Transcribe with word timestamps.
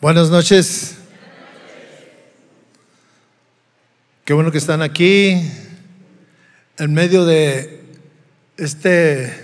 Buenas 0.00 0.30
noches. 0.30 0.96
Qué 4.24 4.32
bueno 4.32 4.52
que 4.52 4.58
están 4.58 4.80
aquí 4.80 5.42
en 6.78 6.94
medio 6.94 7.24
de 7.24 7.82
este 8.56 9.34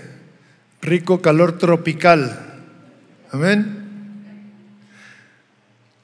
rico 0.81 1.21
calor 1.21 1.57
tropical. 1.57 2.39
Amén. 3.33 3.85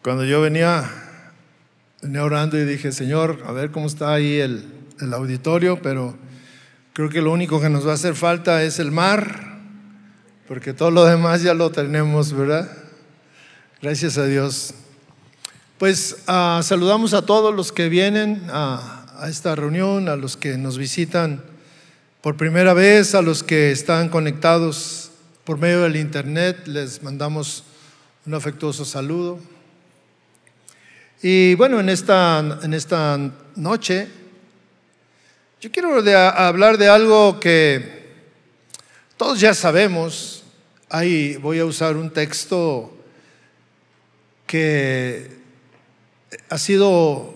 Cuando 0.04 0.26
yo 0.26 0.42
venía, 0.42 0.84
venía 2.02 2.26
orando 2.26 2.60
y 2.60 2.66
dije, 2.66 2.92
Señor, 2.92 3.42
a 3.46 3.54
ver 3.54 3.72
cómo 3.72 3.88
está 3.88 4.14
ahí 4.14 4.36
el, 4.42 4.66
el 5.00 5.14
auditorio, 5.14 5.82
pero 5.82 6.18
creo 6.92 7.08
que 7.08 7.22
lo 7.22 7.32
único 7.32 7.62
que 7.62 7.70
nos 7.70 7.88
va 7.88 7.92
a 7.92 7.96
hacer 7.96 8.16
falta 8.16 8.64
es 8.64 8.80
el 8.80 8.92
mar, 8.92 9.62
porque 10.46 10.74
todo 10.74 10.92
lo 10.92 11.06
demás 11.06 11.42
ya 11.42 11.54
lo 11.54 11.72
tenemos, 11.72 12.34
¿verdad? 12.34 12.81
Gracias 13.82 14.20
a 14.20 14.28
Dios. 14.28 14.76
Pues 15.80 16.18
ah, 16.28 16.62
saludamos 16.64 17.16
a 17.16 17.26
todos 17.26 17.52
los 17.56 17.72
que 17.72 17.90
vienen 17.90 18.44
a, 18.52 19.08
esta 19.28 19.56
reunión, 19.56 20.08
a 20.08 20.16
los 20.16 20.38
que 20.38 20.56
nos 20.56 20.78
visitan 20.78 21.44
por 22.22 22.38
primera 22.38 22.76
vez, 22.76 23.16
a 23.16 23.24
los 23.24 23.42
que 23.42 23.72
están 23.72 24.10
conectados 24.10 25.10
por 25.46 25.58
medio 25.58 25.82
del 25.82 25.96
Internet, 25.96 26.68
les 26.68 27.02
mandamos 27.02 27.64
un 28.28 28.36
afectuoso 28.36 28.86
saludo. 28.86 29.40
Y 31.24 31.56
bueno, 31.56 31.80
en 31.80 31.90
esta, 31.90 32.60
en 32.62 32.76
esta 32.76 33.18
noche, 33.56 34.08
yo 35.60 35.72
quiero 35.72 35.96
hablar 36.16 36.78
de 36.78 36.88
algo 36.88 37.40
que 37.40 38.12
todos 39.18 39.40
ya 39.40 39.56
sabemos. 39.56 40.44
Ahí 40.88 41.36
voy 41.38 41.58
a 41.58 41.66
usar 41.66 41.98
un 41.98 42.12
texto 42.12 43.01
que 44.52 45.30
ha 46.50 46.58
sido 46.58 47.34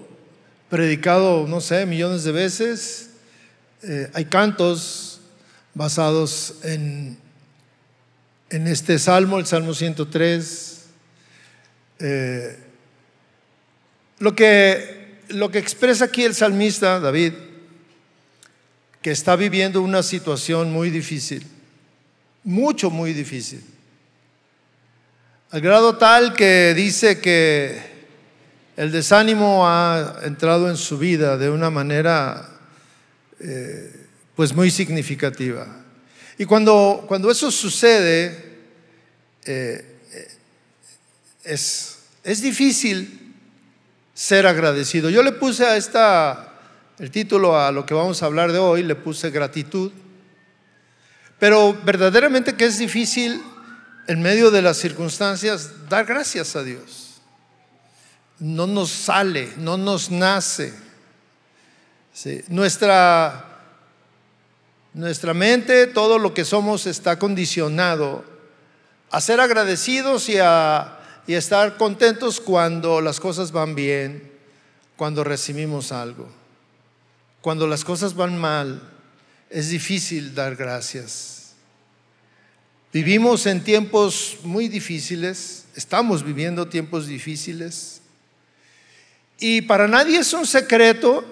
predicado, 0.70 1.48
no 1.48 1.62
sé, 1.62 1.86
millones 1.86 2.26
de 2.26 2.34
veces. 2.34 3.12
Eh, 3.84 4.10
hay 4.14 4.26
cantos 4.26 5.22
basados 5.74 6.56
en, 6.64 7.18
en 8.50 8.68
este 8.68 9.00
salmo, 9.00 9.40
el 9.40 9.46
Salmo 9.46 9.74
103. 9.74 10.88
Eh, 12.00 12.60
lo, 14.20 14.36
que, 14.36 15.22
lo 15.30 15.50
que 15.52 15.60
expresa 15.60 16.04
aquí 16.04 16.24
el 16.24 16.36
salmista 16.36 17.00
David, 17.00 17.32
que 19.02 19.12
está 19.12 19.38
viviendo 19.38 19.82
una 19.82 20.04
situación 20.04 20.74
muy 20.74 20.90
difícil, 20.90 21.48
mucho, 22.44 22.90
muy 22.90 23.14
difícil. 23.14 23.64
Al 25.52 25.62
grado 25.62 25.96
tal 25.98 26.34
que 26.34 26.74
dice 26.76 27.22
que 27.22 27.80
el 28.76 28.92
desánimo 28.92 29.68
ha 29.68 30.22
entrado 30.24 30.70
en 30.72 30.76
su 30.76 30.98
vida 30.98 31.38
de 31.38 31.52
una 31.52 31.70
manera 31.70 32.50
eh, 33.40 34.08
pues 34.36 34.56
muy 34.56 34.72
significativa. 34.72 35.68
Y 36.40 36.46
cuando, 36.46 37.06
cuando 37.08 37.30
eso 37.30 37.52
sucede, 37.52 38.58
eh, 39.46 40.00
eh, 40.12 40.28
es, 41.44 42.00
es 42.24 42.42
difícil 42.42 43.36
ser 44.16 44.48
agradecido. 44.48 45.12
Yo 45.12 45.22
le 45.22 45.32
puse 45.32 45.64
a 45.64 45.78
esta, 45.78 46.54
el 46.98 47.12
título 47.12 47.58
a 47.58 47.72
lo 47.72 47.86
que 47.86 47.94
vamos 47.94 48.24
a 48.24 48.26
hablar 48.26 48.52
de 48.52 48.58
hoy, 48.58 48.82
le 48.82 48.96
puse 48.96 49.30
gratitud. 49.30 49.92
Pero 51.38 51.78
verdaderamente 51.86 52.56
que 52.56 52.66
es 52.66 52.80
difícil 52.80 53.42
en 54.08 54.22
medio 54.22 54.52
de 54.52 54.62
las 54.62 54.78
circunstancias 54.78 55.90
dar 55.90 56.06
gracias 56.06 56.56
a 56.56 56.64
Dios. 56.64 57.22
No 58.40 58.68
nos 58.68 58.92
sale, 58.92 59.54
no 59.58 59.78
nos 59.78 60.12
nace. 60.12 60.74
Nuestra, 62.48 63.46
nuestra 64.94 65.34
mente, 65.34 65.88
todo 65.88 66.18
lo 66.20 66.34
que 66.34 66.46
somos 66.46 66.86
está 66.86 67.20
condicionado 67.20 68.24
a 69.12 69.22
ser 69.22 69.40
agradecidos 69.40 70.30
y 70.30 70.38
a, 70.40 71.00
y 71.28 71.34
estar 71.34 71.78
contentos 71.78 72.40
cuando 72.40 73.02
las 73.02 73.20
cosas 73.20 73.52
van 73.52 73.76
bien, 73.76 74.32
cuando 74.96 75.24
recibimos 75.24 75.92
algo. 75.92 76.28
Cuando 77.42 77.68
las 77.68 77.84
cosas 77.84 78.16
van 78.16 78.38
mal, 78.38 78.82
es 79.50 79.70
difícil 79.70 80.34
dar 80.34 80.56
gracias. 80.56 81.35
Vivimos 82.96 83.46
en 83.46 83.62
tiempos 83.62 84.38
muy 84.44 84.70
difíciles, 84.70 85.66
estamos 85.76 86.24
viviendo 86.24 86.70
tiempos 86.70 87.08
difíciles. 87.08 88.00
Y 89.38 89.64
para 89.64 89.86
nadie 89.86 90.20
es 90.20 90.32
un 90.32 90.48
secreto 90.48 91.26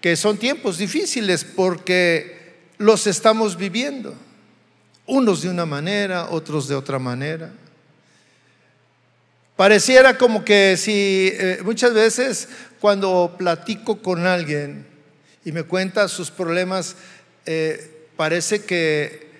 que 0.00 0.16
son 0.16 0.36
tiempos 0.36 0.76
difíciles 0.78 1.44
porque 1.44 2.56
los 2.78 3.06
estamos 3.06 3.56
viviendo. 3.56 4.16
Unos 5.06 5.42
de 5.42 5.48
una 5.48 5.64
manera, 5.64 6.30
otros 6.30 6.66
de 6.66 6.74
otra 6.74 6.98
manera. 6.98 7.52
Pareciera 9.54 10.18
como 10.18 10.44
que 10.44 10.76
si 10.76 11.30
eh, 11.34 11.60
muchas 11.62 11.94
veces 11.94 12.48
cuando 12.80 13.36
platico 13.38 14.02
con 14.02 14.26
alguien 14.26 14.84
y 15.44 15.52
me 15.52 15.62
cuenta 15.62 16.08
sus 16.08 16.32
problemas, 16.32 16.96
eh, 17.46 18.08
parece 18.16 18.64
que 18.64 19.33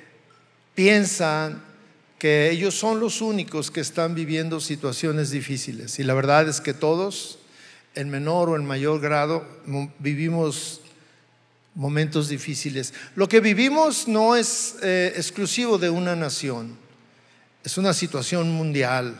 piensan 0.75 1.63
que 2.19 2.51
ellos 2.51 2.75
son 2.75 3.01
los 3.01 3.21
únicos 3.21 3.71
que 3.71 3.81
están 3.81 4.15
viviendo 4.15 4.61
situaciones 4.61 5.31
difíciles. 5.31 5.99
Y 5.99 6.05
la 6.05 6.15
verdad 6.15 6.49
es 6.49 6.61
que 6.61 6.73
todos, 6.73 7.39
en 7.95 8.09
menor 8.11 8.49
o 8.49 8.57
en 8.57 8.65
mayor 8.65 9.01
grado, 9.01 9.47
mo- 9.67 9.93
vivimos 9.99 10.81
momentos 11.75 12.29
difíciles. 12.29 12.95
Lo 13.15 13.29
que 13.29 13.41
vivimos 13.41 14.09
no 14.09 14.37
es 14.37 14.77
eh, 14.83 15.13
exclusivo 15.17 15.77
de 15.77 15.91
una 15.91 16.15
nación, 16.17 16.79
es 17.65 17.77
una 17.79 17.93
situación 17.93 18.51
mundial. 18.53 19.17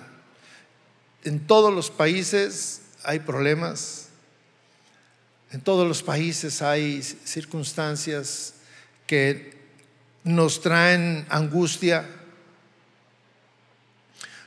En 1.25 1.41
todos 1.47 1.75
los 1.75 1.91
países 1.91 2.83
hay 3.03 3.19
problemas, 3.19 4.09
en 5.51 5.61
todos 5.61 5.87
los 5.87 6.03
países 6.03 6.63
hay 6.63 7.03
circunstancias 7.03 8.55
que 9.07 9.64
nos 10.25 10.61
traen 10.61 11.27
angustia. 11.29 12.09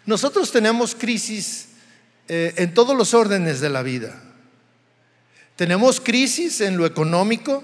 Nosotros 0.06 0.52
tenemos 0.52 0.96
crisis 0.96 1.70
eh, 2.28 2.54
en 2.58 2.74
todos 2.74 2.98
los 2.98 3.14
órdenes 3.14 3.62
de 3.62 3.70
la 3.70 3.84
vida. 3.84 4.22
Tenemos 5.56 6.02
crisis 6.02 6.62
en 6.62 6.78
lo 6.78 6.86
económico, 6.86 7.64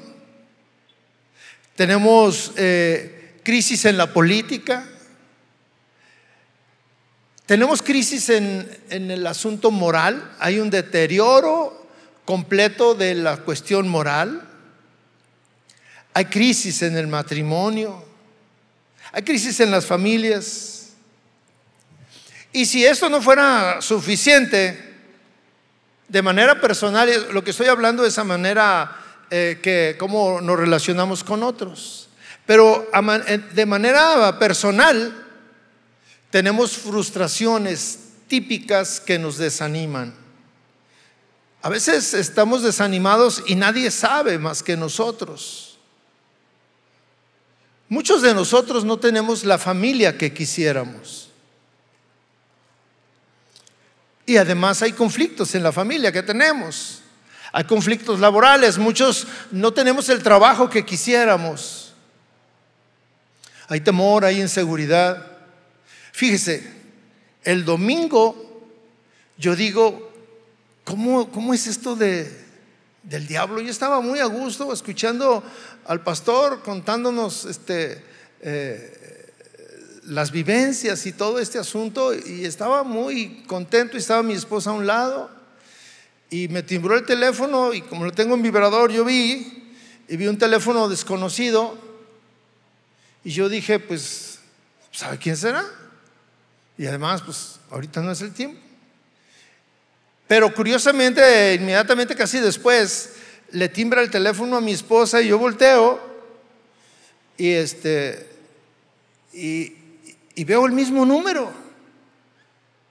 tenemos 1.75 2.51
eh, 2.55 3.39
crisis 3.43 3.85
en 3.85 3.97
la 3.97 4.13
política, 4.13 4.87
tenemos 7.45 7.81
crisis 7.81 8.29
en, 8.29 8.67
en 8.89 9.11
el 9.11 9.27
asunto 9.27 9.69
moral, 9.69 10.35
hay 10.39 10.59
un 10.59 10.69
deterioro 10.69 11.87
completo 12.25 12.95
de 12.95 13.15
la 13.15 13.37
cuestión 13.37 13.87
moral, 13.87 14.52
hay 16.13 16.25
crisis 16.25 16.81
en 16.83 16.97
el 16.97 17.07
matrimonio, 17.07 18.03
hay 19.11 19.23
crisis 19.23 19.59
en 19.59 19.71
las 19.71 19.85
familias. 19.85 20.89
Y 22.51 22.65
si 22.65 22.85
esto 22.85 23.09
no 23.09 23.21
fuera 23.21 23.81
suficiente, 23.81 24.93
de 26.07 26.21
manera 26.21 26.61
personal, 26.61 27.09
lo 27.31 27.43
que 27.43 27.51
estoy 27.51 27.67
hablando 27.67 28.05
es 28.05 28.17
a 28.19 28.23
manera 28.23 28.95
eh, 29.31 29.59
que 29.63 29.95
cómo 29.97 30.41
nos 30.41 30.59
relacionamos 30.59 31.23
con 31.23 31.41
otros. 31.41 32.09
Pero 32.45 32.87
eh, 33.27 33.41
de 33.53 33.65
manera 33.65 34.37
personal, 34.37 35.25
tenemos 36.29 36.77
frustraciones 36.77 37.99
típicas 38.27 38.99
que 38.99 39.17
nos 39.17 39.37
desaniman. 39.37 40.13
A 41.63 41.69
veces 41.69 42.13
estamos 42.13 42.61
desanimados 42.61 43.41
y 43.47 43.55
nadie 43.55 43.89
sabe 43.89 44.37
más 44.37 44.61
que 44.61 44.75
nosotros. 44.75 45.72
Muchos 47.93 48.23
de 48.23 48.33
nosotros 48.33 48.83
no 48.83 48.97
tenemos 48.97 49.43
la 49.43 49.59
familia 49.59 50.17
que 50.17 50.33
quisiéramos. 50.33 51.29
Y 54.25 54.37
además 54.37 54.81
hay 54.81 54.93
conflictos 54.93 55.53
en 55.53 55.61
la 55.61 55.71
familia 55.71 56.11
que 56.11 56.23
tenemos. 56.23 57.03
Hay 57.51 57.65
conflictos 57.65 58.19
laborales. 58.19 58.79
Muchos 58.79 59.27
no 59.51 59.73
tenemos 59.73 60.09
el 60.09 60.23
trabajo 60.23 60.71
que 60.71 60.83
quisiéramos. 60.83 61.93
Hay 63.67 63.81
temor, 63.81 64.25
hay 64.25 64.41
inseguridad. 64.41 65.27
Fíjese, 66.13 66.67
el 67.43 67.63
domingo 67.63 68.73
yo 69.37 69.55
digo, 69.55 70.11
¿cómo, 70.83 71.29
cómo 71.29 71.53
es 71.53 71.67
esto 71.67 71.95
de, 71.95 72.42
del 73.03 73.27
diablo? 73.27 73.61
Yo 73.61 73.69
estaba 73.69 74.01
muy 74.01 74.19
a 74.19 74.25
gusto 74.25 74.71
escuchando 74.73 75.43
al 75.85 76.01
pastor 76.01 76.63
contándonos 76.63 77.45
este, 77.45 78.03
eh, 78.41 79.31
las 80.05 80.31
vivencias 80.31 81.05
y 81.05 81.13
todo 81.13 81.39
este 81.39 81.59
asunto 81.59 82.13
y 82.13 82.45
estaba 82.45 82.83
muy 82.83 83.43
contento 83.47 83.95
y 83.95 83.99
estaba 83.99 84.23
mi 84.23 84.33
esposa 84.33 84.71
a 84.71 84.73
un 84.73 84.87
lado 84.87 85.29
y 86.29 86.47
me 86.47 86.63
timbró 86.63 86.97
el 86.97 87.05
teléfono 87.05 87.73
y 87.73 87.81
como 87.81 88.05
lo 88.05 88.11
tengo 88.11 88.33
en 88.33 88.41
vibrador 88.41 88.91
yo 88.91 89.05
vi 89.05 89.71
y 90.07 90.17
vi 90.17 90.27
un 90.27 90.37
teléfono 90.37 90.89
desconocido 90.89 91.77
y 93.23 93.31
yo 93.31 93.49
dije 93.49 93.79
pues 93.79 94.39
¿sabe 94.91 95.17
quién 95.17 95.37
será? 95.37 95.65
Y 96.77 96.85
además 96.85 97.21
pues 97.21 97.59
ahorita 97.69 98.01
no 98.01 98.11
es 98.11 98.21
el 98.21 98.33
tiempo. 98.33 98.59
Pero 100.33 100.51
curiosamente, 100.51 101.53
inmediatamente 101.53 102.15
casi 102.15 102.39
después, 102.39 103.11
le 103.51 103.69
timbra 103.69 104.01
el 104.01 104.09
teléfono 104.09 104.57
a 104.57 104.61
mi 104.61 104.71
esposa 104.71 105.21
y 105.21 105.27
yo 105.27 105.37
volteo 105.37 106.01
y 107.37 107.51
este 107.51 108.31
y, 109.31 109.75
veo 110.43 110.65
el 110.65 110.71
mismo 110.71 111.05
número. 111.05 111.53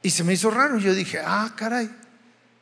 Y 0.04 0.10
se 0.10 0.22
me 0.22 0.34
hizo 0.34 0.52
raro. 0.52 0.78
Yo 0.78 0.94
dije, 0.94 1.18
ah, 1.18 1.52
caray, 1.56 1.90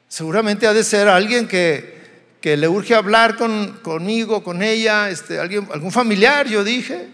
seguramente 0.08 0.66
ha 0.66 0.72
de 0.72 0.82
ser 0.82 1.08
alguien 1.08 1.46
que, 1.46 2.00
que 2.40 2.56
le 2.56 2.66
urge 2.66 2.94
hablar 2.94 3.36
con, 3.36 3.80
conmigo, 3.82 4.42
con 4.42 4.62
ella, 4.62 5.10
este, 5.10 5.40
alguien, 5.40 5.68
algún 5.74 5.92
familiar, 5.92 6.48
yo 6.48 6.64
dije. 6.64 7.06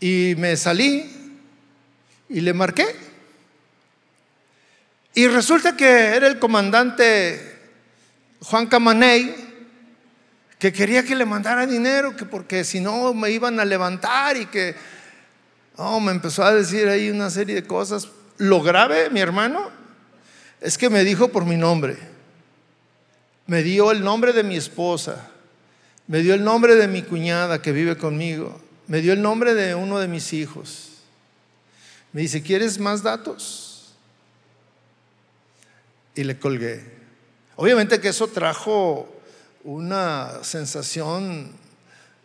Y 0.00 0.34
me 0.38 0.56
salí 0.56 1.12
y 2.30 2.40
le 2.40 2.54
marqué. 2.54 3.03
Y 5.14 5.28
resulta 5.28 5.76
que 5.76 5.86
era 5.86 6.26
el 6.26 6.40
comandante 6.40 7.58
Juan 8.40 8.66
Camaney, 8.66 9.34
que 10.58 10.72
quería 10.72 11.04
que 11.04 11.14
le 11.14 11.24
mandara 11.24 11.66
dinero, 11.66 12.16
que 12.16 12.24
porque 12.24 12.64
si 12.64 12.80
no 12.80 13.14
me 13.14 13.30
iban 13.30 13.60
a 13.60 13.64
levantar 13.64 14.36
y 14.36 14.46
que 14.46 14.74
me 16.00 16.10
empezó 16.10 16.42
a 16.42 16.52
decir 16.52 16.88
ahí 16.88 17.10
una 17.10 17.30
serie 17.30 17.54
de 17.54 17.64
cosas. 17.64 18.08
Lo 18.38 18.60
grave, 18.60 19.10
mi 19.10 19.20
hermano, 19.20 19.70
es 20.60 20.76
que 20.76 20.90
me 20.90 21.04
dijo 21.04 21.28
por 21.28 21.44
mi 21.44 21.56
nombre. 21.56 21.96
Me 23.46 23.62
dio 23.62 23.90
el 23.92 24.02
nombre 24.02 24.32
de 24.32 24.42
mi 24.42 24.56
esposa. 24.56 25.30
Me 26.06 26.20
dio 26.20 26.34
el 26.34 26.42
nombre 26.42 26.74
de 26.74 26.88
mi 26.88 27.02
cuñada 27.02 27.62
que 27.62 27.72
vive 27.72 27.96
conmigo. 27.96 28.60
Me 28.86 29.00
dio 29.00 29.12
el 29.12 29.22
nombre 29.22 29.54
de 29.54 29.74
uno 29.74 29.98
de 29.98 30.08
mis 30.08 30.32
hijos. 30.32 30.90
Me 32.12 32.22
dice, 32.22 32.42
¿quieres 32.42 32.78
más 32.78 33.02
datos? 33.02 33.63
Y 36.14 36.24
le 36.24 36.38
colgué. 36.38 36.84
Obviamente 37.56 38.00
que 38.00 38.08
eso 38.08 38.28
trajo 38.28 39.08
una 39.64 40.42
sensación 40.42 41.52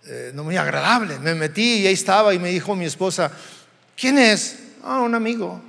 eh, 0.06 0.31
no 0.33 0.44
muy 0.44 0.57
agradable. 0.57 1.19
Me 1.19 1.36
metí 1.36 1.81
y 1.81 1.88
ahí 1.88 1.94
estaba 1.94 2.33
y 2.33 2.39
me 2.39 2.50
dijo 2.50 2.75
mi 2.75 2.86
esposa, 2.86 3.31
¿quién 3.95 4.18
es? 4.18 4.57
Ah, 4.83 5.01
un 5.01 5.13
amigo. 5.13 5.62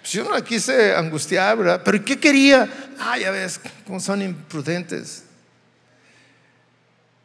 Pues 0.00 0.12
yo 0.12 0.24
no 0.24 0.30
la 0.30 0.42
quise 0.42 0.94
angustiar, 0.94 1.56
¿verdad? 1.58 1.82
Pero 1.84 2.04
¿qué 2.04 2.18
quería? 2.18 2.68
Ah, 2.98 3.18
ya 3.18 3.30
ves, 3.30 3.60
cómo 3.86 4.00
son 4.00 4.22
imprudentes. 4.22 5.24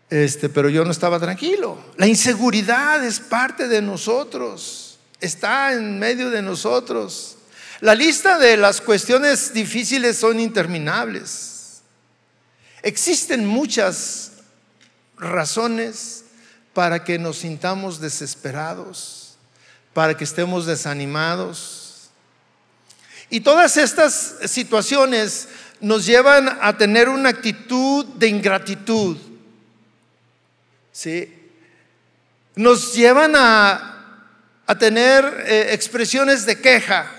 Este, 0.09 0.50
pero 0.50 0.69
yo 0.69 0.85
no 0.85 0.91
estaba 0.91 1.19
tranquilo. 1.19 1.83
La 1.97 2.07
inseguridad 2.07 3.03
es 3.03 3.19
parte 3.19 3.67
de 3.67 3.81
nosotros, 3.81 5.00
está 5.19 5.73
en 5.73 5.97
medio 6.00 6.29
de 6.29 6.41
nosotros. 6.41 7.35
La 7.81 7.94
lista 7.94 8.38
de 8.38 8.57
las 8.57 8.80
cuestiones 8.80 9.54
difíciles 9.54 10.18
son 10.18 10.39
interminables. 10.39 11.81
Existen 12.81 13.45
muchas 13.45 14.31
razones 15.18 16.24
para 16.74 17.04
que 17.04 17.18
nos 17.18 17.39
sintamos 17.39 18.00
desesperados, 18.00 19.38
para 19.94 20.16
que 20.16 20.24
estemos 20.24 20.66
desanimados. 20.66 22.10
Y 23.30 23.42
todas 23.42 23.77
estas 23.77 24.36
situaciones 24.45 25.48
nos 25.81 26.06
llevan 26.06 26.57
a 26.62 26.77
tener 26.77 27.10
una 27.10 27.30
actitud 27.30 28.06
de 28.06 28.27
ingratitud. 28.27 29.18
¿sí? 30.92 31.33
Nos 32.56 32.94
llevan 32.94 33.36
a, 33.36 34.27
a 34.66 34.77
tener 34.77 35.25
eh, 35.48 35.74
expresiones 35.74 36.45
de 36.45 36.60
queja. 36.62 37.14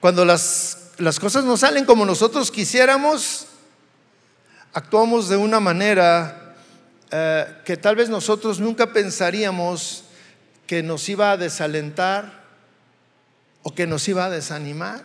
Cuando 0.00 0.24
las, 0.24 0.92
las 0.96 1.20
cosas 1.20 1.44
no 1.44 1.56
salen 1.56 1.84
como 1.84 2.06
nosotros 2.06 2.50
quisiéramos, 2.50 3.46
actuamos 4.72 5.28
de 5.28 5.36
una 5.36 5.60
manera 5.60 6.56
eh, 7.10 7.46
que 7.64 7.76
tal 7.76 7.96
vez 7.96 8.08
nosotros 8.08 8.60
nunca 8.60 8.92
pensaríamos 8.92 10.04
que 10.66 10.82
nos 10.82 11.08
iba 11.08 11.32
a 11.32 11.36
desalentar 11.36 12.44
o 13.62 13.74
que 13.74 13.86
nos 13.86 14.08
iba 14.08 14.24
a 14.24 14.30
desanimar. 14.30 15.04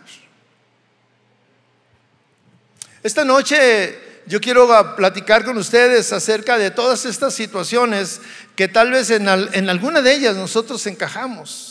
Esta 3.02 3.24
noche 3.24 4.22
yo 4.26 4.40
quiero 4.40 4.96
platicar 4.96 5.44
con 5.44 5.58
ustedes 5.58 6.12
acerca 6.12 6.56
de 6.56 6.70
todas 6.70 7.04
estas 7.04 7.34
situaciones 7.34 8.20
que 8.56 8.66
tal 8.66 8.92
vez 8.92 9.10
en, 9.10 9.28
en 9.28 9.68
alguna 9.68 10.00
de 10.00 10.14
ellas 10.14 10.36
nosotros 10.36 10.86
encajamos. 10.86 11.65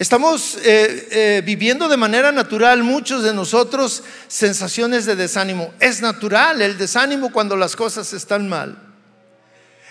Estamos 0.00 0.56
eh, 0.62 1.08
eh, 1.10 1.42
viviendo 1.44 1.86
de 1.86 1.98
manera 1.98 2.32
natural 2.32 2.82
muchos 2.82 3.22
de 3.22 3.34
nosotros 3.34 4.02
sensaciones 4.28 5.04
de 5.04 5.14
desánimo. 5.14 5.74
Es 5.78 6.00
natural 6.00 6.62
el 6.62 6.78
desánimo 6.78 7.30
cuando 7.30 7.54
las 7.54 7.76
cosas 7.76 8.14
están 8.14 8.48
mal. 8.48 8.78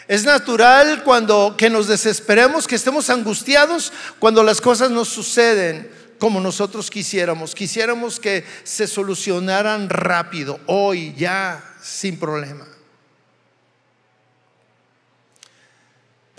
Es 0.07 0.23
natural 0.23 1.03
cuando 1.03 1.53
que 1.55 1.69
nos 1.69 1.87
desesperemos, 1.87 2.65
que 2.65 2.73
estemos 2.73 3.11
angustiados 3.11 3.93
cuando 4.17 4.41
las 4.41 4.59
cosas 4.61 4.89
no 4.89 5.05
suceden 5.05 5.91
como 6.17 6.41
nosotros 6.41 6.89
quisiéramos. 6.89 7.53
Quisiéramos 7.53 8.19
que 8.19 8.43
se 8.63 8.87
solucionaran 8.87 9.89
rápido, 9.89 10.59
hoy, 10.65 11.13
ya, 11.19 11.75
sin 11.83 12.17
problema. 12.17 12.65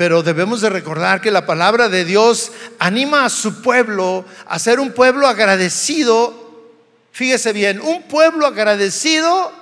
Pero 0.01 0.23
debemos 0.23 0.63
de 0.63 0.71
recordar 0.71 1.21
que 1.21 1.31
la 1.31 1.45
palabra 1.45 1.91
de 1.91 2.07
Dios 2.07 2.53
anima 2.79 3.27
a 3.27 3.29
su 3.29 3.61
pueblo 3.61 4.25
a 4.47 4.59
ser 4.59 4.81
un 4.81 4.93
pueblo 4.93 5.27
agradecido. 5.27 6.73
Fíjese 7.13 7.53
bien, 7.53 7.83
un 7.83 8.05
pueblo 8.05 8.47
agradecido 8.47 9.53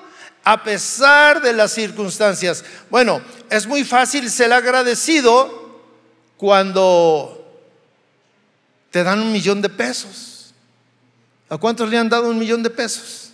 a 0.44 0.62
pesar 0.62 1.42
de 1.42 1.52
las 1.54 1.72
circunstancias. 1.72 2.64
Bueno, 2.88 3.20
es 3.50 3.66
muy 3.66 3.82
fácil 3.82 4.30
ser 4.30 4.52
agradecido 4.52 5.82
cuando 6.36 7.44
te 8.92 9.02
dan 9.02 9.18
un 9.18 9.32
millón 9.32 9.60
de 9.60 9.70
pesos. 9.70 10.54
¿A 11.48 11.56
cuántos 11.56 11.88
le 11.88 11.98
han 11.98 12.10
dado 12.10 12.30
un 12.30 12.38
millón 12.38 12.62
de 12.62 12.70
pesos? 12.70 13.30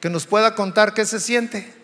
Que 0.00 0.08
nos 0.08 0.24
pueda 0.24 0.54
contar 0.54 0.94
qué 0.94 1.04
se 1.04 1.20
siente. 1.20 1.79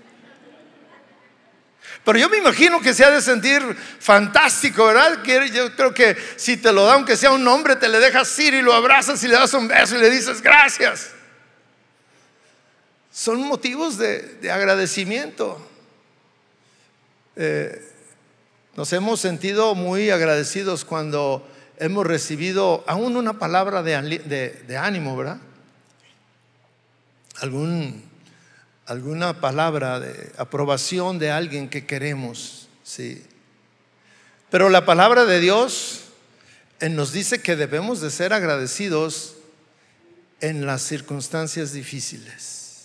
Pero 2.07 2.21
yo 2.21 2.31
me 2.31 2.37
imagino 2.37 2.81
que 2.81 2.95
se 2.95 3.05
ha 3.05 3.11
de 3.11 3.21
sentir 3.21 3.61
fantástico, 3.99 4.87
¿verdad? 4.87 5.25
Yo 5.53 5.75
creo 5.75 5.93
que 5.93 6.17
si 6.37 6.57
te 6.57 6.73
lo 6.73 6.85
da, 6.85 6.95
aunque 6.95 7.17
sea 7.17 7.33
un 7.33 7.47
hombre, 7.49 7.75
te 7.75 7.89
le 7.89 7.99
dejas 7.99 8.39
ir 8.39 8.55
y 8.55 8.63
lo 8.63 8.73
abrazas 8.75 9.25
y 9.25 9.27
le 9.27 9.35
das 9.35 9.53
un 9.55 9.67
beso 9.67 9.97
y 9.97 9.99
le 9.99 10.09
dices 10.09 10.41
gracias. 10.41 11.11
Son 13.11 13.41
motivos 13.41 13.99
de, 13.99 14.39
agradecimiento. 14.53 15.59
Eh, 17.35 17.85
nos 18.77 18.93
hemos 18.93 19.19
sentido 19.21 19.75
muy 19.75 20.11
agradecidos 20.11 20.85
cuando 20.85 21.45
hemos 21.77 22.07
recibido 22.07 22.85
aún 22.87 23.17
una 23.17 23.41
palabra 23.41 23.83
de, 23.83 24.63
de 24.65 24.77
ánimo, 24.77 25.17
¿verdad? 25.17 25.39
Algún 27.41 28.16
alguna 28.87 29.41
palabra 29.41 29.99
de 29.99 30.33
aprobación 30.39 31.19
de 31.19 31.31
alguien 31.31 31.69
que 31.69 31.87
queremos, 31.87 32.69
sí. 32.85 33.23
Pero 34.51 34.69
la 34.69 34.87
palabra 34.87 35.25
de 35.25 35.41
Dios 35.41 36.03
eh, 36.81 36.89
nos 36.89 37.13
dice 37.13 37.43
que 37.43 37.57
debemos 37.57 38.01
de 38.01 38.11
ser 38.11 38.33
agradecidos 38.33 39.35
en 40.41 40.67
las 40.67 40.83
circunstancias 40.83 41.73
difíciles. 41.73 42.77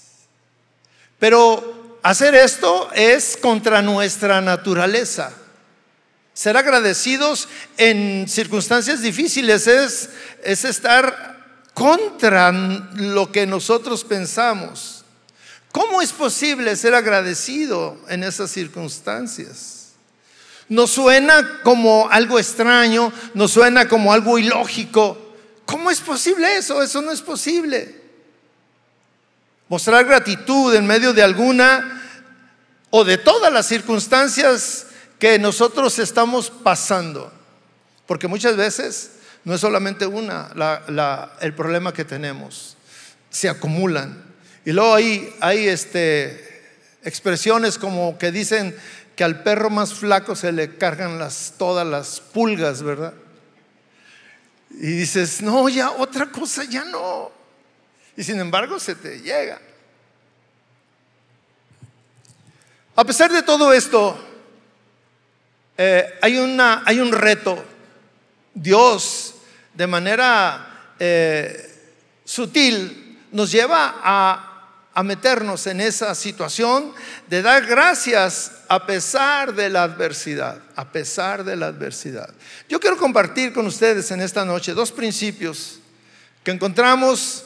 Pero 1.19 1.99
hacer 2.01 2.33
esto 2.33 2.89
es 2.93 3.37
contra 3.37 3.83
nuestra 3.83 4.41
naturaleza. 4.41 5.31
Ser 6.33 6.57
agradecidos 6.57 7.47
en 7.77 8.27
circunstancias 8.27 9.01
difíciles 9.01 9.67
es, 9.67 10.09
es 10.43 10.65
estar 10.65 11.67
contra 11.75 12.51
lo 12.51 13.31
que 13.31 13.45
nosotros 13.45 14.03
pensamos. 14.03 15.00
¿Cómo 15.71 16.01
es 16.01 16.11
posible 16.11 16.75
ser 16.75 16.93
agradecido 16.93 17.97
en 18.09 18.23
esas 18.23 18.51
circunstancias? 18.51 19.93
Nos 20.67 20.91
suena 20.91 21.61
como 21.63 22.09
algo 22.09 22.39
extraño, 22.39 23.11
nos 23.33 23.51
suena 23.51 23.87
como 23.87 24.13
algo 24.13 24.37
ilógico. 24.37 25.35
¿Cómo 25.65 25.91
es 25.91 25.99
posible 25.99 26.57
eso? 26.57 26.81
Eso 26.81 27.01
no 27.01 27.11
es 27.11 27.21
posible. 27.21 28.01
Mostrar 29.69 30.05
gratitud 30.05 30.73
en 30.75 30.85
medio 30.85 31.13
de 31.13 31.23
alguna 31.23 32.01
o 32.89 33.05
de 33.05 33.17
todas 33.17 33.51
las 33.51 33.65
circunstancias 33.65 34.87
que 35.19 35.39
nosotros 35.39 35.99
estamos 35.99 36.49
pasando. 36.49 37.31
Porque 38.05 38.27
muchas 38.27 38.57
veces 38.57 39.11
no 39.45 39.53
es 39.53 39.61
solamente 39.61 40.05
una 40.05 40.51
el 41.39 41.53
problema 41.53 41.93
que 41.93 42.03
tenemos, 42.03 42.75
se 43.29 43.47
acumulan. 43.47 44.30
Y 44.65 44.71
luego 44.71 44.93
hay, 44.93 45.33
hay 45.39 45.67
este, 45.67 46.63
expresiones 47.03 47.77
como 47.77 48.17
que 48.17 48.31
dicen 48.31 48.75
que 49.15 49.23
al 49.23 49.43
perro 49.43 49.69
más 49.69 49.93
flaco 49.93 50.35
se 50.35 50.51
le 50.51 50.77
cargan 50.77 51.19
las, 51.19 51.55
todas 51.57 51.85
las 51.85 52.19
pulgas, 52.19 52.83
¿verdad? 52.83 53.13
Y 54.69 54.87
dices, 54.87 55.41
no, 55.41 55.67
ya 55.67 55.91
otra 55.91 56.27
cosa, 56.27 56.63
ya 56.63 56.85
no. 56.85 57.31
Y 58.15 58.23
sin 58.23 58.39
embargo 58.39 58.79
se 58.79 58.95
te 58.95 59.19
llega. 59.19 59.59
A 62.95 63.03
pesar 63.03 63.31
de 63.31 63.41
todo 63.41 63.73
esto, 63.73 64.17
eh, 65.77 66.19
hay, 66.21 66.37
una, 66.37 66.83
hay 66.85 66.99
un 66.99 67.11
reto. 67.11 67.63
Dios, 68.53 69.35
de 69.73 69.87
manera 69.87 70.93
eh, 70.99 71.79
sutil, 72.23 73.19
nos 73.31 73.51
lleva 73.51 73.99
a 74.03 74.50
a 74.93 75.03
meternos 75.03 75.67
en 75.67 75.79
esa 75.79 76.13
situación 76.15 76.93
de 77.27 77.41
dar 77.41 77.65
gracias 77.65 78.51
a 78.67 78.85
pesar 78.85 79.53
de 79.53 79.69
la 79.69 79.83
adversidad, 79.83 80.59
a 80.75 80.91
pesar 80.91 81.43
de 81.43 81.55
la 81.55 81.67
adversidad. 81.67 82.29
Yo 82.67 82.79
quiero 82.79 82.97
compartir 82.97 83.53
con 83.53 83.65
ustedes 83.67 84.11
en 84.11 84.21
esta 84.21 84.43
noche 84.43 84.73
dos 84.73 84.91
principios 84.91 85.79
que 86.43 86.51
encontramos 86.51 87.45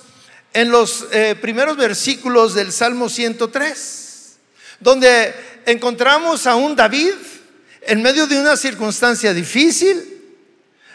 en 0.53 0.71
los 0.71 1.07
eh, 1.11 1.35
primeros 1.39 1.77
versículos 1.77 2.55
del 2.55 2.71
Salmo 2.71 3.09
103, 3.09 4.37
donde 4.79 5.35
encontramos 5.65 6.47
a 6.47 6.55
un 6.55 6.75
David 6.75 7.13
en 7.81 8.01
medio 8.01 8.25
de 8.25 8.39
una 8.39 8.57
circunstancia 8.57 9.33
difícil, 9.33 10.15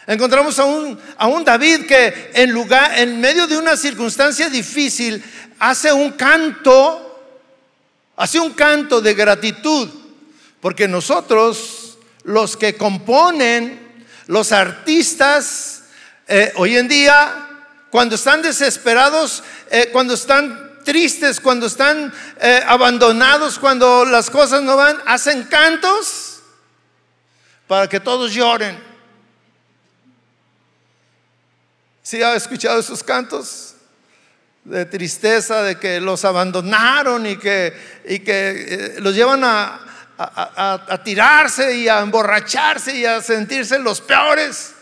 Encontramos 0.07 0.57
a 0.57 0.65
un, 0.65 0.99
a 1.15 1.27
un, 1.27 1.45
David 1.45 1.85
que 1.85 2.31
en, 2.33 2.51
lugar, 2.51 2.97
en 2.97 3.21
medio 3.21 3.45
de 3.45 3.55
una 3.57 3.77
circunstancia 3.77 4.49
difícil 4.49 5.23
hace 5.61 5.93
un 5.93 6.13
canto, 6.13 7.23
hace 8.15 8.39
un 8.39 8.53
canto 8.53 8.99
de 8.99 9.13
gratitud, 9.13 9.87
porque 10.59 10.87
nosotros, 10.87 11.99
los 12.23 12.57
que 12.57 12.75
componen, 12.75 14.03
los 14.25 14.51
artistas, 14.51 15.83
eh, 16.27 16.51
hoy 16.55 16.77
en 16.77 16.87
día, 16.87 17.47
cuando 17.91 18.15
están 18.15 18.41
desesperados, 18.41 19.43
eh, 19.69 19.89
cuando 19.91 20.15
están 20.15 20.79
tristes, 20.83 21.39
cuando 21.39 21.67
están 21.67 22.11
eh, 22.39 22.63
abandonados, 22.65 23.59
cuando 23.59 24.03
las 24.03 24.31
cosas 24.31 24.63
no 24.63 24.75
van, 24.75 24.97
hacen 25.05 25.43
cantos 25.43 26.39
para 27.67 27.87
que 27.87 27.99
todos 27.99 28.33
lloren. 28.33 28.81
¿Sí 32.01 32.23
ha 32.23 32.33
escuchado 32.35 32.79
esos 32.79 33.03
cantos? 33.03 33.70
De 34.63 34.85
tristeza 34.85 35.63
de 35.63 35.77
que 35.77 35.99
los 35.99 36.23
abandonaron 36.23 37.25
y 37.25 37.37
que, 37.37 37.73
y 38.07 38.19
que 38.19 38.65
eh, 38.67 38.95
los 38.99 39.15
llevan 39.15 39.43
a, 39.43 39.79
a, 40.17 41.01
tirarse 41.03 41.75
y 41.75 41.87
a 41.87 41.99
emborracharse 41.99 42.95
y 42.95 43.05
a 43.05 43.21
sentirse 43.21 43.79
los 43.79 44.01
peores. 44.01 44.73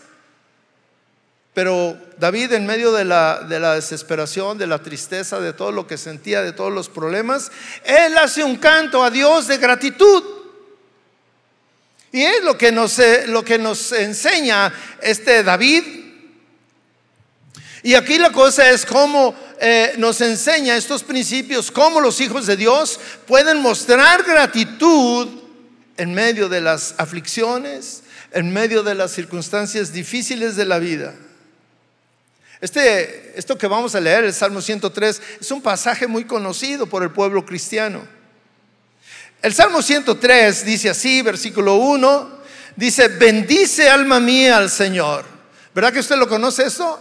Pero 1.54 1.98
David 2.18 2.52
en 2.52 2.66
medio 2.66 2.92
de 2.92 3.04
la, 3.04 3.40
de 3.40 3.58
la, 3.58 3.74
desesperación, 3.74 4.58
de 4.58 4.66
la 4.66 4.80
tristeza, 4.80 5.40
de 5.40 5.52
todo 5.52 5.72
lo 5.72 5.86
que 5.86 5.98
sentía, 5.98 6.42
de 6.42 6.52
todos 6.52 6.72
los 6.72 6.88
problemas, 6.88 7.50
él 7.84 8.16
hace 8.18 8.44
un 8.44 8.56
canto 8.56 9.02
a 9.02 9.10
Dios 9.10 9.48
de 9.48 9.58
gratitud. 9.58 10.22
Y 12.12 12.22
es 12.22 12.42
lo 12.42 12.58
que 12.58 12.72
nos, 12.72 12.98
eh, 12.98 13.24
lo 13.26 13.44
que 13.44 13.58
nos 13.58 13.92
enseña 13.92 14.72
este 15.00 15.42
David. 15.42 15.84
Y 17.82 17.94
aquí 17.94 18.18
la 18.18 18.30
cosa 18.30 18.68
es 18.70 18.84
cómo 18.84 19.34
eh, 19.62 19.92
nos 19.98 20.22
enseña 20.22 20.74
estos 20.74 21.02
principios, 21.02 21.70
cómo 21.70 22.00
los 22.00 22.18
hijos 22.22 22.46
de 22.46 22.56
Dios 22.56 22.98
pueden 23.26 23.60
mostrar 23.60 24.22
gratitud 24.22 25.28
en 25.98 26.14
medio 26.14 26.48
de 26.48 26.62
las 26.62 26.94
aflicciones, 26.96 28.02
en 28.32 28.50
medio 28.54 28.82
de 28.82 28.94
las 28.94 29.12
circunstancias 29.12 29.92
difíciles 29.92 30.56
de 30.56 30.64
la 30.64 30.78
vida. 30.78 31.14
Este, 32.62 33.38
esto 33.38 33.58
que 33.58 33.66
vamos 33.66 33.94
a 33.94 34.00
leer, 34.00 34.24
el 34.24 34.32
Salmo 34.32 34.62
103, 34.62 35.20
es 35.42 35.50
un 35.50 35.60
pasaje 35.60 36.06
muy 36.06 36.24
conocido 36.24 36.86
por 36.86 37.02
el 37.02 37.10
pueblo 37.10 37.44
cristiano. 37.44 38.00
El 39.42 39.52
Salmo 39.52 39.82
103 39.82 40.64
dice 40.64 40.88
así, 40.88 41.20
versículo 41.20 41.74
1, 41.74 42.40
dice, 42.76 43.08
bendice 43.08 43.90
alma 43.90 44.20
mía 44.20 44.56
al 44.56 44.70
Señor. 44.70 45.26
¿Verdad 45.74 45.92
que 45.92 46.00
usted 46.00 46.16
lo 46.16 46.30
conoce 46.30 46.64
eso? 46.64 46.98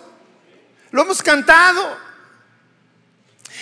Lo 0.91 1.03
hemos 1.03 1.23
cantado 1.23 2.08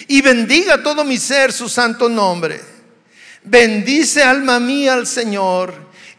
y 0.08 0.22
bendiga 0.22 0.84
todo 0.84 1.04
mi 1.04 1.18
ser 1.18 1.52
su 1.52 1.70
santo 1.70 2.10
nombre. 2.10 2.62
Bendice 3.44 4.24
alma 4.24 4.60
mía 4.60 4.94
al 4.94 5.08
Señor 5.08 5.74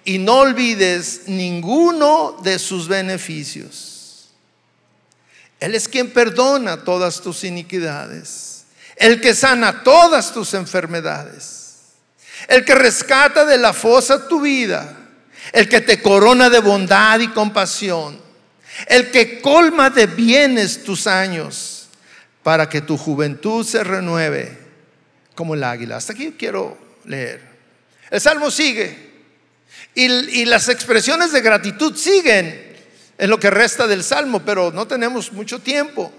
y 0.04 0.18
no 0.18 0.38
olvides 0.38 1.22
ninguno 1.26 2.36
de 2.42 2.58
sus 2.58 2.88
beneficios. 2.88 4.30
Él 5.60 5.74
es 5.74 5.88
quien 5.88 6.10
perdona 6.10 6.84
todas 6.84 7.20
tus 7.20 7.44
iniquidades, 7.44 8.64
el 8.96 9.20
que 9.20 9.34
sana 9.34 9.82
todas 9.82 10.32
tus 10.32 10.54
enfermedades, 10.54 11.74
el 12.48 12.64
que 12.64 12.74
rescata 12.74 13.44
de 13.44 13.58
la 13.58 13.72
fosa 13.72 14.28
tu 14.28 14.40
vida, 14.40 14.96
el 15.52 15.68
que 15.68 15.80
te 15.80 16.00
corona 16.00 16.48
de 16.48 16.60
bondad 16.60 17.20
y 17.20 17.28
compasión, 17.28 18.20
el 18.86 19.10
que 19.10 19.40
colma 19.40 19.90
de 19.90 20.06
bienes 20.06 20.84
tus 20.84 21.06
años 21.06 21.77
para 22.48 22.66
que 22.66 22.80
tu 22.80 22.96
juventud 22.96 23.62
se 23.62 23.84
renueve 23.84 24.56
como 25.34 25.52
el 25.52 25.62
águila. 25.62 25.96
Hasta 25.96 26.14
aquí 26.14 26.32
quiero 26.32 26.78
leer. 27.04 27.42
El 28.08 28.22
salmo 28.22 28.50
sigue 28.50 29.10
y, 29.94 30.46
las 30.46 30.70
expresiones 30.70 31.30
de 31.30 31.42
gratitud 31.42 31.94
siguen 31.94 32.74
en 33.18 33.28
lo 33.28 33.38
que 33.38 33.50
resta 33.50 33.86
del 33.86 34.02
salmo, 34.02 34.40
pero 34.46 34.72
no 34.72 34.88
tenemos 34.88 35.30
mucho 35.30 35.58
tiempo. 35.58 36.10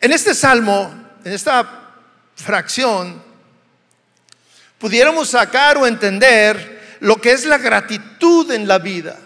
En 0.00 0.10
este 0.10 0.34
salmo, 0.34 0.92
en 1.24 1.34
esta 1.34 1.92
fracción, 2.34 3.22
pudiéramos 4.76 5.30
sacar 5.30 5.78
o 5.78 5.86
entender 5.86 6.98
lo 6.98 7.20
que 7.20 7.30
es 7.30 7.44
la 7.44 7.58
gratitud 7.58 8.50
en 8.50 8.66
la 8.66 8.80
vida. 8.80 9.16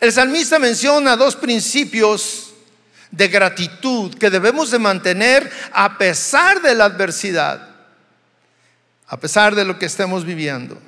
El 0.00 0.10
salmista 0.10 0.58
menciona 0.58 1.14
dos 1.14 1.36
principios 1.36 2.51
de 3.12 3.28
gratitud 3.28 4.14
que 4.14 4.30
debemos 4.30 4.70
de 4.70 4.78
mantener 4.78 5.48
a 5.72 5.96
pesar 5.98 6.60
de 6.60 6.74
la 6.74 6.86
adversidad, 6.86 7.68
a 9.06 9.16
pesar 9.18 9.54
de 9.54 9.64
lo 9.64 9.78
que 9.78 9.86
estemos 9.86 10.24
viviendo. 10.24 10.80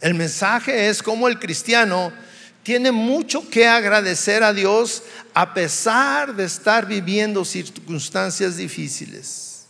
El 0.00 0.14
mensaje 0.14 0.88
es 0.88 1.02
cómo 1.02 1.28
el 1.28 1.38
cristiano 1.38 2.12
tiene 2.62 2.92
mucho 2.92 3.48
que 3.48 3.66
agradecer 3.66 4.42
a 4.42 4.52
Dios 4.52 5.02
a 5.32 5.54
pesar 5.54 6.34
de 6.34 6.44
estar 6.44 6.86
viviendo 6.86 7.44
circunstancias 7.44 8.56
difíciles. 8.56 9.66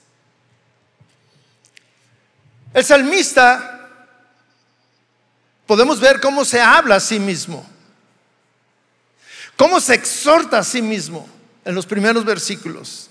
El 2.73 2.85
salmista, 2.85 3.89
podemos 5.67 6.01
ver 6.01 6.21
cómo 6.21 6.45
se 6.45 6.61
habla 6.61 6.97
a 6.97 7.01
sí 7.01 7.19
mismo. 7.19 7.65
¿Cómo 9.59 9.81
se 9.81 9.95
exhorta 9.95 10.61
a 10.61 10.65
sí 10.65 10.81
mismo 10.81 11.29
en 11.65 11.75
los 11.75 11.85
primeros 11.85 12.25
versículos? 12.25 13.11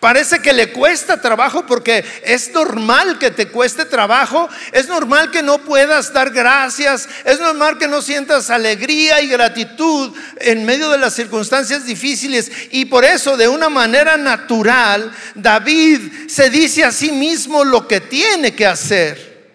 Parece 0.00 0.40
que 0.40 0.54
le 0.54 0.72
cuesta 0.72 1.20
trabajo 1.20 1.66
porque 1.66 2.02
es 2.24 2.50
normal 2.52 3.18
que 3.18 3.30
te 3.30 3.48
cueste 3.48 3.84
trabajo, 3.84 4.48
es 4.72 4.88
normal 4.88 5.30
que 5.30 5.42
no 5.42 5.58
puedas 5.58 6.14
dar 6.14 6.30
gracias, 6.30 7.06
es 7.26 7.38
normal 7.40 7.76
que 7.76 7.88
no 7.88 8.00
sientas 8.00 8.48
alegría 8.48 9.20
y 9.20 9.28
gratitud 9.28 10.16
en 10.38 10.64
medio 10.64 10.88
de 10.88 10.96
las 10.96 11.12
circunstancias 11.12 11.84
difíciles. 11.84 12.50
Y 12.70 12.86
por 12.86 13.04
eso, 13.04 13.36
de 13.36 13.48
una 13.48 13.68
manera 13.68 14.16
natural, 14.16 15.12
David 15.34 16.28
se 16.30 16.48
dice 16.48 16.84
a 16.84 16.90
sí 16.90 17.12
mismo 17.12 17.64
lo 17.64 17.86
que 17.86 18.00
tiene 18.00 18.54
que 18.54 18.66
hacer, 18.66 19.50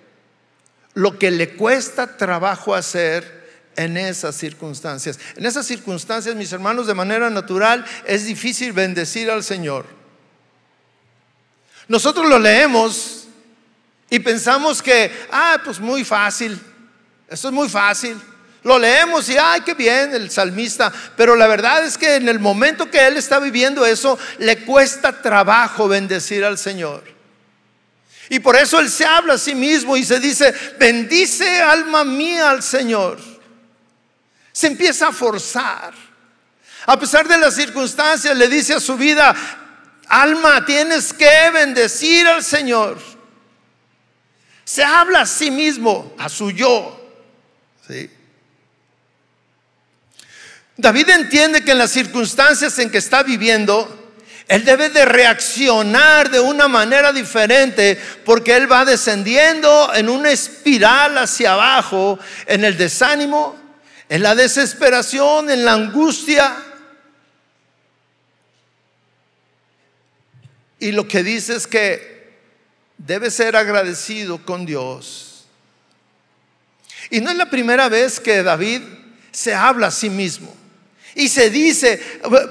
lo 0.93 1.17
que 1.17 1.31
le 1.31 1.55
cuesta 1.55 2.15
trabajo 2.15 2.75
hacer 2.75 3.36
en 3.77 3.95
esas 3.95 4.35
circunstancias. 4.35 5.17
En 5.37 5.45
esas 5.45 5.65
circunstancias, 5.65 6.35
mis 6.35 6.51
hermanos, 6.51 6.87
de 6.87 6.93
manera 6.93 7.29
natural 7.29 7.85
es 8.05 8.25
difícil 8.25 8.73
bendecir 8.73 9.31
al 9.31 9.43
Señor. 9.43 9.85
Nosotros 11.87 12.27
lo 12.27 12.37
leemos 12.37 13.27
y 14.09 14.19
pensamos 14.19 14.81
que, 14.81 15.09
ah, 15.31 15.61
pues 15.63 15.79
muy 15.79 16.03
fácil, 16.03 16.59
esto 17.29 17.47
es 17.47 17.53
muy 17.53 17.69
fácil. 17.69 18.19
Lo 18.63 18.77
leemos 18.77 19.29
y, 19.29 19.37
ay, 19.37 19.61
qué 19.61 19.75
bien 19.75 20.13
el 20.13 20.29
salmista, 20.29 20.91
pero 21.15 21.35
la 21.35 21.47
verdad 21.47 21.85
es 21.85 21.97
que 21.97 22.15
en 22.15 22.27
el 22.27 22.39
momento 22.39 22.91
que 22.91 23.07
él 23.07 23.15
está 23.15 23.39
viviendo 23.39 23.85
eso, 23.85 24.19
le 24.39 24.65
cuesta 24.65 25.21
trabajo 25.21 25.87
bendecir 25.87 26.43
al 26.43 26.57
Señor. 26.57 27.03
Y 28.29 28.39
por 28.39 28.57
eso 28.57 28.79
Él 28.79 28.89
se 28.89 29.05
habla 29.05 29.35
a 29.35 29.37
sí 29.37 29.55
mismo 29.55 29.95
y 29.95 30.03
se 30.03 30.19
dice, 30.19 30.53
bendice 30.77 31.61
alma 31.61 32.03
mía 32.03 32.49
al 32.49 32.61
Señor. 32.61 33.36
Se 34.57 34.65
empieza 34.65 35.09
a 35.09 35.11
forzar. 35.11 35.93
A 36.87 36.97
pesar 36.97 37.27
de 37.27 37.37
las 37.37 37.53
circunstancias, 37.53 38.35
le 38.35 38.47
dice 38.47 38.73
a 38.73 38.79
su 38.79 38.97
vida, 38.97 39.35
alma, 40.07 40.65
tienes 40.65 41.13
que 41.13 41.51
bendecir 41.53 42.25
al 42.25 42.43
Señor. 42.43 42.97
Se 44.65 44.83
habla 44.83 45.21
a 45.21 45.25
sí 45.27 45.51
mismo, 45.51 46.11
a 46.17 46.27
su 46.27 46.49
yo. 46.49 46.99
David 50.75 51.09
entiende 51.09 51.63
que 51.63 51.73
en 51.73 51.77
las 51.77 51.91
circunstancias 51.91 52.79
en 52.79 52.89
que 52.89 52.97
está 52.97 53.21
viviendo, 53.21 54.11
él 54.47 54.65
debe 54.65 54.89
de 54.89 55.05
reaccionar 55.05 56.31
de 56.31 56.39
una 56.39 56.67
manera 56.67 57.13
diferente 57.13 58.01
porque 58.25 58.55
Él 58.55 58.71
va 58.71 58.85
descendiendo 58.85 59.93
en 59.93 60.09
una 60.09 60.31
espiral 60.31 61.19
hacia 61.19 61.53
abajo, 61.53 62.17
en 62.47 62.65
el 62.65 62.75
desánimo, 62.75 63.66
en 64.09 64.23
la 64.23 64.35
desesperación, 64.35 65.49
en 65.49 65.65
la 65.65 65.73
angustia. 65.73 66.55
Y 70.79 70.91
lo 70.91 71.07
que 71.07 71.23
dice 71.23 71.55
es 71.55 71.67
que 71.67 72.37
debe 72.97 73.31
ser 73.31 73.55
agradecido 73.55 74.43
con 74.45 74.65
Dios. 74.65 75.45
Y 77.09 77.21
no 77.21 77.29
es 77.29 77.37
la 77.37 77.49
primera 77.49 77.89
vez 77.89 78.19
que 78.19 78.43
David 78.43 78.81
se 79.31 79.53
habla 79.53 79.87
a 79.87 79.91
sí 79.91 80.09
mismo. 80.09 80.56
Y 81.17 81.29
se 81.29 81.49
dice, 81.49 81.99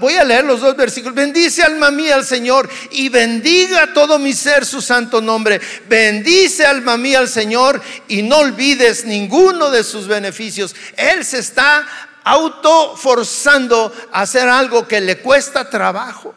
voy 0.00 0.14
a 0.14 0.24
leer 0.24 0.44
los 0.44 0.60
dos 0.60 0.76
versículos, 0.76 1.14
bendice 1.14 1.62
alma 1.62 1.92
mía 1.92 2.16
al 2.16 2.24
Señor 2.24 2.68
y 2.90 3.08
bendiga 3.08 3.92
todo 3.94 4.18
mi 4.18 4.32
ser 4.32 4.66
su 4.66 4.82
santo 4.82 5.20
nombre. 5.20 5.60
Bendice 5.88 6.66
alma 6.66 6.96
mía 6.96 7.20
al 7.20 7.28
Señor 7.28 7.80
y 8.08 8.22
no 8.22 8.38
olvides 8.38 9.04
ninguno 9.04 9.70
de 9.70 9.84
sus 9.84 10.08
beneficios. 10.08 10.74
Él 10.96 11.24
se 11.24 11.38
está 11.38 11.86
autoforzando 12.24 13.94
a 14.10 14.22
hacer 14.22 14.48
algo 14.48 14.88
que 14.88 15.00
le 15.00 15.18
cuesta 15.18 15.70
trabajo. 15.70 16.34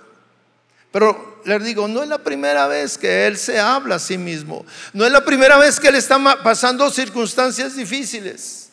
Pero 0.91 1.41
les 1.45 1.63
digo, 1.63 1.87
no 1.87 2.03
es 2.03 2.09
la 2.09 2.19
primera 2.19 2.67
vez 2.67 2.99
que 2.99 3.25
Él 3.25 3.39
se 3.39 3.59
habla 3.59 3.95
a 3.95 3.99
sí 3.99 4.19
mismo. 4.19 4.67
No 4.93 5.03
es 5.03 5.11
la 5.11 5.25
primera 5.25 5.57
vez 5.57 5.79
que 5.79 5.87
Él 5.87 5.95
está 5.95 6.19
pasando 6.43 6.91
circunstancias 6.91 7.75
difíciles. 7.75 8.69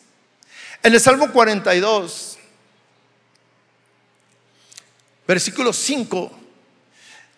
En 0.83 0.93
el 0.93 1.01
Salmo 1.01 1.31
42, 1.31 2.36
versículo 5.27 5.73
5, 5.73 6.31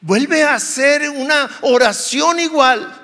vuelve 0.02 0.44
a 0.44 0.56
hacer 0.56 1.10
una 1.10 1.50
oración 1.62 2.40
igual. 2.40 2.96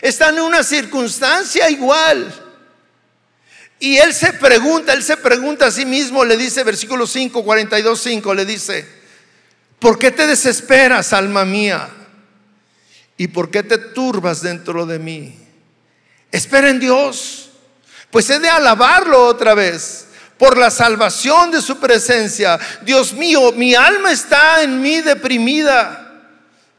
Está 0.00 0.30
en 0.30 0.40
una 0.40 0.64
circunstancia 0.64 1.68
igual. 1.70 2.32
Y 3.78 3.98
él 3.98 4.14
se 4.14 4.32
pregunta, 4.32 4.92
él 4.92 5.02
se 5.02 5.16
pregunta 5.16 5.66
a 5.66 5.70
sí 5.70 5.84
mismo, 5.84 6.24
le 6.24 6.36
dice, 6.36 6.64
versículo 6.64 7.06
5, 7.06 7.44
42, 7.44 8.00
5, 8.00 8.34
le 8.34 8.46
dice, 8.46 8.88
¿por 9.78 9.98
qué 9.98 10.10
te 10.10 10.26
desesperas, 10.26 11.12
alma 11.12 11.44
mía? 11.44 11.90
¿Y 13.16 13.28
por 13.28 13.50
qué 13.50 13.62
te 13.62 13.76
turbas 13.78 14.40
dentro 14.42 14.86
de 14.86 14.98
mí? 14.98 15.38
Espera 16.32 16.70
en 16.70 16.80
Dios, 16.80 17.50
pues 18.10 18.30
he 18.30 18.38
de 18.38 18.48
alabarlo 18.48 19.26
otra 19.26 19.54
vez 19.54 20.06
por 20.38 20.58
la 20.58 20.70
salvación 20.70 21.50
de 21.50 21.60
su 21.62 21.78
presencia. 21.78 22.58
Dios 22.82 23.12
mío, 23.12 23.52
mi 23.52 23.74
alma 23.74 24.12
está 24.12 24.62
en 24.62 24.80
mí 24.80 25.00
deprimida. 25.00 26.00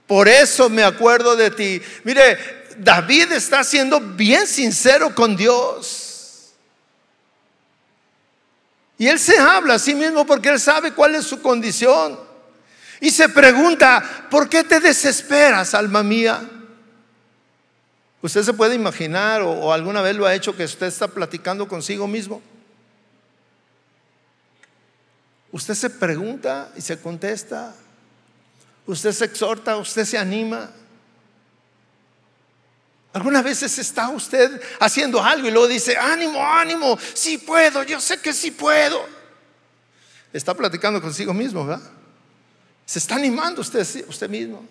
Por 0.08 0.28
eso 0.28 0.70
me 0.70 0.84
acuerdo 0.84 1.36
de 1.36 1.52
ti. 1.52 1.82
Mire, 2.04 2.38
David 2.78 3.32
está 3.32 3.64
siendo 3.64 4.00
bien 4.00 4.48
sincero 4.48 5.16
con 5.16 5.36
Dios. 5.36 6.54
Y 8.98 9.08
él 9.08 9.20
se 9.20 9.38
habla 9.38 9.76
a 9.76 9.80
sí 9.80 9.96
mismo 9.96 10.26
porque 10.26 10.50
él 10.50 10.60
sabe 10.60 10.94
cuál 10.94 11.16
es 11.16 11.26
su 11.26 11.42
condición. 11.42 12.20
Y 13.02 13.12
se 13.12 13.28
pregunta, 13.28 14.28
¿por 14.30 14.48
qué 14.48 14.64
te 14.64 14.80
desesperas, 14.80 15.74
alma 15.74 16.02
mía? 16.02 16.42
Usted 18.22 18.44
se 18.44 18.54
puede 18.54 18.76
imaginar 18.76 19.42
o, 19.42 19.52
o 19.52 19.74
alguna 19.74 20.02
vez 20.02 20.16
lo 20.16 20.26
ha 20.26 20.34
hecho 20.34 20.56
que 20.56 20.64
usted 20.64 20.88
está 20.88 21.08
platicando 21.08 21.68
consigo 21.68 22.08
mismo. 22.08 22.42
Usted 25.56 25.74
se 25.74 25.90
pregunta 25.90 26.70
y 26.76 26.82
se 26.82 27.00
contesta. 27.00 27.74
Usted 28.86 29.14
se 29.14 29.24
exhorta, 29.24 29.78
usted 29.78 30.04
se 30.04 30.18
anima. 30.18 30.70
Algunas 33.14 33.42
veces 33.42 33.80
está 33.80 34.10
usted 34.10 34.62
haciendo 34.82 35.24
algo 35.24 35.48
y 35.48 35.52
luego 35.52 35.70
dice, 35.70 35.96
ánimo, 35.96 36.46
ánimo, 36.46 37.00
sí 37.14 37.38
puedo, 37.38 37.84
yo 37.84 38.02
sé 38.02 38.20
que 38.20 38.34
sí 38.34 38.52
puedo. 38.52 39.08
Está 40.34 40.54
platicando 40.54 41.02
consigo 41.02 41.34
mismo, 41.34 41.66
¿verdad? 41.66 41.90
Se 42.86 43.00
está 43.00 43.16
animando 43.16 43.62
usted, 43.62 43.88
usted 44.10 44.30
mismo. 44.30 44.62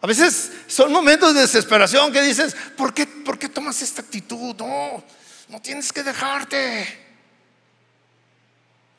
A 0.00 0.06
veces 0.06 0.50
son 0.66 0.90
momentos 0.90 1.34
de 1.34 1.42
desesperación 1.42 2.10
que 2.10 2.22
dices, 2.22 2.56
¿por 2.74 2.94
qué, 2.94 3.06
¿por 3.06 3.38
qué 3.38 3.50
tomas 3.50 3.82
esta 3.82 4.00
actitud? 4.00 4.56
No, 4.56 5.04
no 5.50 5.60
tienes 5.60 5.92
que 5.92 6.02
dejarte 6.02 7.09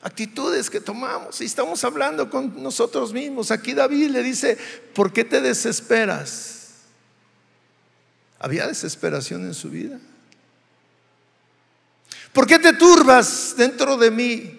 actitudes 0.02 0.68
que 0.68 0.80
tomamos. 0.80 1.40
Y 1.40 1.44
estamos 1.44 1.82
hablando 1.84 2.28
con 2.28 2.62
nosotros 2.62 3.12
mismos. 3.12 3.50
Aquí 3.50 3.72
David 3.72 4.10
le 4.10 4.22
dice, 4.22 4.58
¿por 4.94 5.12
qué 5.12 5.24
te 5.24 5.40
desesperas? 5.40 6.62
¿Había 8.38 8.66
desesperación 8.66 9.44
en 9.44 9.54
su 9.54 9.70
vida? 9.70 9.98
¿Por 12.32 12.46
qué 12.46 12.58
te 12.58 12.72
turbas 12.72 13.54
dentro 13.56 13.96
de 13.96 14.10
mí? 14.10 14.58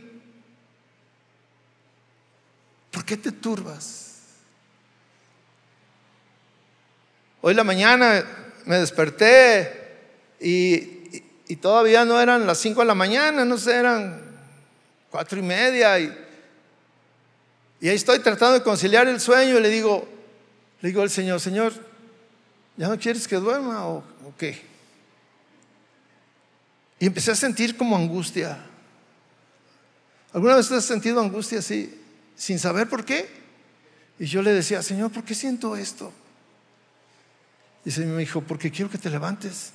¿Por 2.91 3.03
qué 3.03 3.17
te 3.17 3.31
turbas? 3.31 4.03
Hoy 7.41 7.53
la 7.53 7.65
mañana 7.65 8.23
me 8.65 8.77
desperté 8.77 9.81
y, 10.39 10.91
todavía 11.61 12.03
no 12.03 12.19
eran 12.19 12.47
las 12.47 12.57
5 12.59 12.81
de 12.81 12.87
la 12.87 12.95
mañana, 12.95 13.45
no 13.45 13.57
sé, 13.57 13.75
eran 13.75 14.22
cuatro 15.13 15.37
y 15.37 15.43
media 15.43 15.99
y, 15.99 16.11
y 17.79 17.87
ahí 17.87 17.95
estoy 17.95 18.17
tratando 18.17 18.55
de 18.55 18.63
conciliar 18.63 19.07
el 19.07 19.19
sueño 19.19 19.59
y 19.59 19.61
le 19.61 19.69
digo, 19.69 20.09
le 20.81 20.89
digo 20.89 21.03
al 21.03 21.11
Señor, 21.11 21.39
Señor, 21.39 21.71
¿ya 22.77 22.87
no 22.87 22.97
quieres 22.97 23.27
que 23.27 23.35
duerma 23.35 23.85
o, 23.85 23.97
o 23.97 24.33
qué? 24.35 24.59
Y 26.99 27.05
empecé 27.05 27.29
a 27.29 27.35
sentir 27.35 27.77
como 27.77 27.95
angustia. 27.95 28.57
¿Alguna 30.33 30.55
vez 30.55 30.71
has 30.71 30.83
sentido 30.83 31.21
angustia 31.21 31.59
así, 31.59 31.93
sin 32.35 32.57
saber 32.57 32.89
por 32.89 33.05
qué? 33.05 33.29
Y 34.17 34.25
yo 34.25 34.41
le 34.41 34.51
decía, 34.51 34.81
Señor, 34.81 35.11
¿por 35.11 35.23
qué 35.23 35.35
siento 35.35 35.75
esto? 35.75 36.11
Y 37.85 37.91
se 37.91 38.03
me 38.03 38.17
dijo, 38.17 38.41
porque 38.41 38.71
quiero 38.71 38.89
que 38.89 38.97
te 38.97 39.11
levantes. 39.11 39.73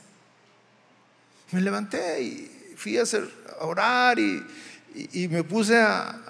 Me 1.53 1.61
levanté 1.61 2.23
y 2.23 2.75
fui 2.77 2.99
a, 2.99 3.03
hacer, 3.03 3.31
a 3.61 3.67
orar 3.67 4.19
y, 4.19 4.43
y, 4.95 5.29
me 5.29 5.45
puse 5.45 5.81
a, 5.81 6.21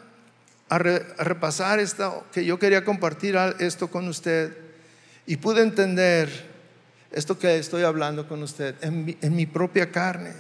repasar 0.69 1.79
esto, 1.81 2.27
que 2.33 2.45
yo 2.45 2.59
quería 2.59 2.85
compartir 2.85 3.37
esto 3.59 3.89
con 3.89 4.07
usted 4.09 4.57
y 5.27 5.37
pude 5.37 5.63
entender 5.63 6.29
esto 7.11 7.39
que 7.39 7.59
estoy 7.59 7.85
hablando 7.85 8.29
con 8.29 8.43
usted 8.43 8.75
en 8.83 9.35
mi, 9.35 9.47
propia 9.47 9.91
carne. 9.91 10.35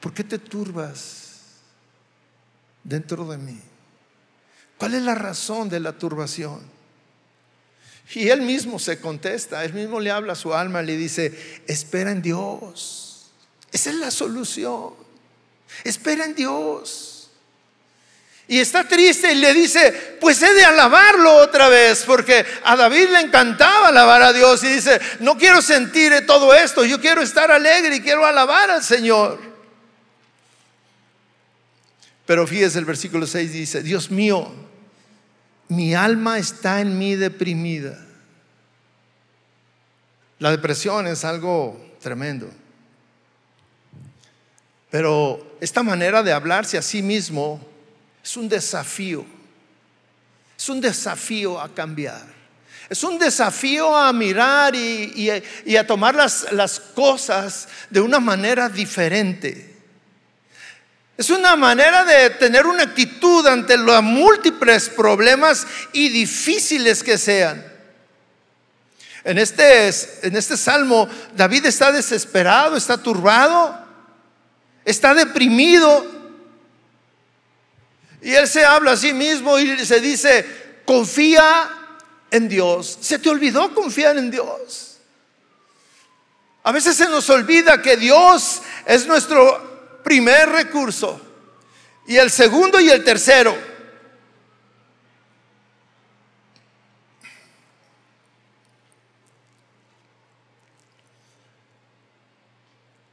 ¿Por 0.00 0.12
qué 0.12 0.24
te 0.24 0.38
turbas 0.38 1.60
dentro 2.82 3.26
de 3.28 3.38
mí? 3.38 3.60
¿Cuál 4.78 4.94
es 4.94 5.02
la 5.02 5.14
razón 5.14 5.68
de 5.68 5.80
la 5.80 5.92
turbación? 5.92 6.60
Y 8.14 8.28
él 8.28 8.42
mismo 8.42 8.78
se 8.78 9.00
contesta, 9.00 9.64
él 9.64 9.74
mismo 9.74 9.98
le 10.00 10.10
habla 10.10 10.34
a 10.34 10.36
su 10.36 10.54
alma, 10.54 10.82
le 10.82 10.96
dice, 10.96 11.62
espera 11.66 12.12
en 12.12 12.22
Dios. 12.22 13.30
Esa 13.72 13.90
es 13.90 13.96
la 13.96 14.10
solución. 14.10 14.94
Espera 15.84 16.24
en 16.24 16.34
Dios. 16.34 17.15
Y 18.48 18.60
está 18.60 18.86
triste 18.86 19.32
y 19.32 19.36
le 19.36 19.52
dice, 19.52 20.18
pues 20.20 20.40
he 20.40 20.54
de 20.54 20.64
alabarlo 20.64 21.34
otra 21.34 21.68
vez, 21.68 22.04
porque 22.06 22.46
a 22.62 22.76
David 22.76 23.08
le 23.10 23.20
encantaba 23.20 23.88
alabar 23.88 24.22
a 24.22 24.32
Dios 24.32 24.62
y 24.62 24.68
dice, 24.68 25.00
no 25.18 25.36
quiero 25.36 25.60
sentir 25.60 26.24
todo 26.26 26.54
esto, 26.54 26.84
yo 26.84 27.00
quiero 27.00 27.22
estar 27.22 27.50
alegre 27.50 27.96
y 27.96 28.00
quiero 28.00 28.24
alabar 28.24 28.70
al 28.70 28.84
Señor. 28.84 29.40
Pero 32.24 32.46
fíjese 32.46 32.78
el 32.78 32.84
versículo 32.84 33.26
6 33.26 33.52
dice, 33.52 33.82
Dios 33.82 34.10
mío, 34.10 34.52
mi 35.68 35.94
alma 35.94 36.38
está 36.38 36.80
en 36.80 36.96
mí 36.98 37.16
deprimida. 37.16 38.04
La 40.38 40.50
depresión 40.50 41.06
es 41.08 41.24
algo 41.24 41.80
tremendo. 42.00 42.48
Pero 44.90 45.56
esta 45.60 45.82
manera 45.82 46.22
de 46.22 46.32
hablarse 46.32 46.78
a 46.78 46.82
sí 46.82 47.02
mismo 47.02 47.60
es 48.26 48.36
un 48.36 48.48
desafío. 48.48 49.24
Es 50.58 50.68
un 50.68 50.80
desafío 50.80 51.60
a 51.60 51.72
cambiar. 51.72 52.26
Es 52.90 53.04
un 53.04 53.20
desafío 53.20 53.96
a 53.96 54.12
mirar 54.12 54.74
y, 54.74 55.30
a 55.78 55.86
tomar 55.86 56.16
las, 56.16 56.80
cosas 56.96 57.68
de 57.88 58.00
una 58.00 58.18
manera 58.18 58.68
diferente. 58.68 59.76
Es 61.16 61.30
una 61.30 61.54
manera 61.54 62.04
de 62.04 62.30
tener 62.30 62.66
una 62.66 62.82
actitud 62.82 63.46
ante 63.46 63.76
los 63.76 64.02
múltiples 64.02 64.88
problemas 64.88 65.64
y 65.92 66.08
difíciles 66.08 67.04
que 67.04 67.18
sean. 67.18 67.64
En 69.22 69.38
este, 69.38 69.86
en 70.22 70.34
este 70.34 70.56
salmo, 70.56 71.08
David 71.36 71.66
está 71.66 71.92
desesperado, 71.92 72.76
está 72.76 72.98
turbado, 72.98 73.78
está 74.84 75.14
deprimido. 75.14 76.15
Y 78.26 78.34
él 78.34 78.48
se 78.48 78.64
habla 78.64 78.90
a 78.90 78.96
sí 78.96 79.12
mismo 79.12 79.56
y 79.56 79.86
se 79.86 80.00
dice, 80.00 80.80
confía 80.84 81.70
en 82.28 82.48
Dios. 82.48 82.98
¿Se 83.00 83.20
te 83.20 83.30
olvidó 83.30 83.72
confiar 83.72 84.16
en 84.16 84.32
Dios? 84.32 84.96
A 86.64 86.72
veces 86.72 86.96
se 86.96 87.08
nos 87.08 87.30
olvida 87.30 87.80
que 87.80 87.96
Dios 87.96 88.62
es 88.84 89.06
nuestro 89.06 90.00
primer 90.02 90.48
recurso 90.48 91.20
y 92.08 92.16
el 92.16 92.32
segundo 92.32 92.80
y 92.80 92.90
el 92.90 93.04
tercero. 93.04 93.56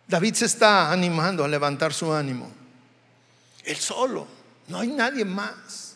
David 0.08 0.34
se 0.34 0.46
está 0.46 0.92
animando 0.92 1.44
a 1.44 1.48
levantar 1.48 1.94
su 1.94 2.12
ánimo. 2.12 2.52
Él 3.64 3.78
solo, 3.78 4.33
no 4.74 4.80
hay 4.80 4.88
nadie 4.88 5.24
más. 5.24 5.94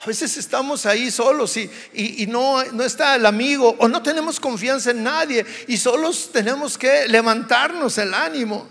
A 0.00 0.06
veces 0.06 0.36
estamos 0.36 0.86
ahí 0.86 1.08
solos 1.08 1.56
y, 1.56 2.26
no, 2.26 2.64
no, 2.64 2.82
está 2.82 3.14
el 3.14 3.24
amigo 3.24 3.76
o 3.78 3.86
no 3.86 4.02
tenemos 4.02 4.40
confianza 4.40 4.90
en 4.90 5.04
nadie 5.04 5.46
y 5.68 5.76
solos 5.76 6.30
tenemos 6.32 6.76
que 6.76 7.06
levantarnos 7.06 7.96
el 7.98 8.12
ánimo. 8.12 8.68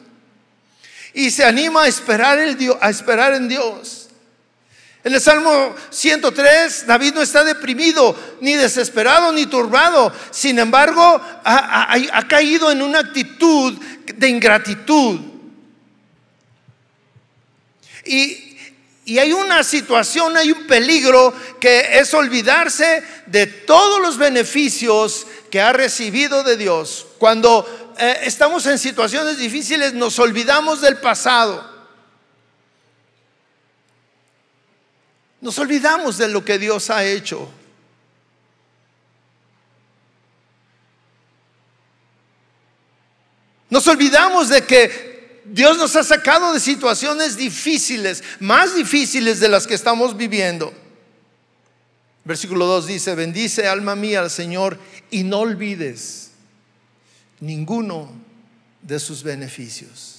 Y 1.13 1.31
se 1.31 1.45
anima 1.45 1.83
a 1.83 1.87
esperar, 1.87 2.39
el 2.39 2.57
Dios, 2.57 2.77
a 2.81 2.89
esperar 2.89 3.33
en 3.35 3.47
Dios. 3.47 4.09
En 5.01 5.13
el 5.13 5.21
Salmo 5.21 5.73
103, 5.91 6.85
David 6.85 7.13
no 7.13 7.21
está 7.21 7.45
deprimido, 7.45 8.13
ni 8.41 8.55
desesperado, 8.55 9.31
ni 9.31 9.45
turbado. 9.45 10.11
Sin 10.29 10.59
embargo, 10.59 11.01
ha, 11.45 11.93
ha 11.93 12.27
caído 12.27 12.69
en 12.69 12.81
una 12.81 12.99
actitud 12.99 13.79
de 14.13 14.27
ingratitud. 14.27 15.21
Y 18.03 18.48
y 19.09 19.17
hay 19.17 19.33
una 19.33 19.63
situación, 19.63 20.37
hay 20.37 20.51
un 20.51 20.67
peligro 20.67 21.33
que 21.59 21.97
es 21.97 22.13
olvidarse 22.13 23.03
de 23.25 23.47
todos 23.47 23.99
los 23.99 24.19
beneficios 24.19 25.25
que 25.49 25.59
ha 25.59 25.73
recibido 25.73 26.43
de 26.43 26.55
Dios. 26.55 27.07
Cuando 27.17 27.95
eh, 27.97 28.19
estamos 28.25 28.67
en 28.67 28.77
situaciones 28.77 29.39
difíciles 29.39 29.95
nos 29.95 30.19
olvidamos 30.19 30.81
del 30.81 30.97
pasado. 30.97 31.67
Nos 35.41 35.57
olvidamos 35.57 36.19
de 36.19 36.27
lo 36.27 36.45
que 36.45 36.59
Dios 36.59 36.91
ha 36.91 37.03
hecho. 37.03 37.49
Nos 43.71 43.87
olvidamos 43.87 44.49
de 44.49 44.63
que 44.65 45.08
Dios 45.51 45.77
nos 45.77 45.95
ha 45.95 46.03
sacado 46.03 46.53
de 46.53 46.59
situaciones 46.59 47.35
difíciles, 47.35 48.23
más 48.39 48.75
difíciles 48.75 49.39
de 49.39 49.49
las 49.49 49.65
que 49.65 49.73
estamos 49.73 50.15
viviendo. 50.15 50.73
Versículo 52.23 52.67
2 52.67 52.85
dice, 52.85 53.15
bendice 53.15 53.67
alma 53.67 53.95
mía 53.95 54.19
al 54.19 54.29
Señor 54.29 54.77
y 55.09 55.23
no 55.23 55.39
olvides 55.39 56.31
ninguno 57.39 58.11
de 58.81 58.99
sus 58.99 59.23
beneficios. 59.23 60.17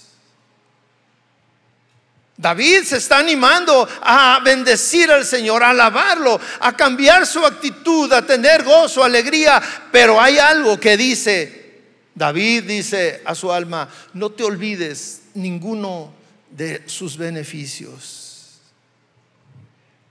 David 2.36 2.84
se 2.84 2.96
está 2.96 3.18
animando 3.18 3.86
a 4.00 4.40
bendecir 4.42 5.12
al 5.12 5.26
Señor, 5.26 5.62
a 5.62 5.70
alabarlo, 5.70 6.40
a 6.60 6.74
cambiar 6.74 7.26
su 7.26 7.44
actitud, 7.44 8.10
a 8.12 8.26
tener 8.26 8.64
gozo, 8.64 9.04
alegría, 9.04 9.62
pero 9.92 10.20
hay 10.20 10.38
algo 10.38 10.80
que 10.80 10.96
dice, 10.96 11.82
David 12.14 12.64
dice 12.64 13.20
a 13.24 13.34
su 13.34 13.52
alma, 13.52 13.88
no 14.14 14.30
te 14.30 14.42
olvides 14.42 15.19
ninguno 15.42 16.12
de 16.50 16.88
sus 16.88 17.16
beneficios. 17.16 18.60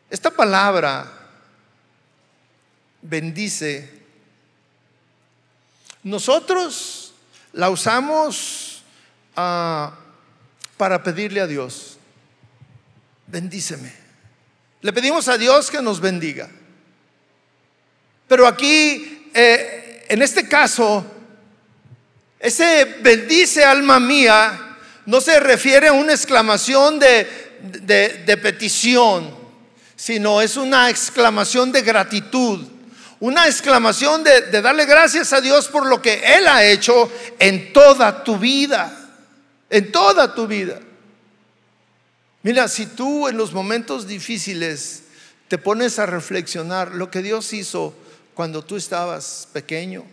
Esta 0.10 0.32
palabra 0.32 1.12
bendice. 3.02 3.90
Nosotros 6.04 7.14
la 7.54 7.70
usamos 7.70 8.84
ah, 9.36 9.96
para 10.78 11.04
pedirle 11.04 11.42
a 11.42 11.48
Dios, 11.48 11.98
bendíceme. 13.28 13.94
Le 14.82 14.94
pedimos 14.94 15.28
a 15.28 15.38
Dios 15.38 15.70
que 15.70 15.82
nos 15.82 16.00
bendiga. 16.00 16.50
Pero 18.28 18.48
aquí, 18.48 19.30
eh, 19.34 20.06
en 20.08 20.22
este 20.22 20.48
caso, 20.48 21.06
ese 22.40 22.86
bendice 23.02 23.66
alma 23.66 24.00
mía 24.00 24.69
no 25.10 25.22
se 25.22 25.40
refiere 25.40 25.88
a 25.88 25.94
una 25.94 26.14
exclamación 26.14 27.00
de, 27.00 28.40
petición, 28.44 29.36
sino 29.96 30.40
es 30.40 30.56
una 30.56 30.88
exclamación 30.92 31.72
de 31.72 31.82
gratitud, 31.82 32.60
una 33.20 33.48
exclamación 33.48 34.24
de, 34.24 34.42
de 34.42 34.62
darle 34.62 34.86
gracias 34.86 35.34
a 35.34 35.42
Dios 35.42 35.68
por 35.68 35.88
lo 35.88 36.00
que 36.00 36.22
Él 36.38 36.48
ha 36.48 36.64
hecho 36.64 37.12
en 37.40 37.74
toda 37.74 38.24
tu 38.24 38.38
vida, 38.38 38.96
en 39.72 39.92
toda 39.92 40.36
tu 40.36 40.46
vida. 40.46 40.80
Mira, 42.44 42.68
si 42.68 42.86
tú 42.86 43.28
en 43.28 43.36
los 43.36 43.52
momentos 43.52 44.06
difíciles 44.06 45.06
te 45.48 45.58
pones 45.58 45.98
a 45.98 46.06
reflexionar 46.06 46.94
lo 46.94 47.10
que 47.10 47.24
Dios 47.24 47.52
hizo 47.54 47.96
cuando 48.36 48.64
tú 48.64 48.78
estabas 48.78 49.48
pequeño, 49.54 50.06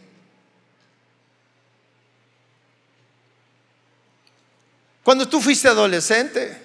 Cuando 5.06 5.28
tú 5.28 5.40
fuiste 5.40 5.68
adolescente, 5.68 6.60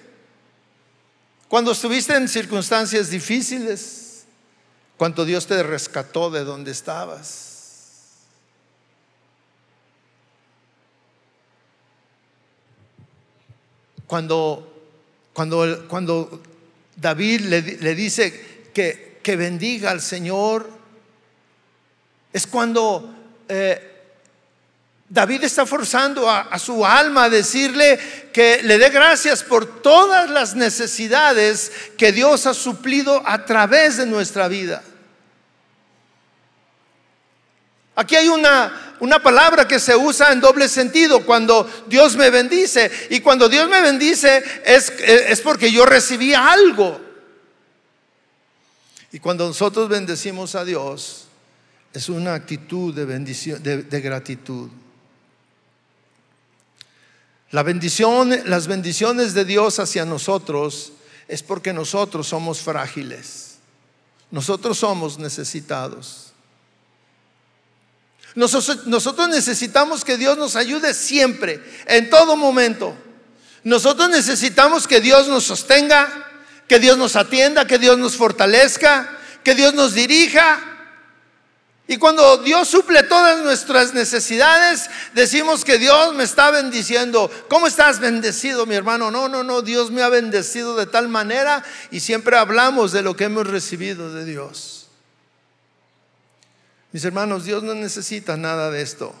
cuando 1.46 1.70
estuviste 1.70 2.16
en 2.16 2.26
circunstancias 2.26 3.08
difíciles, 3.08 4.24
cuando 4.96 5.24
Dios 5.24 5.46
te 5.46 5.62
rescató 5.62 6.28
de 6.28 6.42
donde 6.42 6.72
estabas. 6.72 8.24
Cuando, 14.08 14.90
cuando, 15.32 15.86
cuando 15.86 16.42
David 16.96 17.42
le, 17.42 17.94
dice 17.94 18.70
que, 18.74 19.20
que, 19.22 19.36
bendiga 19.36 19.92
al 19.92 20.00
Señor, 20.00 20.68
es 22.32 22.48
cuando 22.48 23.14
eh, 23.48 23.91
David 25.12 25.44
está 25.44 25.66
forzando 25.66 26.30
a, 26.30 26.58
su 26.58 26.86
alma 26.86 27.24
a 27.24 27.28
decirle 27.28 28.00
que 28.32 28.62
le 28.62 28.78
dé 28.78 28.88
gracias 28.88 29.42
por 29.42 29.82
todas 29.82 30.30
las 30.30 30.54
necesidades 30.54 31.70
que 31.98 32.12
Dios 32.12 32.46
ha 32.46 32.54
suplido 32.54 33.22
a 33.26 33.44
través 33.44 33.98
de 33.98 34.06
nuestra 34.06 34.48
vida. 34.48 34.82
Aquí 37.94 38.16
hay 38.16 38.30
una, 38.30 38.96
una 39.00 39.22
palabra 39.22 39.68
que 39.68 39.78
se 39.78 39.94
usa 39.94 40.32
en 40.32 40.40
doble 40.40 40.66
sentido 40.66 41.26
cuando 41.26 41.70
Dios 41.88 42.16
me 42.16 42.30
bendice. 42.30 42.90
Y 43.10 43.20
cuando 43.20 43.50
Dios 43.50 43.68
me 43.68 43.82
bendice 43.82 44.42
es, 44.64 44.88
es 44.98 45.42
porque 45.42 45.70
yo 45.70 45.84
recibí 45.84 46.32
algo. 46.32 46.98
Y 49.12 49.18
cuando 49.18 49.46
nosotros 49.46 49.90
bendecimos 49.90 50.54
a 50.54 50.64
Dios, 50.64 51.26
es 51.92 52.08
una 52.08 52.32
actitud 52.32 52.94
de, 52.94 53.04
bendición, 53.04 53.62
de 53.62 54.00
gratitud. 54.00 54.70
Las 57.52 58.66
bendiciones 58.66 59.34
de 59.34 59.44
Dios 59.44 59.78
hacia 59.78 60.04
nosotros 60.04 60.92
es 61.28 61.42
porque 61.42 61.72
nosotros 61.72 62.26
somos 62.26 62.60
frágiles. 62.60 63.56
Nosotros 64.30 64.78
somos 64.78 65.18
necesitados. 65.18 66.32
Nosotros, 68.34 69.28
necesitamos 69.28 70.02
que 70.04 70.16
Dios 70.16 70.38
nos 70.38 70.56
ayude 70.56 70.94
siempre, 70.94 71.62
en 71.86 72.08
todo 72.08 72.36
momento. 72.36 72.94
Nosotros 73.62 74.08
necesitamos 74.08 74.88
que 74.88 75.02
Dios 75.02 75.28
nos 75.28 75.44
sostenga, 75.44 76.08
que 76.66 76.78
Dios 76.78 76.96
nos 76.96 77.16
atienda, 77.16 77.66
que 77.66 77.78
Dios 77.78 77.98
nos 77.98 78.16
fortalezca, 78.16 79.18
que 79.44 79.54
Dios 79.54 79.74
nos 79.74 79.92
dirija, 79.92 80.71
y 81.88 81.96
cuando 81.96 82.38
Dios 82.38 82.68
suple 82.68 83.02
todas 83.02 83.42
nuestras 83.42 83.92
necesidades, 83.92 84.88
decimos 85.14 85.64
que 85.64 85.78
Dios 85.78 86.14
me 86.14 86.24
está 86.24 86.50
bendiciendo. 86.50 87.30
¿Cómo 87.48 87.66
estás 87.66 87.98
bendecido, 87.98 88.66
mi 88.66 88.74
hermano? 88.74 89.10
No, 89.10 89.28
no, 89.28 89.42
no, 89.42 89.62
Dios 89.62 89.90
me 89.90 90.02
ha 90.02 90.08
bendecido 90.08 90.76
de 90.76 90.86
tal 90.86 91.08
manera 91.08 91.64
y 91.90 92.00
siempre 92.00 92.36
hablamos 92.36 92.92
de 92.92 93.02
lo 93.02 93.16
que 93.16 93.24
hemos 93.24 93.46
recibido 93.46 94.12
de 94.14 94.24
Dios. 94.24 94.86
Mis 96.92 97.04
hermanos, 97.04 97.44
Dios 97.44 97.62
no 97.62 97.74
necesita 97.74 98.36
nada 98.36 98.70
de 98.70 98.80
esto. 98.80 99.12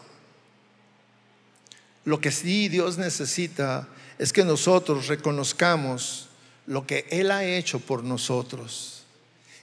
Lo 2.04 2.20
que 2.20 2.30
sí 2.30 2.68
Dios 2.68 2.96
necesita 2.96 3.88
es 4.18 4.32
que 4.32 4.44
nosotros 4.44 5.08
reconozcamos 5.08 6.28
lo 6.66 6.86
que 6.86 7.06
Él 7.10 7.32
ha 7.32 7.44
hecho 7.44 7.80
por 7.80 8.04
nosotros 8.04 9.02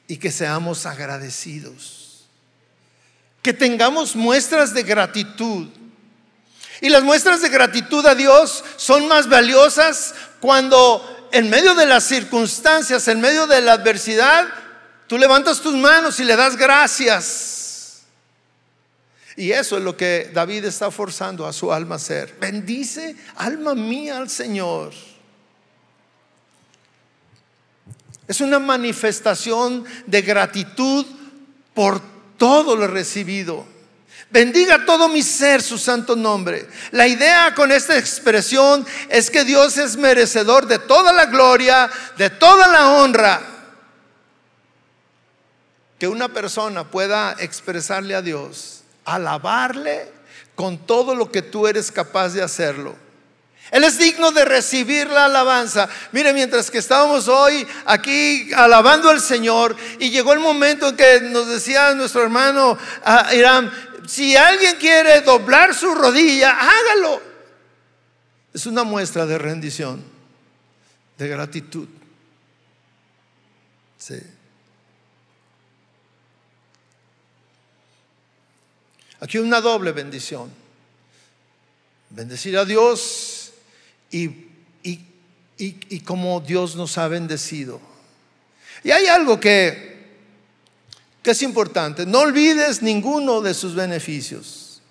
y 0.07 0.17
que 0.17 0.31
seamos 0.31 0.85
agradecidos. 0.85 2.09
Que 3.41 3.54
tengamos 3.54 4.15
muestras 4.15 4.73
de 4.73 4.84
gratitud. 4.84 5.67
Y 6.82 6.89
las 6.89 7.04
muestras 7.04 7.41
de 7.41 7.49
gratitud 7.49 8.06
a 8.06 8.15
Dios 8.15 8.63
son 8.78 9.08
más 9.08 9.28
valiosas 9.28 10.13
cuando 10.39 11.30
en 11.32 11.49
medio 11.49 11.75
de 11.75 11.86
las 11.86 12.06
circunstancias, 12.06 13.08
en 13.08 13.21
medio 13.21 13.47
de 13.47 13.62
la 13.62 13.73
adversidad, 13.73 14.47
tú 15.08 15.17
levantas 15.17 15.60
tus 15.60 15.75
manos 15.75 16.19
y 16.19 16.23
le 16.23 16.36
das 16.36 16.56
gracias. 16.56 17.60
Y 19.36 19.52
eso 19.52 19.78
es 19.78 19.84
lo 19.84 19.95
que 19.95 20.32
David 20.34 20.65
está 20.65 20.91
forzando 20.91 21.45
a 21.45 21.54
su 21.54 21.71
alma 21.71 21.95
a 21.95 21.97
hacer. 21.97 22.36
Bendice, 22.41 23.15
alma 23.36 23.73
mía, 23.73 24.17
al 24.17 24.30
Señor. 24.30 24.91
Es 28.28 28.41
una 28.41 28.60
manifestación 28.60 29.86
de 30.06 30.21
gratitud 30.21 31.06
por 31.73 32.02
todo 32.39 32.75
lo 32.75 32.88
recibido. 32.88 33.67
Bendiga 34.32 34.86
todo 34.86 35.08
mi 35.08 35.21
ser 35.21 35.62
su 35.62 35.78
santo 35.78 36.15
nombre. 36.15 36.67
La 36.91 37.08
idea 37.08 37.54
con 37.54 37.71
esta 37.71 37.97
expresión 37.97 38.86
es 39.10 39.30
que 39.30 39.43
Dios 39.43 39.78
es 39.78 39.97
merecedor 39.97 40.65
de 40.65 40.80
toda 40.80 41.13
la 41.13 41.25
gloria, 41.25 41.89
de 42.17 42.32
toda 42.32 42.67
la 42.67 42.91
honra. 42.91 43.41
Que 45.99 46.08
una 46.08 46.30
persona 46.30 46.89
pueda 46.89 47.36
expresarle 47.39 48.15
a 48.15 48.21
Dios 48.21 48.80
alabarle 49.06 50.12
con 50.56 50.78
todo 50.78 51.15
lo 51.15 51.32
que 51.32 51.41
tú 51.41 51.67
eres 51.67 51.91
capaz 51.91 52.30
de 52.30 52.43
hacerlo. 52.43 52.95
Él 53.71 53.84
es 53.84 53.97
digno 53.97 54.32
de 54.32 54.45
recibir 54.45 55.08
la 55.08 55.25
alabanza. 55.25 55.88
Mire, 56.12 56.34
mientras 56.34 56.71
que 56.71 56.79
estábamos 56.79 57.27
hoy 57.27 57.67
aquí 57.86 58.51
alabando 58.53 59.10
al 59.10 59.21
Señor 59.21 59.75
y 59.99 60.10
llegó 60.10 60.34
el 60.34 60.39
momento 60.39 60.89
en 60.89 60.97
que 60.97 61.21
nos 61.21 61.47
decía 61.47 61.93
nuestro 61.93 62.23
hermano 62.23 62.77
ah, 63.03 63.29
Irán, 63.34 63.71
si 64.08 64.36
alguien 64.36 64.77
quiere 64.77 65.21
doblar 65.21 65.75
su 65.75 65.93
rodilla, 65.93 66.58
hágalo. 66.60 67.21
Es 68.53 68.65
una 68.65 68.84
muestra 68.84 69.27
de 69.27 69.38
rendición, 69.38 70.03
de 71.17 71.27
gratitud. 71.27 71.88
Sí. 73.99 74.19
Aquí 79.19 79.38
una 79.38 79.62
doble 79.62 79.91
bendición. 79.91 80.51
Bendecir 82.10 82.58
a 82.58 82.65
Dios 82.65 83.28
y, 84.12 84.50
y, 85.58 86.00
como 86.02 86.39
Dios 86.39 86.76
nos 86.76 86.98
ha 86.98 87.08
bendecido. 87.08 87.82
Y 88.84 88.91
hay 88.91 89.08
algo 89.08 89.39
que, 89.39 90.08
que 91.22 91.32
es 91.32 91.41
importante. 91.41 92.06
No 92.06 92.19
olvides 92.19 92.82
ninguno 92.82 93.41
de 93.41 93.54
sus 93.54 93.76
beneficios. 93.76 94.82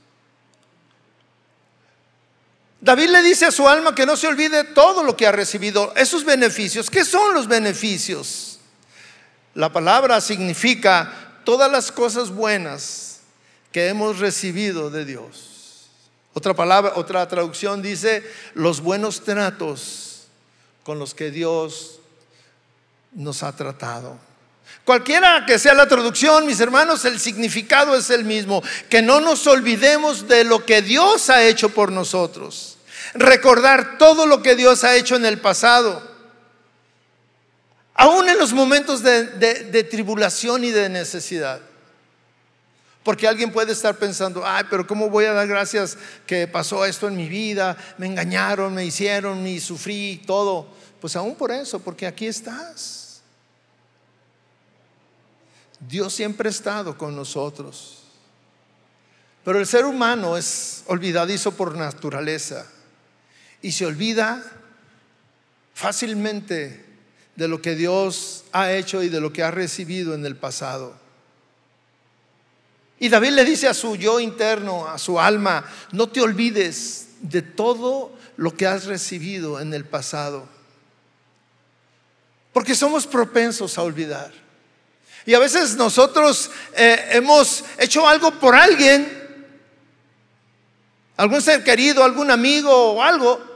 David 2.81 3.09
le 3.09 3.23
dice 3.23 3.47
a 3.47 3.51
su 3.51 3.67
alma 3.67 3.95
que 3.95 4.07
no 4.07 4.17
se 4.17 4.29
olvide 4.29 4.63
todo 4.63 5.03
lo 5.03 5.17
que 5.17 5.27
ha 5.27 5.33
recibido, 5.33 5.93
esos 5.97 6.25
beneficios. 6.25 6.91
¿Qué 6.91 7.05
son 7.05 7.35
los 7.35 7.49
beneficios? 7.49 8.61
La 9.55 9.73
palabra 9.73 10.21
significa 10.21 11.41
todas 11.45 11.73
las 11.73 11.91
cosas 11.91 12.31
buenas 12.31 13.21
que 13.73 13.89
hemos 13.89 14.19
recibido 14.19 14.91
de 14.91 15.05
Dios. 15.05 15.48
Otra 16.35 16.55
palabra, 16.55 16.93
otra 16.97 17.27
traducción 17.27 17.83
dice 17.83 18.23
los 18.55 18.81
buenos 18.81 19.25
tratos 19.25 20.29
con 20.85 20.99
los 20.99 21.15
que 21.15 21.31
Dios 21.31 22.01
nos 23.13 23.43
ha 23.43 23.55
tratado. 23.55 24.19
Cualquiera 24.85 25.45
que 25.47 25.59
sea 25.59 25.75
la 25.75 25.87
traducción, 25.87 26.47
mis 26.47 26.61
hermanos, 26.61 27.05
el 27.05 27.21
significado 27.21 27.95
es 27.95 28.09
el 28.11 28.25
mismo. 28.25 28.63
Que 28.89 29.03
no 29.03 29.21
nos 29.21 29.47
olvidemos 29.47 30.29
de 30.29 30.45
lo 30.45 30.65
que 30.65 30.81
Dios 30.81 31.29
ha 31.29 31.43
hecho 31.45 31.71
por 31.71 31.93
nosotros. 31.93 32.79
Recordar 33.15 33.99
todo 33.99 34.27
lo 34.27 34.43
que 34.43 34.57
Dios 34.57 34.85
ha 34.85 34.97
hecho 34.97 35.17
en 35.17 35.27
el 35.27 35.41
pasado. 35.41 36.03
Aún 37.95 38.29
en 38.29 38.39
los 38.39 38.53
momentos 38.53 39.03
de, 39.03 39.25
de 39.25 39.85
tribulación 39.85 40.65
y 40.65 40.71
de 40.71 40.89
necesidad. 40.89 41.61
Porque 43.09 43.27
alguien 43.27 43.51
puede 43.51 43.73
estar 43.73 43.97
pensando, 43.97 44.47
ay, 44.47 44.65
pero 44.69 44.87
¿cómo 44.87 45.09
voy 45.09 45.25
a 45.25 45.33
dar 45.33 45.49
gracias 45.49 45.97
que 46.27 46.47
pasó 46.47 46.85
esto 46.85 47.09
en 47.09 47.17
mi 47.17 47.27
vida? 47.27 47.75
Me 47.97 48.05
engañaron, 48.05 48.75
me 48.75 48.85
hicieron, 48.85 49.43
me 49.43 49.59
sufrí, 49.61 50.23
todo. 50.27 50.69
Pues 51.01 51.17
aún 51.17 51.35
por 51.35 51.51
eso, 51.51 51.81
porque 51.81 52.07
aquí 52.07 52.27
estás. 52.27 53.23
Dios 55.81 56.13
siempre 56.13 56.49
ha 56.49 56.51
estado 56.51 56.99
con 56.99 57.17
nosotros. 57.17 58.01
Pero 59.43 59.59
el 59.59 59.67
ser 59.67 59.87
humano 59.87 60.37
es 60.37 60.85
olvidadizo 60.87 61.53
por 61.53 61.79
naturaleza 61.79 62.67
y 63.63 63.73
se 63.73 63.87
olvida 63.87 64.45
fácilmente 65.73 66.85
de 67.37 67.49
lo 67.49 67.63
que 67.63 67.75
Dios 67.75 68.45
ha 68.53 68.71
hecho 68.73 69.03
y 69.03 69.09
de 69.09 69.23
lo 69.23 69.33
que 69.33 69.43
ha 69.43 69.51
recibido 69.51 70.13
en 70.13 70.27
el 70.27 70.37
pasado. 70.37 71.08
Y 73.01 73.09
David 73.09 73.31
le 73.31 73.45
dice 73.45 73.69
a 73.69 73.75
su 73.75 73.97
yo 73.97 74.19
interno, 74.19 74.89
a 74.89 74.99
su 74.99 75.21
alma, 75.21 75.65
no 75.93 76.09
te 76.09 76.21
olvides 76.21 77.09
de 77.21 77.43
todo 77.43 78.13
lo 78.37 78.57
que 78.57 78.67
has 78.67 78.87
recibido 78.87 79.61
en 79.61 79.73
el 79.73 79.85
pasado. 79.85 80.49
Porque 82.53 82.75
somos 82.75 83.07
propensos 83.07 83.79
a 83.79 83.83
olvidar. 83.83 84.33
Y 85.27 85.35
a 85.35 85.39
veces 85.39 85.77
nosotros 85.77 86.51
eh, 86.75 87.11
hemos 87.13 87.65
hecho 87.79 88.09
algo 88.09 88.31
por 88.33 88.55
alguien, 88.55 89.47
algún 91.17 91.43
ser 91.43 91.63
querido, 91.63 92.03
algún 92.03 92.31
amigo 92.31 92.95
o 92.95 93.03
algo, 93.03 93.49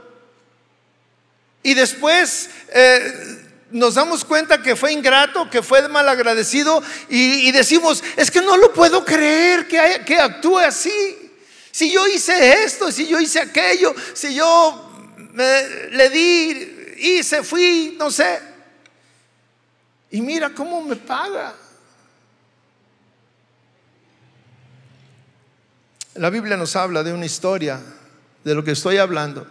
y 1.63 1.75
después 1.75 2.51
eh, 2.75 3.52
nos 3.73 3.95
damos 3.95 4.25
cuenta 4.25 4.63
que 4.63 4.77
fue 4.77 4.93
ingrato, 4.93 5.49
que 5.51 5.63
fue 5.63 5.87
malagradecido 5.89 6.83
y, 7.09 7.49
y 7.49 7.53
decimos, 7.53 8.03
es 8.17 8.31
que 8.31 8.41
no 8.41 8.57
lo 8.57 8.73
puedo 8.73 9.05
creer 9.05 9.67
que, 9.67 10.03
que 10.07 10.19
actúe 10.19 10.59
así. 10.59 11.33
Si 11.71 11.91
yo 11.91 12.07
hice 12.07 12.65
esto, 12.65 12.93
si 12.93 13.09
yo 13.09 13.19
hice 13.19 13.41
aquello, 13.41 13.95
si 14.13 14.35
yo 14.35 14.91
le 15.35 16.11
di, 16.11 16.95
hice, 16.99 17.43
fui, 17.43 17.97
no 17.99 18.11
sé. 18.11 18.41
Y 20.11 20.21
mira 20.21 20.51
cómo 20.51 20.83
me 20.83 20.97
paga. 20.97 21.55
La 26.15 26.29
Biblia 26.29 26.59
nos 26.59 26.77
habla 26.77 27.03
de 27.03 27.15
una 27.15 27.25
historia, 27.25 27.81
de 28.45 28.55
lo 28.55 28.63
que 28.63 28.73
estoy 28.73 28.99
hablando. 28.99 29.47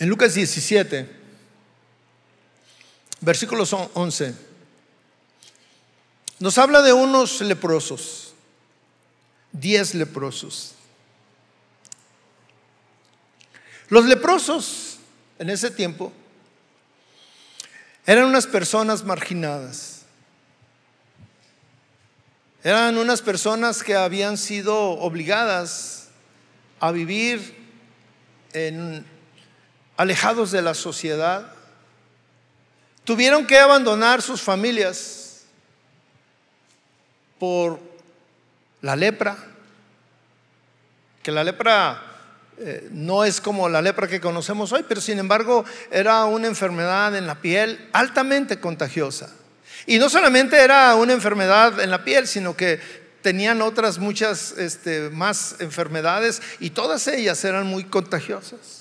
En 0.00 0.08
Lucas 0.08 0.34
17, 0.34 1.08
versículos 3.20 3.72
11, 3.72 4.34
nos 6.38 6.56
habla 6.56 6.82
de 6.82 6.92
unos 6.92 7.40
leprosos, 7.40 8.32
diez 9.50 9.94
leprosos. 9.94 10.74
Los 13.88 14.04
leprosos 14.04 14.98
en 15.40 15.50
ese 15.50 15.70
tiempo 15.70 16.12
eran 18.06 18.26
unas 18.26 18.46
personas 18.46 19.02
marginadas. 19.02 20.02
Eran 22.62 22.98
unas 22.98 23.20
personas 23.20 23.82
que 23.82 23.96
habían 23.96 24.36
sido 24.36 24.76
obligadas 24.78 26.08
a 26.78 26.92
vivir 26.92 27.56
en 28.52 29.17
alejados 29.98 30.52
de 30.52 30.62
la 30.62 30.74
sociedad, 30.74 31.52
tuvieron 33.04 33.46
que 33.46 33.58
abandonar 33.58 34.22
sus 34.22 34.40
familias 34.40 35.42
por 37.38 37.80
la 38.80 38.94
lepra, 38.94 39.36
que 41.22 41.32
la 41.32 41.42
lepra 41.42 42.00
eh, 42.58 42.88
no 42.92 43.24
es 43.24 43.40
como 43.40 43.68
la 43.68 43.82
lepra 43.82 44.06
que 44.06 44.20
conocemos 44.20 44.72
hoy, 44.72 44.84
pero 44.88 45.00
sin 45.00 45.18
embargo 45.18 45.64
era 45.90 46.24
una 46.26 46.46
enfermedad 46.46 47.16
en 47.16 47.26
la 47.26 47.40
piel 47.40 47.88
altamente 47.92 48.60
contagiosa. 48.60 49.30
Y 49.84 49.98
no 49.98 50.08
solamente 50.08 50.58
era 50.62 50.94
una 50.94 51.12
enfermedad 51.12 51.80
en 51.80 51.90
la 51.90 52.04
piel, 52.04 52.28
sino 52.28 52.56
que 52.56 52.80
tenían 53.20 53.62
otras 53.62 53.98
muchas 53.98 54.52
este, 54.58 55.10
más 55.10 55.56
enfermedades 55.58 56.40
y 56.60 56.70
todas 56.70 57.08
ellas 57.08 57.44
eran 57.44 57.66
muy 57.66 57.82
contagiosas. 57.82 58.77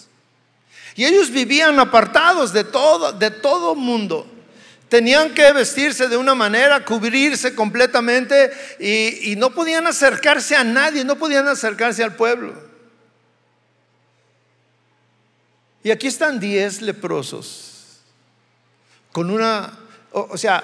Y 0.97 1.05
ellos 1.05 1.29
vivían 1.29 1.79
apartados 1.79 2.51
de 2.51 2.63
todo, 2.63 3.13
de 3.13 3.29
todo 3.29 3.75
mundo. 3.75 4.25
Tenían 4.89 5.31
que 5.36 5.53
vestirse 5.53 6.07
de 6.07 6.17
una 6.17 6.33
manera, 6.33 6.83
cubrirse 6.83 7.53
completamente 7.53 8.51
y, 8.79 9.36
no 9.36 9.51
podían 9.51 9.86
acercarse 9.86 10.55
a 10.55 10.63
nadie, 10.63 11.05
no 11.05 11.15
podían 11.15 11.47
acercarse 11.47 12.03
al 12.03 12.15
pueblo. 12.15 12.55
Y 15.83 15.91
aquí 15.91 16.07
están 16.07 16.39
diez 16.39 16.81
leprosos 16.81 17.99
con 19.12 19.29
una, 19.29 19.77
o, 20.12 20.29
o 20.31 20.38
sea, 20.38 20.63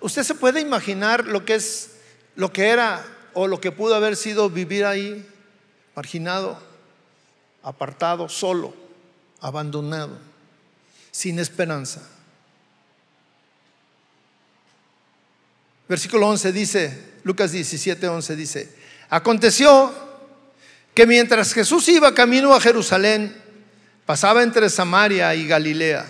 usted 0.00 0.22
se 0.22 0.34
puede 0.34 0.60
imaginar 0.60 1.26
lo 1.26 1.44
que 1.44 1.56
es, 1.56 1.90
lo 2.36 2.50
que 2.50 2.68
era 2.68 3.04
o 3.34 3.46
lo 3.46 3.60
que 3.60 3.70
pudo 3.70 3.94
haber 3.94 4.16
sido 4.16 4.48
vivir 4.48 4.86
ahí, 4.86 5.28
marginado, 5.94 6.58
apartado, 7.62 8.30
solo, 8.30 8.83
abandonado, 9.44 10.18
sin 11.10 11.38
esperanza. 11.38 12.00
Versículo 15.86 16.28
11 16.28 16.50
dice, 16.50 17.04
Lucas 17.24 17.52
17, 17.52 18.08
11 18.08 18.36
dice, 18.36 18.74
aconteció 19.10 19.92
que 20.94 21.06
mientras 21.06 21.52
Jesús 21.52 21.86
iba 21.90 22.14
camino 22.14 22.54
a 22.54 22.60
Jerusalén, 22.60 23.36
pasaba 24.06 24.42
entre 24.42 24.70
Samaria 24.70 25.34
y 25.34 25.46
Galilea. 25.46 26.06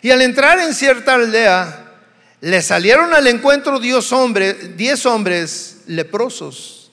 Y 0.00 0.10
al 0.10 0.22
entrar 0.22 0.58
en 0.60 0.72
cierta 0.72 1.12
aldea, 1.12 1.92
le 2.40 2.62
salieron 2.62 3.12
al 3.12 3.26
encuentro 3.26 3.78
diez 3.78 4.12
hombres, 4.12 4.78
diez 4.78 5.04
hombres 5.04 5.82
leprosos 5.86 6.90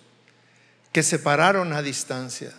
que 0.91 1.03
se 1.03 1.19
pararon 1.19 1.71
a 1.71 1.81
distancia. 1.81 2.51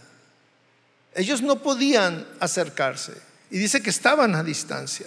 Ellos 1.17 1.41
no 1.41 1.63
podían 1.63 2.27
acercarse. 2.41 3.15
Y 3.51 3.59
dice 3.59 3.83
que 3.83 3.91
estaban 3.91 4.35
a 4.35 4.43
distancia. 4.43 5.07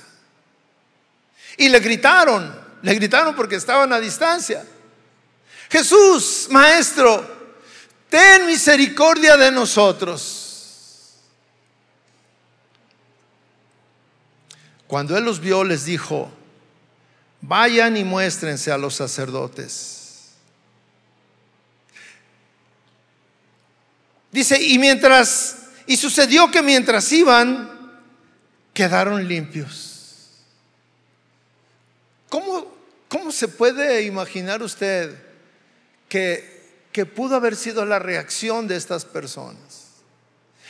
Y 1.56 1.70
le 1.70 1.80
gritaron, 1.80 2.60
le 2.82 2.96
gritaron 2.96 3.36
porque 3.36 3.56
estaban 3.56 3.94
a 3.94 4.00
distancia. 4.00 4.66
Jesús, 5.70 6.48
Maestro, 6.50 7.54
ten 8.10 8.48
misericordia 8.48 9.38
de 9.38 9.52
nosotros. 9.52 11.16
Cuando 14.88 15.16
Él 15.16 15.24
los 15.24 15.40
vio, 15.40 15.64
les 15.64 15.86
dijo, 15.86 16.32
vayan 17.42 17.96
y 17.98 18.04
muéstrense 18.04 18.72
a 18.72 18.78
los 18.80 18.96
sacerdotes. 18.96 20.00
Dice, 24.32 24.60
y 24.60 24.80
mientras, 24.80 25.59
y 25.90 25.98
sucedió 25.98 26.52
que 26.52 26.62
mientras 26.62 27.12
iban, 27.12 27.68
quedaron 28.76 29.28
limpios. 29.28 30.28
¿Cómo, 32.30 32.72
cómo 33.08 33.32
se 33.32 33.48
puede 33.48 34.04
imaginar 34.04 34.62
usted 34.62 35.16
que, 36.08 36.84
que 36.92 37.08
pudo 37.08 37.38
haber 37.38 37.56
sido 37.56 37.86
la 37.86 37.98
reacción 37.98 38.68
de 38.68 38.76
estas 38.76 39.04
personas? 39.04 39.88